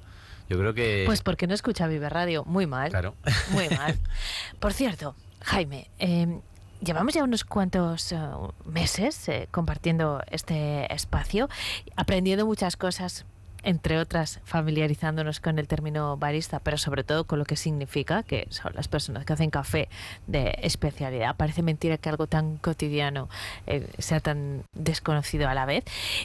Yo 0.48 0.58
creo 0.58 0.74
que... 0.74 1.02
Pues 1.06 1.22
porque 1.22 1.46
no 1.48 1.54
escucha 1.54 1.88
Vive 1.88 2.08
Radio. 2.08 2.44
Muy 2.44 2.66
mal. 2.66 2.90
Claro. 2.90 3.14
Muy 3.50 3.68
mal. 3.70 3.98
Por 4.60 4.72
cierto, 4.72 5.16
Jaime, 5.40 5.88
eh, 5.98 6.40
llevamos 6.82 7.14
ya 7.14 7.24
unos 7.24 7.44
cuantos 7.44 8.12
eh, 8.12 8.18
meses 8.64 9.28
eh, 9.28 9.48
compartiendo 9.50 10.22
este 10.30 10.92
espacio, 10.92 11.48
aprendiendo 11.96 12.46
muchas 12.46 12.76
cosas. 12.76 13.24
Entre 13.64 14.00
otras, 14.00 14.40
familiarizándonos 14.42 15.38
con 15.38 15.60
el 15.60 15.68
término 15.68 16.16
barista, 16.16 16.58
pero 16.58 16.76
sobre 16.78 17.04
todo 17.04 17.28
con 17.28 17.38
lo 17.38 17.44
que 17.44 17.54
significa, 17.54 18.24
que 18.24 18.48
son 18.50 18.72
las 18.74 18.88
personas 18.88 19.24
que 19.24 19.34
hacen 19.34 19.50
café 19.50 19.88
de 20.26 20.58
especialidad. 20.62 21.36
Parece 21.36 21.62
mentira 21.62 21.96
que 21.96 22.08
algo 22.08 22.26
tan 22.26 22.56
cotidiano 22.56 23.28
eh, 23.68 23.88
sea 23.98 24.18
tan 24.18 24.64
desconocido 24.74 25.48
a 25.48 25.54
la 25.54 25.64
vez. 25.64 25.84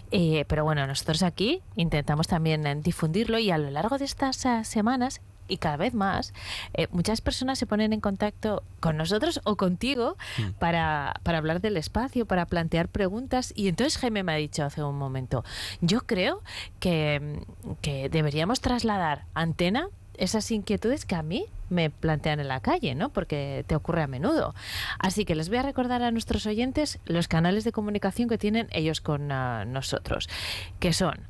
Pero 0.09 0.63
bueno, 0.63 0.87
nosotros 0.87 1.21
aquí 1.21 1.61
intentamos 1.75 2.27
también 2.27 2.81
difundirlo 2.81 3.37
y 3.37 3.51
a 3.51 3.59
lo 3.59 3.69
largo 3.69 3.99
de 3.99 4.05
estas 4.05 4.37
semanas 4.63 5.21
y 5.47 5.57
cada 5.57 5.77
vez 5.77 5.93
más, 5.93 6.33
eh, 6.73 6.87
muchas 6.91 7.21
personas 7.21 7.59
se 7.59 7.65
ponen 7.65 7.93
en 7.93 8.01
contacto 8.01 8.63
con 8.79 8.97
nosotros 8.97 9.41
o 9.43 9.55
contigo 9.55 10.17
para, 10.59 11.19
para 11.23 11.37
hablar 11.37 11.61
del 11.61 11.77
espacio, 11.77 12.25
para 12.25 12.45
plantear 12.45 12.87
preguntas. 12.87 13.53
Y 13.55 13.67
entonces 13.67 13.97
Jaime 13.97 14.23
me 14.23 14.33
ha 14.33 14.35
dicho 14.35 14.63
hace 14.63 14.83
un 14.83 14.97
momento, 14.97 15.43
yo 15.81 16.01
creo 16.01 16.41
que, 16.79 17.41
que 17.81 18.09
deberíamos 18.09 18.61
trasladar 18.61 19.25
antena 19.33 19.89
esas 20.17 20.49
inquietudes 20.51 21.05
que 21.05 21.15
a 21.15 21.23
mí 21.23 21.45
me 21.69 21.89
plantean 21.89 22.39
en 22.39 22.47
la 22.47 22.59
calle, 22.59 22.95
¿no? 22.95 23.09
Porque 23.09 23.63
te 23.67 23.75
ocurre 23.75 24.03
a 24.03 24.07
menudo. 24.07 24.55
Así 24.99 25.25
que 25.25 25.35
les 25.35 25.49
voy 25.49 25.59
a 25.59 25.63
recordar 25.63 26.01
a 26.01 26.11
nuestros 26.11 26.45
oyentes 26.45 26.99
los 27.05 27.27
canales 27.27 27.63
de 27.63 27.71
comunicación 27.71 28.27
que 28.27 28.37
tienen 28.37 28.67
ellos 28.71 29.01
con 29.01 29.31
ah, 29.31 29.65
nosotros, 29.65 30.27
que 30.79 30.93
son 30.93 31.27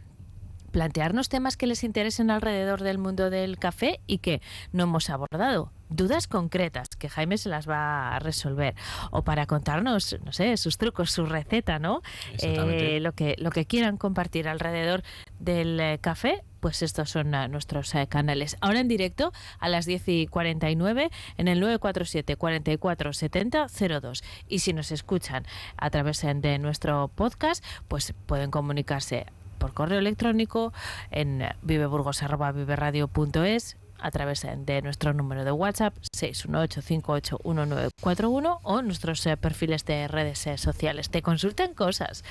plantearnos 0.72 1.30
temas 1.30 1.58
que 1.58 1.68
les 1.68 1.84
interesen 1.84 2.32
alrededor 2.32 2.82
del 2.82 2.98
mundo 2.98 3.30
del 3.30 3.58
café 3.58 4.00
y 4.08 4.20
que 4.20 4.42
no 4.72 4.84
hemos 4.84 5.10
abordado. 5.10 5.72
Dudas 5.90 6.28
concretas 6.28 6.90
que 6.90 7.08
Jaime 7.08 7.38
se 7.38 7.48
las 7.48 7.68
va 7.68 8.16
a 8.16 8.20
resolver. 8.20 8.76
O 9.12 9.24
para 9.24 9.46
contarnos, 9.46 10.18
no 10.26 10.34
sé, 10.34 10.58
sus 10.58 10.78
trucos, 10.78 11.12
su 11.12 11.26
receta, 11.26 11.80
¿no? 11.80 12.02
Eh, 12.40 13.00
lo, 13.00 13.14
que, 13.14 13.36
lo 13.38 13.52
que 13.52 13.66
quieran 13.66 13.98
compartir 13.98 14.50
alrededor 14.50 15.04
del 15.40 15.80
eh, 15.80 15.98
café, 16.02 16.44
pues 16.60 16.82
estos 16.82 17.10
son 17.10 17.34
eh, 17.34 17.48
nuestros 17.48 17.94
canales. 18.10 18.58
Ahora 18.60 18.82
en 18.82 18.90
directo 18.90 19.32
a 19.60 19.70
las 19.70 19.86
10 19.86 20.10
y 20.10 20.28
49 20.28 21.10
en 21.38 21.48
el 21.48 21.62
947 21.62 22.36
44 22.36 23.14
70 23.14 23.68
02. 24.02 24.24
Y 24.50 24.60
si 24.60 24.74
nos 24.74 24.92
escuchan 24.92 25.46
a 25.78 25.90
través 25.90 26.22
de 26.22 26.60
nuestro 26.60 27.08
podcast, 27.08 27.64
pues 27.88 28.14
pueden 28.26 28.52
comunicarse 28.52 29.28
por 29.58 29.74
correo 29.74 30.00
electrónico 30.00 30.72
en 31.12 31.44
viveburgos.viveradio.es 31.62 33.78
a 34.00 34.12
través 34.12 34.46
de 34.58 34.82
nuestro 34.84 35.12
número 35.14 35.44
de 35.44 35.52
WhatsApp 35.52 35.96
618-581941 36.16 38.60
o 38.64 38.82
nuestros 38.82 39.26
eh, 39.26 39.38
perfiles 39.38 39.86
de 39.86 40.08
redes 40.08 40.46
eh, 40.48 40.58
sociales. 40.58 41.10
Te 41.10 41.22
consultan 41.22 41.74
cosas, 41.74 42.24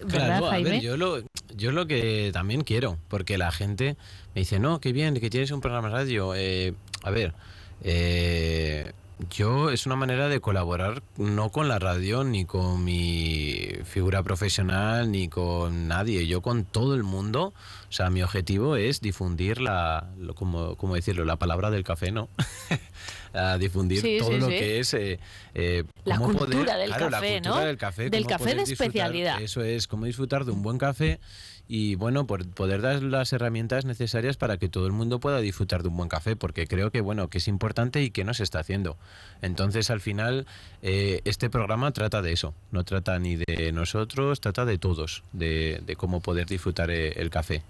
¿verdad, 0.00 0.26
Claro, 0.26 0.46
a 0.46 0.50
Jaime? 0.50 0.70
ver, 0.70 0.80
yo 0.80 0.96
lo, 0.96 1.22
yo 1.54 1.72
lo 1.72 1.86
que 1.86 2.30
también 2.32 2.62
quiero, 2.62 2.96
porque 3.08 3.36
la 3.38 3.52
gente 3.52 3.96
me 4.34 4.40
dice, 4.40 4.58
no, 4.58 4.80
qué 4.80 4.92
bien, 4.92 5.14
que 5.20 5.30
tienes 5.30 5.50
un 5.52 5.60
programa 5.60 5.88
de 5.88 5.94
radio. 5.94 6.34
Eh, 6.34 6.74
a 7.04 7.10
ver, 7.10 7.34
eh, 7.82 8.92
yo 9.30 9.70
es 9.70 9.86
una 9.86 9.96
manera 9.96 10.28
de 10.28 10.40
colaborar 10.40 11.02
no 11.16 11.50
con 11.50 11.68
la 11.68 11.78
radio, 11.78 12.24
ni 12.24 12.44
con 12.44 12.84
mi 12.84 13.68
figura 13.84 14.22
profesional, 14.22 15.10
ni 15.10 15.28
con 15.28 15.88
nadie, 15.88 16.26
yo 16.26 16.40
con 16.40 16.64
todo 16.64 16.94
el 16.94 17.02
mundo. 17.02 17.52
O 17.88 17.92
sea, 17.92 18.10
mi 18.10 18.22
objetivo 18.22 18.76
es 18.76 19.00
difundir 19.00 19.60
la, 19.60 20.08
como, 20.34 20.76
como 20.76 20.94
decirlo, 20.94 21.24
la 21.24 21.36
palabra 21.36 21.70
del 21.70 21.84
café, 21.84 22.10
¿no? 22.10 22.28
a 23.34 23.58
difundir 23.58 24.00
Sí, 24.00 24.16
todo 24.18 24.30
sí, 24.32 24.38
lo 24.38 24.46
sí. 24.48 24.52
que 24.52 24.80
es 24.80 24.94
eh, 24.94 25.18
eh, 25.54 25.84
La 26.04 26.18
cultura 26.18 26.46
poder- 26.46 26.78
del 26.78 26.88
claro, 26.88 27.10
la 27.10 27.18
café, 27.18 27.32
cultura 27.34 27.54
¿no? 27.60 27.66
del 27.66 27.76
café, 27.76 28.10
Del 28.10 28.26
café 28.26 28.54
de 28.54 28.62
especialidad. 28.62 29.40
Eso 29.42 29.62
es, 29.62 29.86
cómo 29.86 30.06
disfrutar 30.06 30.44
de 30.44 30.52
un 30.52 30.62
buen 30.62 30.78
café 30.78 31.20
y 31.68 31.94
bueno, 31.94 32.26
por 32.26 32.46
poder 32.50 32.82
dar 32.82 33.02
las 33.02 33.32
herramientas 33.32 33.84
necesarias 33.86 34.36
para 34.36 34.58
que 34.58 34.68
todo 34.68 34.84
el 34.86 34.92
mundo 34.92 35.20
pueda 35.20 35.40
disfrutar 35.40 35.82
de 35.82 35.88
un 35.88 35.96
buen 35.96 36.08
café, 36.08 36.36
porque 36.36 36.66
creo 36.66 36.90
que 36.90 37.00
bueno, 37.00 37.28
que 37.28 37.38
es 37.38 37.48
importante 37.48 38.02
y 38.02 38.10
que 38.10 38.24
no 38.24 38.34
se 38.34 38.42
está 38.42 38.58
haciendo. 38.58 38.98
Entonces, 39.40 39.88
al 39.88 40.00
final, 40.00 40.46
eh, 40.82 41.20
este 41.24 41.48
programa 41.48 41.92
trata 41.92 42.20
de 42.20 42.32
eso, 42.32 42.52
no 42.72 42.84
trata 42.84 43.18
ni 43.18 43.36
de 43.36 43.72
nosotros, 43.72 44.40
trata 44.40 44.64
de 44.66 44.76
todos, 44.76 45.22
de, 45.32 45.80
de 45.86 45.96
cómo 45.96 46.20
poder 46.20 46.46
disfrutar 46.46 46.90
el 46.90 47.30
café. 47.30 47.62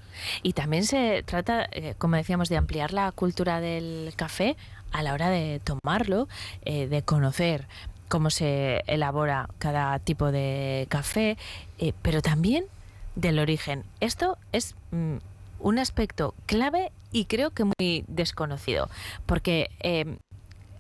Y 0.43 0.55
también 0.55 0.85
se 0.85 1.23
trata, 1.25 1.69
eh, 1.71 1.95
como 1.99 2.17
decíamos, 2.17 2.49
de 2.49 2.57
ampliar 2.57 2.93
la 2.93 3.13
cultura 3.13 3.61
del 3.61 4.13
café 4.17 4.57
a 4.93 5.03
la 5.03 5.13
hora 5.15 5.31
de 5.31 5.61
tomarlo, 5.61 6.29
eh, 6.65 6.87
de 6.87 7.03
conocer 7.03 7.67
cómo 8.09 8.31
se 8.31 8.83
elabora 8.87 9.49
cada 9.59 9.99
tipo 9.99 10.31
de 10.31 10.87
café, 10.91 11.39
eh, 11.79 11.93
pero 12.03 12.21
también 12.21 12.67
del 13.15 13.39
origen. 13.39 13.85
Esto 14.01 14.37
es 14.53 14.75
mm, 14.91 15.17
un 15.61 15.79
aspecto 15.79 16.35
clave 16.47 16.93
y 17.11 17.25
creo 17.25 17.51
que 17.51 17.65
muy 17.65 18.05
desconocido, 18.09 18.89
porque 19.27 19.71
eh, 19.81 20.19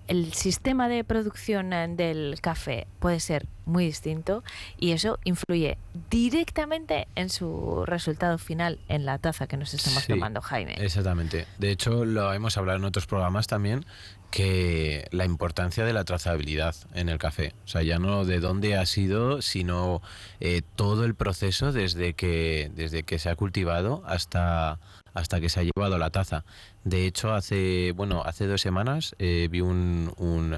el 0.09 0.32
sistema 0.34 0.88
de 0.88 1.05
producción 1.05 1.70
del 1.96 2.38
café 2.40 2.86
puede 2.98 3.20
ser 3.20 3.46
muy 3.64 3.86
distinto 3.86 4.42
y 4.78 4.90
eso 4.92 5.18
influye 5.24 5.78
directamente 6.11 7.07
en 7.14 7.28
su 7.28 7.84
resultado 7.86 8.38
final 8.38 8.78
en 8.88 9.05
la 9.05 9.18
taza 9.18 9.46
que 9.46 9.57
nos 9.57 9.74
estamos 9.74 10.03
Sí, 10.03 10.12
tomando, 10.12 10.40
Jaime. 10.40 10.74
Exactamente. 10.78 11.46
De 11.59 11.70
hecho, 11.70 12.05
lo 12.05 12.32
hemos 12.32 12.57
hablado 12.57 12.78
en 12.78 12.84
otros 12.84 13.07
programas 13.07 13.46
también, 13.46 13.84
que 14.30 15.07
la 15.11 15.24
importancia 15.24 15.84
de 15.84 15.92
la 15.92 16.05
trazabilidad 16.05 16.74
en 16.94 17.09
el 17.09 17.18
café. 17.18 17.55
O 17.64 17.68
sea, 17.68 17.82
ya 17.82 17.98
no 17.98 18.24
de 18.24 18.40
dónde 18.40 18.76
ha 18.76 18.86
sido, 18.86 19.42
sino 19.42 20.00
eh, 20.40 20.62
todo 20.74 21.05
el 21.05 21.14
proceso 21.14 21.70
desde 21.70 22.14
que, 22.14 22.70
desde 22.74 23.03
que 23.03 23.18
se 23.18 23.28
ha 23.28 23.36
cultivado 23.36 24.03
hasta, 24.07 24.80
hasta 25.14 25.40
que 25.40 25.48
se 25.48 25.60
ha 25.60 25.62
llevado 25.64 25.98
la 25.98 26.10
taza. 26.10 26.44
De 26.84 27.06
hecho, 27.06 27.32
hace, 27.34 27.92
bueno, 27.92 28.22
hace 28.24 28.46
dos 28.46 28.60
semanas 28.60 29.14
eh, 29.18 29.48
vi 29.50 29.60
un, 29.60 30.12
un, 30.16 30.56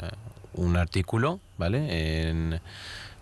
un 0.55 0.77
artículo, 0.77 1.41
¿vale? 1.59 2.29
En, 2.31 2.61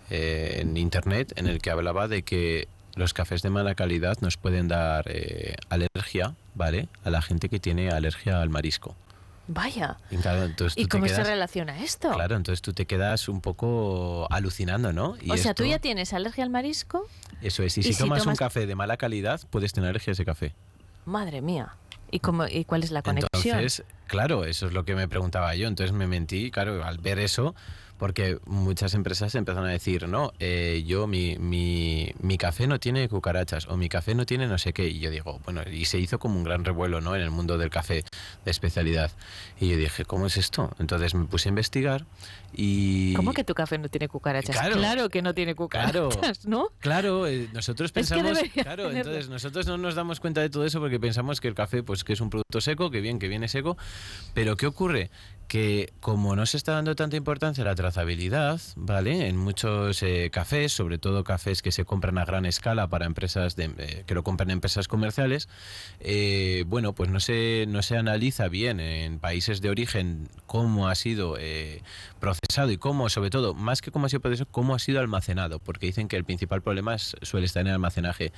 eh, 0.09 0.57
en 0.61 0.77
internet 0.77 1.33
en 1.35 1.47
el 1.47 1.59
que 1.61 1.69
hablaba 1.71 2.07
de 2.07 2.23
que 2.23 2.67
los 2.95 3.13
cafés 3.13 3.41
de 3.41 3.49
mala 3.49 3.73
calidad 3.75 4.17
nos 4.21 4.37
pueden 4.37 4.67
dar 4.67 5.05
eh, 5.07 5.55
alergia, 5.69 6.35
¿vale? 6.53 6.87
A 7.03 7.09
la 7.09 7.21
gente 7.21 7.49
que 7.49 7.59
tiene 7.59 7.89
alergia 7.89 8.41
al 8.41 8.49
marisco. 8.49 8.95
Vaya. 9.47 9.97
Y, 10.09 10.15
claro, 10.17 10.49
¿Y 10.75 10.85
cómo 10.87 11.05
se 11.07 11.15
quedas- 11.15 11.27
relaciona 11.27 11.83
esto? 11.83 12.11
Claro, 12.13 12.37
entonces 12.37 12.61
tú 12.61 12.71
te 12.71 12.85
quedas 12.85 13.27
un 13.27 13.41
poco 13.41 14.25
alucinando, 14.31 14.93
¿no? 14.93 15.17
Y 15.21 15.31
o 15.31 15.37
sea, 15.37 15.53
tú 15.53 15.65
ya 15.65 15.79
tienes 15.79 16.13
alergia 16.13 16.45
al 16.45 16.49
marisco, 16.49 17.07
Eso 17.41 17.61
es, 17.63 17.75
y 17.77 17.81
y 17.81 17.83
si, 17.83 17.93
si 17.93 17.99
tomas, 18.03 18.19
un 18.19 18.33
tomas- 18.35 18.39
café 18.39 18.65
de 18.67 18.75
mala 18.75 18.95
calidad, 18.95 19.41
puedes 19.49 19.73
tener 19.73 19.89
alergia 19.89 20.11
a 20.11 20.13
ese 20.13 20.23
café. 20.23 20.53
Madre 21.05 21.41
mía. 21.41 21.75
¿Y, 22.11 22.19
cómo, 22.19 22.45
¿Y 22.47 22.65
cuál 22.65 22.83
es 22.83 22.91
la 22.91 23.01
conexión? 23.01 23.65
Claro, 24.13 24.45
eso 24.45 24.67
es 24.67 24.73
lo 24.73 24.85
que 24.85 24.93
me 24.93 25.07
preguntaba 25.07 25.55
yo. 25.55 25.67
Entonces 25.67 25.91
me 25.91 26.05
mentí, 26.05 26.51
claro, 26.51 26.83
al 26.85 26.99
ver 26.99 27.17
eso, 27.17 27.55
porque 27.97 28.37
muchas 28.45 28.93
empresas 28.93 29.33
empezaron 29.33 29.67
a 29.67 29.71
decir, 29.71 30.07
no, 30.07 30.33
eh, 30.39 30.83
yo, 30.85 31.07
mi, 31.07 31.37
mi, 31.39 32.13
mi 32.21 32.37
café 32.37 32.67
no 32.67 32.79
tiene 32.79 33.09
cucarachas 33.09 33.67
o 33.67 33.75
mi 33.75 33.89
café 33.89 34.13
no 34.13 34.27
tiene 34.27 34.45
no 34.47 34.59
sé 34.59 34.71
qué. 34.71 34.87
Y 34.87 34.99
yo 34.99 35.09
digo, 35.09 35.39
bueno, 35.45 35.61
y 35.67 35.85
se 35.85 35.97
hizo 35.97 36.19
como 36.19 36.37
un 36.37 36.43
gran 36.43 36.63
revuelo, 36.63 37.01
¿no? 37.01 37.15
En 37.15 37.23
el 37.23 37.31
mundo 37.31 37.57
del 37.57 37.71
café 37.71 38.03
de 38.45 38.51
especialidad. 38.51 39.09
Y 39.59 39.69
yo 39.69 39.77
dije, 39.77 40.05
¿cómo 40.05 40.27
es 40.27 40.37
esto? 40.37 40.75
Entonces 40.79 41.15
me 41.15 41.25
puse 41.25 41.49
a 41.49 41.51
investigar 41.51 42.05
y... 42.55 43.13
¿Cómo 43.15 43.33
que 43.33 43.43
tu 43.43 43.55
café 43.55 43.79
no 43.79 43.89
tiene 43.89 44.07
cucarachas? 44.07 44.55
Claro. 44.55 45.09
que 45.09 45.21
no 45.23 45.33
tiene 45.33 45.55
Claro. 45.55 46.09
cucarachas, 46.09 46.45
¿no? 46.45 46.69
Claro, 46.79 47.25
eh, 47.25 47.47
nosotros 47.53 47.87
Es 47.87 47.93
que 47.93 47.99
pensamos, 48.01 48.37
claro, 48.53 48.89
tenerlo. 48.89 49.11
entonces 49.11 49.29
nosotros 49.29 49.65
no 49.65 49.77
nos 49.77 49.95
damos 49.95 50.19
cuenta 50.19 50.41
de 50.41 50.49
todo 50.49 50.65
eso 50.65 50.79
porque 50.79 50.99
pensamos 50.99 51.39
que 51.41 51.47
el 51.47 51.55
café 51.55 51.81
pues 51.83 52.03
que 52.03 52.13
es 52.13 52.21
un 52.21 52.29
producto 52.29 52.59
seco, 52.61 52.91
que 52.91 53.01
bien, 53.01 53.17
que 53.17 53.27
viene 53.27 53.47
seco, 53.47 53.77
pero 54.33 54.55
¿qué 54.55 54.67
ocurre? 54.67 55.09
Que 55.53 55.93
como 55.99 56.35
no 56.35 56.47
se 56.47 56.57
está 56.57 56.71
dando 56.71 56.95
tanta 56.95 57.15
importancia 57.15 57.63
a 57.63 57.67
la 57.67 57.75
trazabilidad, 57.75 58.59
¿vale? 58.75 59.27
En 59.27 59.37
muchos 59.37 60.01
eh, 60.01 60.31
cafés, 60.31 60.73
sobre 60.73 60.97
todo 60.97 61.23
cafés 61.23 61.61
que 61.61 61.71
se 61.71 61.85
compran 61.85 62.17
a 62.17 62.25
gran 62.25 62.47
escala 62.47 62.87
para 62.87 63.05
empresas 63.05 63.55
de, 63.55 63.69
eh, 63.77 64.03
que 64.07 64.15
lo 64.15 64.23
compran 64.23 64.49
empresas 64.49 64.87
comerciales, 64.87 65.47
eh, 65.99 66.63
bueno, 66.65 66.93
pues 66.93 67.11
no 67.11 67.19
se, 67.19 67.65
no 67.67 67.83
se 67.83 67.97
analiza 67.97 68.47
bien 68.47 68.79
en 68.79 69.19
países 69.19 69.61
de 69.61 69.69
origen 69.69 70.27
cómo 70.47 70.87
ha 70.87 70.95
sido 70.95 71.37
procesado 72.19 72.71
y 72.71 72.77
cómo, 72.77 73.09
sobre 73.09 73.29
todo, 73.29 73.53
más 73.53 73.81
que 73.81 73.91
cómo 73.91 74.07
ha 74.07 74.09
sido 74.09 74.21
procesado, 74.21 74.49
cómo 74.49 74.73
ha 74.73 74.79
sido 74.79 75.01
almacenado, 75.01 75.59
porque 75.59 75.85
dicen 75.85 76.07
que 76.07 76.15
el 76.17 76.23
principal 76.25 76.63
problema 76.63 76.97
suele 76.97 77.45
estar 77.45 77.61
en 77.61 77.67
el 77.67 77.73
almacenaje. 77.73 78.31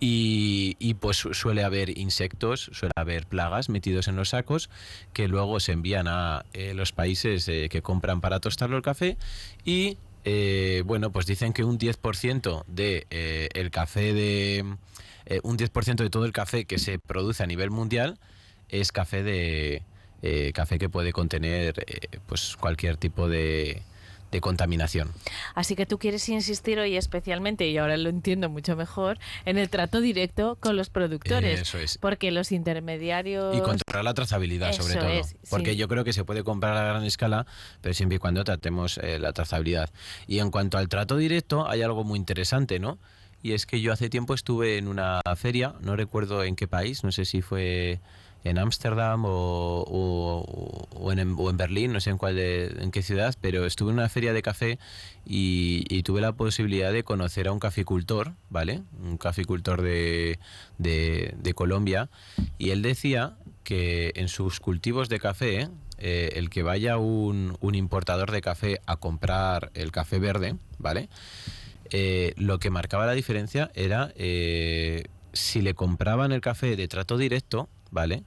Y, 0.00 0.76
y, 0.78 0.94
pues 0.94 1.18
su- 1.18 1.34
suele 1.34 1.64
haber 1.64 1.98
insectos, 1.98 2.70
suele 2.72 2.92
haber 2.96 3.26
plagas 3.26 3.68
metidos 3.68 4.08
en 4.08 4.16
los 4.16 4.30
sacos 4.30 4.70
que 5.12 5.28
luego 5.28 5.60
se 5.60 5.72
envían 5.72 6.06
a 6.08 6.44
eh, 6.52 6.74
los 6.74 6.92
países 6.92 7.48
eh, 7.48 7.68
que 7.70 7.82
compran 7.82 8.20
para 8.20 8.40
tostarlo 8.40 8.76
el 8.76 8.82
café 8.82 9.16
y 9.64 9.98
eh, 10.24 10.82
bueno, 10.84 11.10
pues 11.10 11.26
dicen 11.26 11.52
que 11.52 11.64
un 11.64 11.78
10% 11.78 12.64
de 12.66 13.06
el 13.54 13.70
café 13.70 14.12
de 14.12 14.64
eh, 15.26 15.40
un 15.42 15.56
10% 15.56 15.96
de 15.96 16.10
todo 16.10 16.24
el 16.24 16.32
café 16.32 16.64
que 16.64 16.78
se 16.78 16.98
produce 16.98 17.42
a 17.42 17.46
nivel 17.46 17.70
mundial 17.70 18.18
es 18.68 18.90
café 18.92 19.22
de 19.22 19.82
café 20.54 20.80
que 20.80 20.88
puede 20.88 21.12
contener 21.12 21.86
pues 22.26 22.56
cualquier 22.56 22.96
tipo 22.96 23.28
de, 23.28 23.82
de 24.30 24.40
contaminación. 24.40 25.12
Así 25.54 25.76
que 25.76 25.86
tú 25.86 25.98
quieres 25.98 26.28
insistir 26.28 26.78
hoy 26.78 26.96
especialmente, 26.96 27.68
y 27.68 27.78
ahora 27.78 27.96
lo 27.96 28.08
entiendo 28.08 28.48
mucho 28.48 28.76
mejor, 28.76 29.18
en 29.44 29.58
el 29.58 29.68
trato 29.68 30.00
directo 30.00 30.56
con 30.60 30.76
los 30.76 30.90
productores. 30.90 31.60
Eso 31.60 31.78
es. 31.78 31.98
Porque 31.98 32.30
los 32.30 32.52
intermediarios... 32.52 33.56
Y 33.56 33.60
controlar 33.60 34.04
la 34.04 34.14
trazabilidad, 34.14 34.72
sobre 34.72 34.96
todo. 34.96 35.08
es, 35.08 35.36
porque 35.50 35.76
yo 35.76 35.88
creo 35.88 36.04
que 36.04 36.12
se 36.12 36.24
puede 36.24 36.44
comprar 36.44 36.76
a 36.76 36.84
gran 36.84 37.04
escala, 37.04 37.46
pero 37.80 37.94
siempre 37.94 38.16
y 38.16 38.18
cuando 38.18 38.44
tratemos 38.44 38.98
eh, 38.98 39.18
la 39.18 39.32
trazabilidad. 39.32 39.90
Y 40.26 40.38
en 40.38 40.50
cuanto 40.50 40.78
al 40.78 40.88
trato 40.88 41.16
directo, 41.16 41.68
hay 41.68 41.82
algo 41.82 42.04
muy 42.04 42.18
interesante, 42.18 42.78
¿no? 42.78 42.98
Y 43.42 43.52
es 43.52 43.66
que 43.66 43.80
yo 43.80 43.92
hace 43.92 44.08
tiempo 44.08 44.34
estuve 44.34 44.78
en 44.78 44.88
una 44.88 45.20
feria, 45.36 45.74
no 45.80 45.94
recuerdo 45.94 46.42
en 46.42 46.56
qué 46.56 46.66
país, 46.66 47.04
no 47.04 47.12
sé 47.12 47.24
si 47.24 47.42
fue 47.42 48.00
en 48.48 48.58
Ámsterdam 48.58 49.24
o, 49.24 49.84
o- 49.86 50.88
o 50.98 51.12
en, 51.12 51.34
o 51.38 51.50
en 51.50 51.56
Berlín, 51.56 51.92
no 51.92 52.00
sé 52.00 52.10
en 52.10 52.18
cuál 52.18 52.36
de- 52.36 52.66
en 52.80 52.90
qué 52.90 53.02
ciudad, 53.02 53.34
pero 53.40 53.66
estuve 53.66 53.90
en 53.90 53.98
una 53.98 54.08
feria 54.08 54.32
de 54.32 54.42
café 54.42 54.78
y, 55.24 55.84
y 55.88 56.02
tuve 56.02 56.20
la 56.20 56.32
posibilidad 56.32 56.92
de 56.92 57.02
conocer 57.04 57.48
a 57.48 57.52
un 57.52 57.58
caficultor, 57.60 58.32
¿vale? 58.50 58.82
Un 59.02 59.16
caficultor 59.18 59.82
de, 59.82 60.38
de, 60.78 61.34
de 61.38 61.54
Colombia, 61.54 62.08
y 62.58 62.70
él 62.70 62.82
decía 62.82 63.36
que 63.64 64.12
en 64.16 64.28
sus 64.28 64.60
cultivos 64.60 65.08
de 65.08 65.18
café, 65.18 65.68
eh, 65.98 66.30
el 66.36 66.50
que 66.50 66.62
vaya 66.62 66.98
un, 66.98 67.56
un 67.60 67.74
importador 67.74 68.30
de 68.30 68.40
café 68.42 68.80
a 68.86 68.96
comprar 68.96 69.70
el 69.74 69.90
café 69.92 70.18
verde, 70.18 70.56
¿vale? 70.78 71.08
Eh, 71.90 72.34
lo 72.36 72.58
que 72.58 72.70
marcaba 72.70 73.06
la 73.06 73.12
diferencia 73.12 73.70
era 73.74 74.12
eh, 74.16 75.04
si 75.32 75.62
le 75.62 75.74
compraban 75.74 76.32
el 76.32 76.40
café 76.40 76.76
de 76.76 76.88
trato 76.88 77.16
directo, 77.16 77.68
¿vale? 77.90 78.24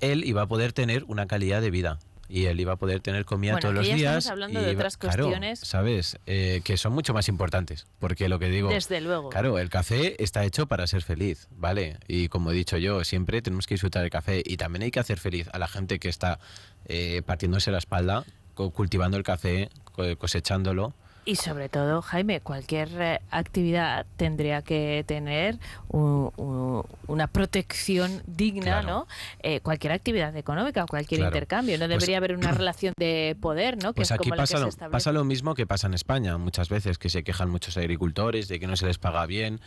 Él 0.00 0.24
iba 0.24 0.42
a 0.42 0.46
poder 0.46 0.72
tener 0.72 1.04
una 1.04 1.26
calidad 1.26 1.60
de 1.60 1.70
vida. 1.70 1.98
Y 2.30 2.44
él 2.44 2.60
iba 2.60 2.74
a 2.74 2.76
poder 2.76 3.00
tener 3.00 3.24
comida 3.24 3.52
Bueno, 3.52 3.62
todos 3.62 3.74
los 3.76 3.86
días. 3.86 4.18
estamos 4.18 4.26
hablando 4.26 4.60
y 4.60 4.64
de 4.64 4.72
iba- 4.72 4.80
otras 4.80 4.98
claro, 4.98 5.24
cuestiones. 5.24 5.60
¿Sabes? 5.60 6.18
Eh, 6.26 6.60
que 6.62 6.76
son 6.76 6.92
mucho 6.92 7.14
más 7.14 7.26
importantes. 7.30 7.86
Porque 7.98 8.28
lo 8.28 8.38
que 8.38 8.50
digo. 8.50 8.68
Desde 8.68 9.00
luego. 9.00 9.30
Claro, 9.30 9.58
el 9.58 9.70
café 9.70 10.22
está 10.22 10.44
hecho 10.44 10.66
para 10.66 10.86
ser 10.86 11.00
feliz, 11.02 11.48
¿vale? 11.56 11.96
Y 12.06 12.28
como 12.28 12.50
he 12.50 12.54
dicho 12.54 12.76
yo, 12.76 13.02
siempre 13.04 13.40
tenemos 13.40 13.66
que 13.66 13.74
disfrutar 13.74 14.02
del 14.02 14.10
café. 14.10 14.42
Y 14.44 14.58
también 14.58 14.82
hay 14.82 14.90
que 14.90 15.00
hacer 15.00 15.18
feliz 15.18 15.48
a 15.54 15.58
la 15.58 15.68
gente 15.68 15.98
que 15.98 16.10
está 16.10 16.38
eh, 16.84 17.22
partiéndose 17.24 17.70
la 17.70 17.78
espalda, 17.78 18.24
cultivando 18.54 19.16
el 19.16 19.22
café, 19.22 19.70
co- 19.84 20.16
cosechándolo. 20.18 20.92
Y 21.28 21.36
sobre 21.36 21.68
todo, 21.68 22.00
Jaime, 22.00 22.40
cualquier 22.40 22.88
eh, 22.98 23.20
actividad 23.30 24.06
tendría 24.16 24.62
que 24.62 25.04
tener 25.06 25.58
un- 25.88 26.32
un- 26.38 26.84
una 27.06 27.26
protección 27.26 28.22
digna, 28.26 28.80
Claro. 28.80 28.86
¿no? 28.88 29.06
Eh, 29.42 29.60
cualquier 29.60 29.92
actividad 29.92 30.34
económica, 30.38 30.86
cualquier 30.86 31.18
Claro. 31.20 31.36
intercambio. 31.36 31.76
No 31.76 31.80
Pues- 31.86 31.90
debería 32.00 32.16
haber 32.16 32.34
una 32.34 32.50
relación 32.62 32.94
de 32.98 33.36
poder, 33.42 33.76
¿no? 33.76 33.92
Que 33.92 33.96
Pues 33.96 34.08
es 34.08 34.12
aquí 34.12 34.30
como 34.30 34.36
la 34.36 34.42
pasa 34.44 34.64
que 34.64 34.72
se 34.72 34.84
lo, 34.86 34.90
pasa 34.90 35.12
lo 35.12 35.24
mismo 35.24 35.54
que 35.54 35.66
pasa 35.66 35.86
en 35.86 35.92
España 35.92 36.38
muchas 36.38 36.70
veces, 36.70 36.96
que 36.96 37.10
se 37.10 37.22
quejan 37.22 37.50
muchos 37.50 37.76
agricultores 37.76 38.48
de 38.48 38.58
que 38.58 38.66
no 38.66 38.76
se 38.76 38.86
les 38.86 38.96
paga 38.96 39.26
bien, 39.26 39.60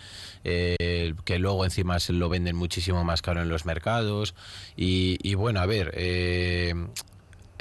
eh, 0.43 1.13
que 1.25 1.37
luego 1.37 1.63
encima 1.63 1.99
se 1.99 2.13
lo 2.13 2.27
venden 2.27 2.55
muchísimo 2.55 3.03
más 3.03 3.21
caro 3.21 3.39
en 3.43 3.49
los 3.49 3.67
mercados. 3.67 4.33
Y, 4.75 5.19
y 5.21 5.35
bueno, 5.35 5.59
a 5.59 5.67
ver, 5.67 5.91
eh, 5.95 6.73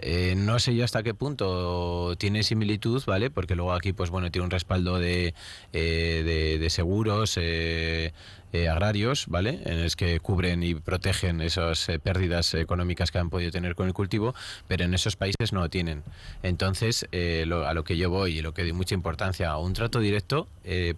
eh, 0.03 0.35
no 0.37 0.59
sé 0.59 0.75
yo 0.75 0.85
hasta 0.85 1.03
qué 1.03 1.15
punto 1.15 2.15
tiene 2.19 2.43
similitud, 2.43 3.03
¿vale? 3.07 3.31
Porque 3.31 3.55
luego 3.55 3.73
aquí, 3.73 3.93
pues 3.93 4.11
bueno, 4.11 4.31
tiene 4.31 4.45
un 4.45 4.51
respaldo 4.51 4.99
de, 4.99 5.35
eh, 5.73 6.59
de, 6.61 6.71
seguros 6.71 7.37
eh, 7.37 8.13
eh, 8.53 8.69
agrarios, 8.69 9.27
¿vale? 9.29 9.61
En 9.65 9.83
los 9.83 9.97
que 9.97 10.21
cubren 10.21 10.63
y 10.63 10.75
protegen 10.75 11.41
esas 11.41 11.89
eh, 11.89 11.99
pérdidas 11.99 12.55
económicas 12.55 13.11
que 13.11 13.19
han 13.19 13.31
podido 13.31 13.51
tener 13.51 13.75
con 13.75 13.87
el 13.87 13.93
cultivo, 13.95 14.35
pero 14.69 14.85
en 14.85 14.95
esos 14.95 15.17
países 15.17 15.53
no 15.53 15.61
lo 15.61 15.69
tienen. 15.71 16.03
Entonces, 16.43 17.07
eh, 17.13 17.45
lo- 17.47 17.67
a 17.67 17.75
lo 17.75 17.85
que 17.85 17.97
yo 17.97 18.11
voy 18.11 18.39
y 18.39 18.43
lo 18.43 18.55
que 18.55 18.63
doy 18.63 18.73
mucha 18.73 18.95
importancia 18.95 19.51
a 19.51 19.59
un 19.59 19.73
trato 19.73 20.01
directo 20.01 20.49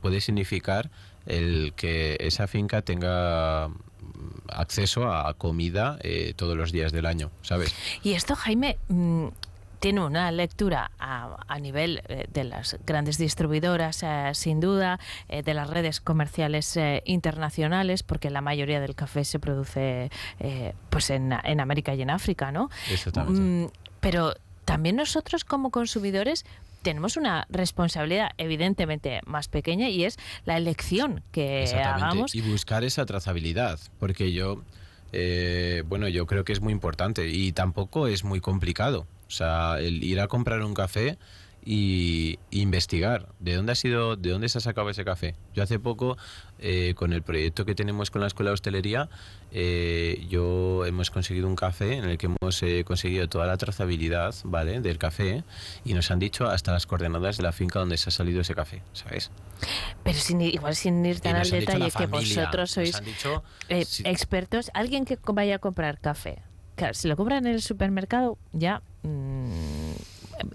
puede 0.00 0.20
significar 0.20 0.90
el 1.26 1.72
que 1.76 2.16
esa 2.20 2.46
finca 2.46 2.82
tenga 2.82 3.68
acceso 4.48 5.12
a 5.12 5.34
comida 5.34 5.98
eh, 6.02 6.34
todos 6.36 6.56
los 6.56 6.72
días 6.72 6.92
del 6.92 7.06
año, 7.06 7.30
¿sabes? 7.42 7.74
Y 8.02 8.12
esto, 8.12 8.34
Jaime, 8.34 8.78
mm, 8.88 9.28
tiene 9.82 10.00
una 10.00 10.30
lectura 10.30 10.92
a, 11.00 11.38
a 11.48 11.58
nivel 11.58 12.02
eh, 12.06 12.28
de 12.32 12.44
las 12.44 12.78
grandes 12.86 13.18
distribuidoras, 13.18 14.04
eh, 14.04 14.30
sin 14.32 14.60
duda, 14.60 15.00
eh, 15.28 15.42
de 15.42 15.54
las 15.54 15.68
redes 15.68 16.00
comerciales 16.00 16.78
internacionales, 17.04 18.04
porque 18.04 18.30
la 18.30 18.40
mayoría 18.40 18.80
del 18.80 18.94
café 18.94 19.24
se 19.24 19.40
produce 19.40 20.10
pues 20.88 21.10
en, 21.10 21.32
en 21.32 21.60
América 21.60 21.94
y 21.94 22.02
en 22.02 22.10
África, 22.10 22.52
¿no? 22.52 22.70
Exactamente. 22.90 23.40
Mm, 23.40 23.70
pero 23.98 24.34
también 24.64 24.96
nosotros 24.96 25.44
como 25.44 25.70
consumidores 25.70 26.46
tenemos 26.82 27.16
una 27.16 27.46
responsabilidad 27.48 28.30
evidentemente 28.38 29.20
más 29.26 29.48
pequeña 29.48 29.88
y 29.88 30.04
es 30.04 30.18
la 30.44 30.56
elección 30.56 31.22
que 31.32 31.64
hagamos. 31.82 32.34
Y 32.34 32.42
buscar 32.42 32.84
esa 32.84 33.06
trazabilidad, 33.06 33.78
porque 33.98 34.32
yo, 34.32 34.62
eh, 35.12 35.82
bueno, 35.86 36.08
yo 36.08 36.26
creo 36.26 36.44
que 36.44 36.52
es 36.52 36.60
muy 36.60 36.72
importante 36.72 37.28
y 37.28 37.52
tampoco 37.52 38.06
es 38.06 38.24
muy 38.24 38.40
complicado. 38.40 39.06
O 39.26 39.30
sea, 39.30 39.78
el 39.78 40.04
ir 40.04 40.20
a 40.20 40.28
comprar 40.28 40.62
un 40.62 40.74
café 40.74 41.16
y 41.64 42.38
investigar 42.50 43.28
de 43.38 43.54
dónde 43.54 43.72
ha 43.72 43.74
sido, 43.76 44.16
de 44.16 44.30
dónde 44.30 44.48
se 44.48 44.58
ha 44.58 44.60
sacado 44.60 44.90
ese 44.90 45.04
café. 45.04 45.36
Yo 45.54 45.62
hace 45.62 45.78
poco, 45.78 46.16
eh, 46.58 46.94
con 46.96 47.12
el 47.12 47.22
proyecto 47.22 47.64
que 47.64 47.74
tenemos 47.74 48.10
con 48.10 48.20
la 48.20 48.26
Escuela 48.26 48.50
de 48.50 48.54
Hostelería, 48.54 49.08
eh, 49.52 50.26
yo 50.28 50.84
hemos 50.86 51.10
conseguido 51.10 51.46
un 51.46 51.54
café 51.56 51.94
en 51.98 52.04
el 52.04 52.18
que 52.18 52.26
hemos 52.26 52.62
eh, 52.62 52.82
conseguido 52.84 53.28
toda 53.28 53.46
la 53.46 53.56
trazabilidad, 53.58 54.34
¿vale? 54.44 54.80
Del 54.80 54.98
café 54.98 55.44
y 55.84 55.94
nos 55.94 56.10
han 56.10 56.18
dicho 56.18 56.46
hasta 56.48 56.72
las 56.72 56.86
coordenadas 56.86 57.36
de 57.36 57.42
la 57.44 57.52
finca 57.52 57.78
donde 57.78 57.96
se 57.96 58.08
ha 58.08 58.12
salido 58.12 58.40
ese 58.40 58.54
café, 58.54 58.82
¿sabes? 58.92 59.30
Pero 60.02 60.18
sin, 60.18 60.40
igual 60.40 60.74
sin 60.74 61.04
ir 61.06 61.20
tan 61.20 61.36
al 61.36 61.48
detalle 61.48 61.90
que 61.90 62.06
vosotros 62.06 62.70
sois 62.72 63.00
dicho- 63.04 63.42
expertos, 63.68 64.70
alguien 64.74 65.04
que 65.04 65.18
vaya 65.32 65.56
a 65.56 65.58
comprar 65.58 66.00
café, 66.00 66.42
claro, 66.74 66.94
si 66.94 67.06
lo 67.08 67.16
compra 67.16 67.38
en 67.38 67.46
el 67.46 67.62
supermercado 67.62 68.36
ya 68.52 68.82
mm, 69.02 69.92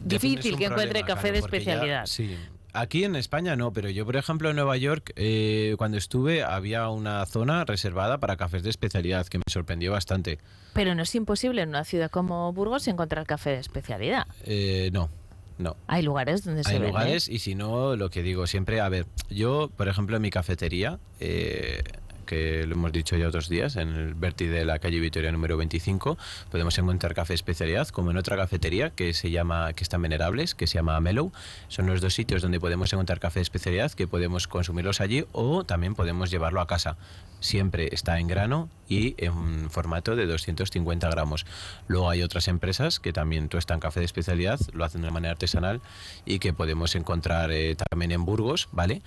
difícil 0.03 0.57
que 0.57 0.65
encuentre 0.65 1.01
problema, 1.01 1.07
café 1.07 1.29
claro, 1.29 1.33
de 1.33 1.39
ya- 1.41 1.45
especialidad. 1.45 2.05
sí. 2.05 2.35
Aquí 2.73 3.05
en 3.05 3.15
España 3.15 3.55
no, 3.55 3.71
pero 3.73 3.89
yo, 3.89 4.05
por 4.05 4.17
ejemplo, 4.17 4.51
en 4.51 4.55
Nueva 4.55 4.77
York, 4.77 5.11
eh, 5.15 5.73
cuando 5.79 5.97
estuve, 5.97 6.43
había 6.43 6.89
una 6.89 7.25
zona 7.25 7.65
reservada 7.65 8.19
para 8.19 8.37
cafés 8.37 8.61
de 8.61 8.69
especialidad 8.69 9.25
que 9.25 9.39
me 9.39 9.43
sorprendió 9.49 9.93
bastante. 9.93 10.37
Pero 10.73 10.93
no 10.93 11.01
es 11.01 11.15
imposible 11.15 11.63
en 11.63 11.69
una 11.69 11.85
ciudad 11.85 12.11
como 12.11 12.53
Burgos 12.53 12.87
encontrar 12.87 13.25
café 13.25 13.51
de 13.51 13.59
especialidad. 13.59 14.27
Eh, 14.43 14.91
no, 14.93 15.09
no. 15.57 15.75
Hay 15.87 16.03
lugares 16.03 16.43
donde 16.43 16.63
se 16.63 16.69
Hay 16.69 16.75
vende. 16.75 16.89
lugares 16.89 17.29
y 17.29 17.39
si 17.39 17.55
no, 17.55 17.95
lo 17.95 18.11
que 18.11 18.21
digo 18.21 18.45
siempre, 18.45 18.79
a 18.79 18.89
ver, 18.89 19.07
yo, 19.31 19.71
por 19.75 19.87
ejemplo, 19.87 20.17
en 20.17 20.21
mi 20.21 20.29
cafetería, 20.29 20.99
eh, 21.19 21.81
que 22.27 22.67
lo 22.67 22.75
hemos 22.75 22.91
dicho 22.91 23.17
ya 23.17 23.27
otros 23.27 23.49
días, 23.49 23.75
en 23.77 23.89
el 23.89 24.13
Berti 24.13 24.45
de 24.45 24.65
la 24.65 24.77
calle 24.77 24.99
Vitoria 24.99 25.31
número 25.31 25.57
25, 25.57 26.15
podemos 26.51 26.77
encontrar 26.77 27.15
café 27.15 27.33
especialidad, 27.33 27.87
como 27.87 28.11
en 28.11 28.17
otra 28.17 28.37
cafetería 28.37 28.91
que 28.91 29.15
se 29.15 29.31
llama, 29.31 29.73
que 29.73 29.83
está 29.83 29.95
en 29.95 30.03
Venerables, 30.03 30.53
que 30.53 30.67
se 30.67 30.75
llama 30.75 30.99
Mellow. 30.99 31.31
Son 31.69 31.87
los 31.87 32.01
dos 32.01 32.13
sitios 32.13 32.43
donde 32.43 32.59
podemos 32.59 32.93
encontrar 32.93 33.19
café 33.19 33.41
especialidad, 33.41 33.91
que 33.93 34.07
podemos 34.07 34.47
consumirlos 34.47 35.01
allí 35.01 35.25
o 35.31 35.63
también 35.63 35.95
podemos 35.95 36.29
llevarlo 36.29 36.61
a 36.61 36.67
casa. 36.67 36.97
Siempre 37.39 37.89
está 37.91 38.19
en 38.19 38.27
grano 38.27 38.69
y 38.89 39.15
en 39.17 39.69
formato 39.69 40.15
de 40.15 40.25
250 40.25 41.09
gramos. 41.09 41.45
Luego 41.87 42.09
hay 42.09 42.23
otras 42.23 42.47
empresas 42.47 42.99
que 42.99 43.13
también 43.13 43.47
tuestan 43.47 43.79
café 43.79 43.99
de 44.01 44.05
especialidad, 44.05 44.59
lo 44.73 44.83
hacen 44.83 45.01
de 45.01 45.11
manera 45.11 45.31
artesanal 45.31 45.81
y 46.25 46.39
que 46.39 46.53
podemos 46.53 46.95
encontrar 46.95 47.51
eh, 47.51 47.75
también 47.75 48.11
en 48.11 48.25
Burgos, 48.25 48.69
¿vale? 48.71 49.01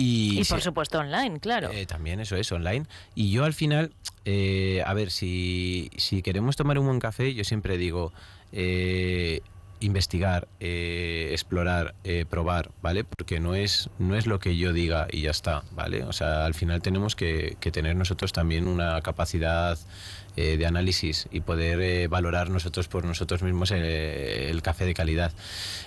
Y, 0.00 0.44
por 0.44 0.60
supuesto 0.60 0.98
online, 0.98 1.40
claro. 1.40 1.70
eh, 1.70 1.86
también 1.86 2.20
eso 2.20 2.36
es 2.36 2.50
online. 2.52 2.86
Y 3.14 3.30
yo 3.30 3.44
al 3.44 3.52
final, 3.52 3.92
eh, 4.24 4.82
a 4.86 4.94
ver, 4.94 5.10
si, 5.10 5.90
si 5.96 6.22
queremos 6.22 6.56
tomar 6.56 6.78
un 6.78 6.86
buen 6.86 6.98
café, 7.00 7.34
yo 7.34 7.44
siempre 7.44 7.76
digo, 7.76 8.12
eh, 8.52 9.42
investigar, 9.80 10.46
eh, 10.60 11.28
explorar, 11.32 11.94
eh, 12.04 12.24
probar, 12.28 12.70
¿vale? 12.82 13.04
Porque 13.04 13.40
no 13.40 13.54
es, 13.54 13.90
no 13.98 14.16
es 14.16 14.26
lo 14.26 14.38
que 14.38 14.56
yo 14.56 14.72
diga 14.72 15.06
y 15.10 15.22
ya 15.22 15.30
está, 15.30 15.62
¿vale? 15.72 16.04
O 16.04 16.12
sea, 16.12 16.44
al 16.44 16.54
final 16.54 16.82
tenemos 16.82 17.16
que, 17.16 17.56
que 17.60 17.70
tener 17.70 17.96
nosotros 17.96 18.32
también 18.32 18.68
una 18.68 19.00
capacidad 19.00 19.78
eh, 20.36 20.56
de 20.56 20.66
análisis 20.66 21.26
y 21.30 21.40
poder 21.40 21.80
eh, 21.80 22.08
valorar 22.08 22.50
nosotros 22.50 22.88
por 22.88 23.04
nosotros 23.04 23.42
mismos 23.42 23.70
eh, 23.72 24.48
el 24.50 24.62
café 24.62 24.84
de 24.84 24.94
calidad. 24.94 25.32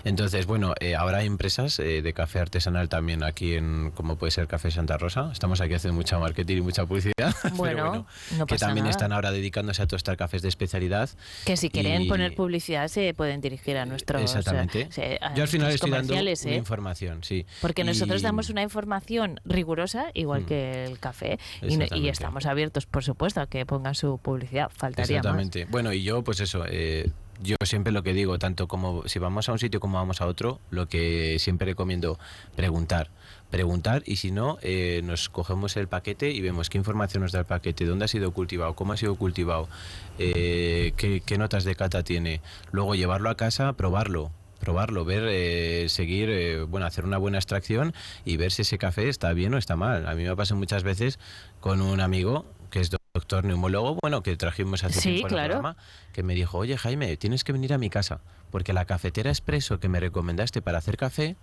Entonces, 0.03 0.45
bueno, 0.45 0.73
eh, 0.79 0.95
ahora 0.95 1.19
hay 1.19 1.27
empresas 1.27 1.79
eh, 1.79 2.01
de 2.01 2.13
café 2.13 2.39
artesanal 2.39 2.89
también 2.89 3.23
aquí 3.23 3.55
en, 3.55 3.91
como 3.91 4.15
puede 4.17 4.31
ser 4.31 4.47
Café 4.47 4.71
Santa 4.71 4.97
Rosa. 4.97 5.29
Estamos 5.31 5.61
aquí 5.61 5.73
haciendo 5.73 5.95
mucha 5.95 6.19
marketing 6.19 6.57
y 6.57 6.61
mucha 6.61 6.85
publicidad. 6.85 7.13
pero 7.43 7.55
Bueno, 7.55 8.07
no 8.37 8.45
que 8.45 8.57
también 8.57 8.83
nada. 8.85 8.91
están 8.91 9.11
ahora 9.13 9.31
dedicándose 9.31 9.81
a 9.81 9.87
tostar 9.87 10.17
cafés 10.17 10.41
de 10.41 10.49
especialidad. 10.49 11.09
Que 11.45 11.57
si 11.57 11.69
quieren 11.69 12.03
Y- 12.03 12.09
poner 12.09 12.35
publicidad 12.35 12.87
se 12.87 13.13
pueden 13.13 13.41
dirigir 13.41 13.77
a 13.77 13.85
nuestros 13.85 14.21
Exactamente. 14.21 14.81
eh, 14.81 14.87
se- 14.91 15.19
a 15.21 15.33
Yo 15.35 15.43
al 15.43 15.47
final 15.49 15.71
estoy 15.71 15.91
dando 15.91 16.13
una 16.13 16.21
¿eh? 16.31 16.55
información, 16.55 17.23
sí. 17.23 17.45
Porque 17.61 17.81
Y- 17.81 17.85
nosotros 17.85 18.21
damos 18.21 18.49
una 18.49 18.61
información 18.61 19.39
rigurosa, 19.45 20.07
igual 20.13 20.41
Mm. 20.41 20.45
que 20.45 20.83
el 20.85 20.99
café, 20.99 21.39
y, 21.61 21.77
y 21.97 22.09
estamos 22.09 22.45
abiertos, 22.45 22.85
por 22.85 23.03
supuesto, 23.03 23.39
a 23.41 23.47
que 23.47 23.65
pongan 23.65 23.95
su 23.95 24.17
publicidad. 24.17 24.32
Faltaría 24.69 25.17
más. 25.17 25.25
Exactamente. 25.25 25.65
Bueno, 25.65 25.93
y 25.93 26.03
yo, 26.03 26.23
pues 26.23 26.39
eso, 26.39 26.65
eh, 26.67 27.09
yo 27.41 27.55
siempre 27.65 27.91
lo 27.91 28.03
que 28.03 28.13
digo, 28.13 28.39
tanto 28.39 28.67
como 28.67 29.07
si 29.07 29.19
vamos 29.19 29.49
a 29.49 29.51
un 29.51 29.59
sitio 29.59 29.79
como 29.79 29.97
vamos 29.97 30.21
a 30.21 30.27
otro, 30.27 30.59
lo 30.69 30.87
que 30.87 31.37
siempre 31.39 31.65
recomiendo, 31.65 32.19
preguntar. 32.55 33.09
Preguntar 33.49 34.01
y 34.05 34.15
si 34.15 34.31
no, 34.31 34.57
eh, 34.61 35.01
nos 35.03 35.29
cogemos 35.29 35.77
el 35.77 35.87
paquete 35.87 36.31
y 36.31 36.41
vemos 36.41 36.69
qué 36.69 36.79
información 36.79 37.21
nos 37.21 37.31
da 37.31 37.39
el 37.39 37.45
paquete, 37.45 37.85
dónde 37.85 38.05
ha 38.05 38.07
sido 38.07 38.31
cultivado, 38.31 38.73
cómo 38.73 38.93
ha 38.93 38.97
sido 38.97 39.15
cultivado, 39.15 39.69
eh, 40.17 40.93
qué, 40.97 41.21
qué 41.23 41.37
notas 41.37 41.63
de 41.63 41.75
cata 41.75 42.03
tiene. 42.03 42.41
Luego 42.71 42.95
llevarlo 42.95 43.29
a 43.29 43.37
casa, 43.37 43.73
probarlo 43.73 44.31
probarlo, 44.63 45.03
ver, 45.03 45.25
eh, 45.27 45.87
seguir, 45.89 46.29
eh, 46.29 46.63
bueno, 46.63 46.85
hacer 46.85 47.03
una 47.03 47.17
buena 47.17 47.37
extracción 47.37 47.93
y 48.23 48.37
ver 48.37 48.51
si 48.51 48.61
ese 48.61 48.77
café 48.77 49.09
está 49.09 49.33
bien 49.33 49.53
o 49.53 49.57
está 49.57 49.75
mal. 49.75 50.07
A 50.07 50.15
mí 50.15 50.23
me 50.23 50.35
pasa 50.35 50.55
muchas 50.55 50.83
veces 50.83 51.19
con 51.59 51.81
un 51.81 51.99
amigo 51.99 52.45
que 52.73 52.79
es 52.79 52.89
doctor 53.13 53.45
neumólogo, 53.45 53.99
bueno, 54.01 54.23
que 54.23 54.35
trajimos 54.35 54.83
hace 54.83 54.99
Sí, 54.99 55.09
tiempo 55.11 55.27
en 55.27 55.33
el 55.33 55.35
claro. 55.37 55.53
programa, 55.61 55.77
que 56.11 56.23
me 56.23 56.33
dijo, 56.33 56.57
oye 56.57 56.75
Jaime, 56.75 57.15
tienes 57.17 57.43
que 57.43 57.51
venir 57.53 57.71
a 57.71 57.77
mi 57.77 57.91
casa, 57.91 58.21
porque 58.49 58.73
la 58.73 58.85
cafetera 58.85 59.29
expreso 59.29 59.79
que 59.79 59.89
me 59.89 59.99
recomendaste 59.99 60.63
para 60.63 60.79
hacer 60.79 60.97
café, 60.97 61.35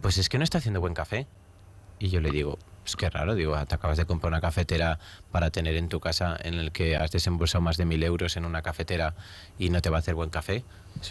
pues 0.00 0.18
es 0.18 0.28
que 0.28 0.36
no 0.36 0.42
está 0.42 0.58
haciendo 0.58 0.80
buen 0.80 0.92
café. 0.92 1.28
Y 1.98 2.08
yo 2.10 2.20
le 2.20 2.30
digo, 2.30 2.58
es 2.84 2.96
que 2.96 3.08
raro, 3.08 3.34
digo, 3.34 3.56
te 3.66 3.74
acabas 3.74 3.96
de 3.96 4.04
comprar 4.04 4.30
una 4.30 4.40
cafetera 4.40 4.98
para 5.32 5.50
tener 5.50 5.74
en 5.76 5.88
tu 5.88 6.00
casa 6.00 6.36
en 6.42 6.54
el 6.54 6.70
que 6.70 6.96
has 6.96 7.10
desembolsado 7.12 7.62
más 7.62 7.76
de 7.76 7.84
mil 7.86 8.02
euros 8.02 8.36
en 8.36 8.44
una 8.44 8.60
cafetera 8.62 9.14
y 9.58 9.70
no 9.70 9.80
te 9.80 9.88
va 9.90 9.96
a 9.96 10.00
hacer 10.00 10.14
buen 10.14 10.28
café. 10.30 10.64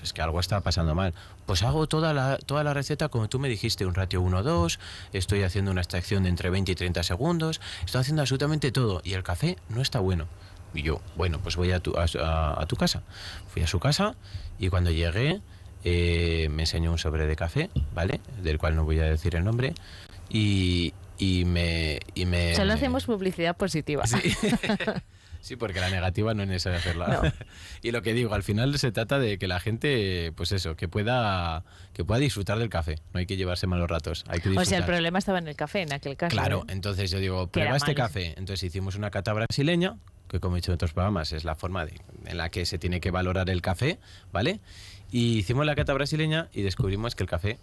Es 0.03 0.13
que 0.13 0.21
algo 0.21 0.39
está 0.39 0.61
pasando 0.61 0.93
mal. 0.95 1.13
Pues 1.45 1.63
hago 1.63 1.88
toda 1.88 2.13
la, 2.13 2.38
toda 2.38 2.63
la 2.63 2.73
receta 2.73 3.09
como 3.09 3.27
tú 3.27 3.39
me 3.39 3.49
dijiste, 3.49 3.86
un 3.86 3.95
ratio 3.95 4.21
1-2, 4.21 4.77
estoy 5.13 5.43
haciendo 5.43 5.71
una 5.71 5.81
extracción 5.81 6.23
de 6.23 6.29
entre 6.29 6.49
20 6.49 6.71
y 6.71 6.75
30 6.75 7.01
segundos, 7.03 7.59
estoy 7.86 8.01
haciendo 8.01 8.21
absolutamente 8.21 8.71
todo 8.71 9.01
y 9.03 9.13
el 9.13 9.23
café 9.23 9.57
no 9.69 9.81
está 9.81 9.99
bueno. 9.99 10.27
Y 10.75 10.81
yo, 10.84 11.01
bueno, 11.15 11.39
pues 11.41 11.55
voy 11.55 11.71
a 11.71 11.79
tu, 11.79 11.95
a, 11.97 12.05
a- 12.23 12.61
a 12.61 12.65
tu 12.65 12.75
casa. 12.75 13.03
Fui 13.51 13.61
a 13.61 13.67
su 13.67 13.79
casa 13.79 14.15
y 14.59 14.69
cuando 14.69 14.89
llegué 14.91 15.41
eh, 15.84 16.47
me 16.51 16.63
enseñó 16.63 16.91
un 16.91 16.97
sobre 16.97 17.25
de 17.27 17.36
café, 17.36 17.69
¿vale? 17.93 18.21
Del 18.41 18.57
cual 18.57 18.75
no 18.75 18.86
voy 18.86 18.99
a 18.99 19.03
decir 19.03 19.36
el 19.36 19.43
nombre. 19.43 19.73
Y, 20.34 20.93
y 21.17 21.45
me... 21.45 21.99
Y 22.15 22.25
me 22.25 22.53
Solo 22.55 22.67
me- 22.69 22.73
hacemos 22.73 23.05
publicidad 23.05 23.55
positiva. 23.55 24.05
Sí. 24.05 24.17
Sí, 25.43 25.57
porque 25.57 25.81
la 25.81 25.89
negativa 25.89 26.34
no 26.34 26.43
es 26.43 26.47
necesario 26.47 26.79
hacerla. 26.79 27.19
No. 27.21 27.31
Y 27.81 27.91
lo 27.91 28.01
que 28.01 28.13
digo, 28.13 28.34
al 28.34 28.43
final 28.43 28.79
se 28.79 28.93
trata 28.93 29.19
de 29.19 29.38
que 29.38 29.49
la 29.49 29.59
gente, 29.59 30.31
pues 30.38 30.53
eso, 30.53 30.77
que 30.77 30.88
pueda, 30.88 31.65
que 31.91 32.05
pueda 32.05 32.21
disfrutar 32.21 32.59
del 32.59 32.69
café. 32.69 32.95
No 33.13 33.19
hay 33.19 33.25
que 33.25 33.36
llevarse 33.36 33.67
malos 33.67 33.89
ratos. 33.89 34.23
Hay 34.29 34.39
que 34.39 34.47
o 34.47 34.51
disfrutar. 34.51 34.65
sea, 34.67 34.77
el 34.77 34.86
problema 34.86 35.19
estaba 35.19 35.39
en 35.39 35.49
el 35.49 35.57
café 35.57 35.81
en 35.81 35.91
aquel 35.91 36.15
caso. 36.15 36.31
Claro, 36.34 36.61
¿eh? 36.69 36.71
entonces 36.71 37.11
yo 37.11 37.19
digo, 37.19 37.47
prueba 37.47 37.75
este 37.75 37.91
malo. 37.93 38.07
café. 38.07 38.27
Entonces 38.38 38.63
hicimos 38.63 38.95
una 38.95 39.11
cata 39.11 39.34
brasileña, 39.34 39.97
que 40.29 40.39
como 40.39 40.55
he 40.55 40.59
dicho 40.59 40.71
en 40.71 40.75
otros 40.75 40.93
programas, 40.93 41.34
es 41.34 41.43
la 41.43 41.55
forma 41.55 41.86
de- 41.86 41.99
en 42.25 42.38
la 42.38 42.47
que 42.47 42.65
se 42.65 42.77
tiene 42.79 43.01
que 43.01 43.11
valorar 43.11 43.49
el 43.49 43.61
café, 43.61 43.99
¿vale? 44.31 44.61
Y 45.11 45.39
hicimos 45.39 45.65
la 45.65 45.75
cata 45.75 45.91
brasileña 45.91 46.47
y 46.53 46.61
descubrimos 46.61 47.15
que 47.15 47.23
el 47.23 47.29
café 47.29 47.57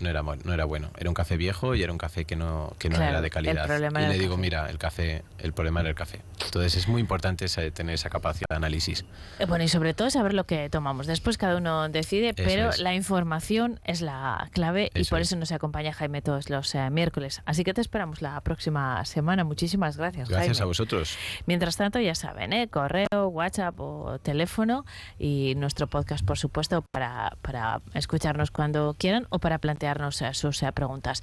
no 0.00 0.08
era, 0.10 0.22
no 0.22 0.52
era 0.52 0.64
bueno. 0.64 0.90
Era 0.98 1.08
un 1.10 1.14
café 1.14 1.36
viejo 1.36 1.74
y 1.74 1.82
era 1.82 1.92
un 1.92 1.98
café 1.98 2.24
que 2.24 2.36
no, 2.36 2.74
que 2.78 2.88
no 2.88 2.96
Claro, 2.96 3.10
era 3.12 3.20
de 3.20 3.26
el 3.28 3.32
calidad. 3.32 3.66
problema 3.66 4.02
y 4.02 4.06
le 4.08 4.14
el 4.14 4.20
digo, 4.20 4.34
café. 4.34 4.40
mira, 4.42 4.70
el 4.70 4.78
café, 4.78 5.22
el 5.38 5.52
problema 5.52 5.80
era 5.80 5.88
el 5.90 5.94
café. 5.94 6.22
Entonces 6.44 6.76
es 6.76 6.88
muy 6.88 7.00
importante 7.00 7.46
tener 7.72 7.94
esa 7.94 8.10
capacidad 8.10 8.46
de 8.48 8.56
análisis. 8.56 9.04
Eh, 9.38 9.46
Bueno, 9.46 9.64
y 9.64 9.68
sobre 9.68 9.94
todo 9.94 10.10
saber 10.10 10.34
lo 10.34 10.44
que 10.44 10.68
tomamos. 10.70 11.06
Después 11.06 11.38
cada 11.38 11.56
uno 11.56 11.88
decide, 11.88 12.28
Eso 12.36 12.42
pero 12.44 12.70
es. 12.70 12.78
la 12.78 12.94
información 12.94 13.80
es 13.84 14.00
la 14.00 14.48
clave 14.52 14.90
y 14.94 15.00
Eso 15.02 15.10
por 15.10 15.20
es. 15.20 15.28
eso 15.28 15.36
nos 15.36 15.52
acompaña 15.52 15.92
Jaime 15.92 16.22
todos 16.22 16.50
los 16.50 16.74
eh, 16.74 16.90
miércoles. 16.90 17.42
Así 17.46 17.64
que 17.64 17.74
te 17.74 17.80
esperamos 17.80 18.22
la 18.22 18.40
próxima 18.42 19.04
semana. 19.04 19.44
Muchísimas 19.44 19.96
gracias, 19.96 20.28
Gracias 20.28 20.58
Jaime. 20.58 20.62
a 20.62 20.66
vosotros. 20.66 21.16
Mientras 21.46 21.76
tanto, 21.76 21.98
ya 22.00 22.14
saben, 22.14 22.52
¿eh? 22.52 22.68
correo, 22.68 23.28
WhatsApp 23.28 23.78
o 23.80 24.18
teléfono 24.20 24.84
y 25.18 25.54
nuestro 25.56 25.86
podcast, 25.86 26.24
por 26.24 26.38
supuesto, 26.38 26.82
para, 26.92 27.36
para 27.42 27.80
escucharnos 27.94 28.50
cuando 28.50 28.94
quieran 28.98 29.26
o 29.30 29.38
para 29.38 29.58
plantearnos 29.86 30.22
sus 30.32 30.64
preguntas. 30.74 31.22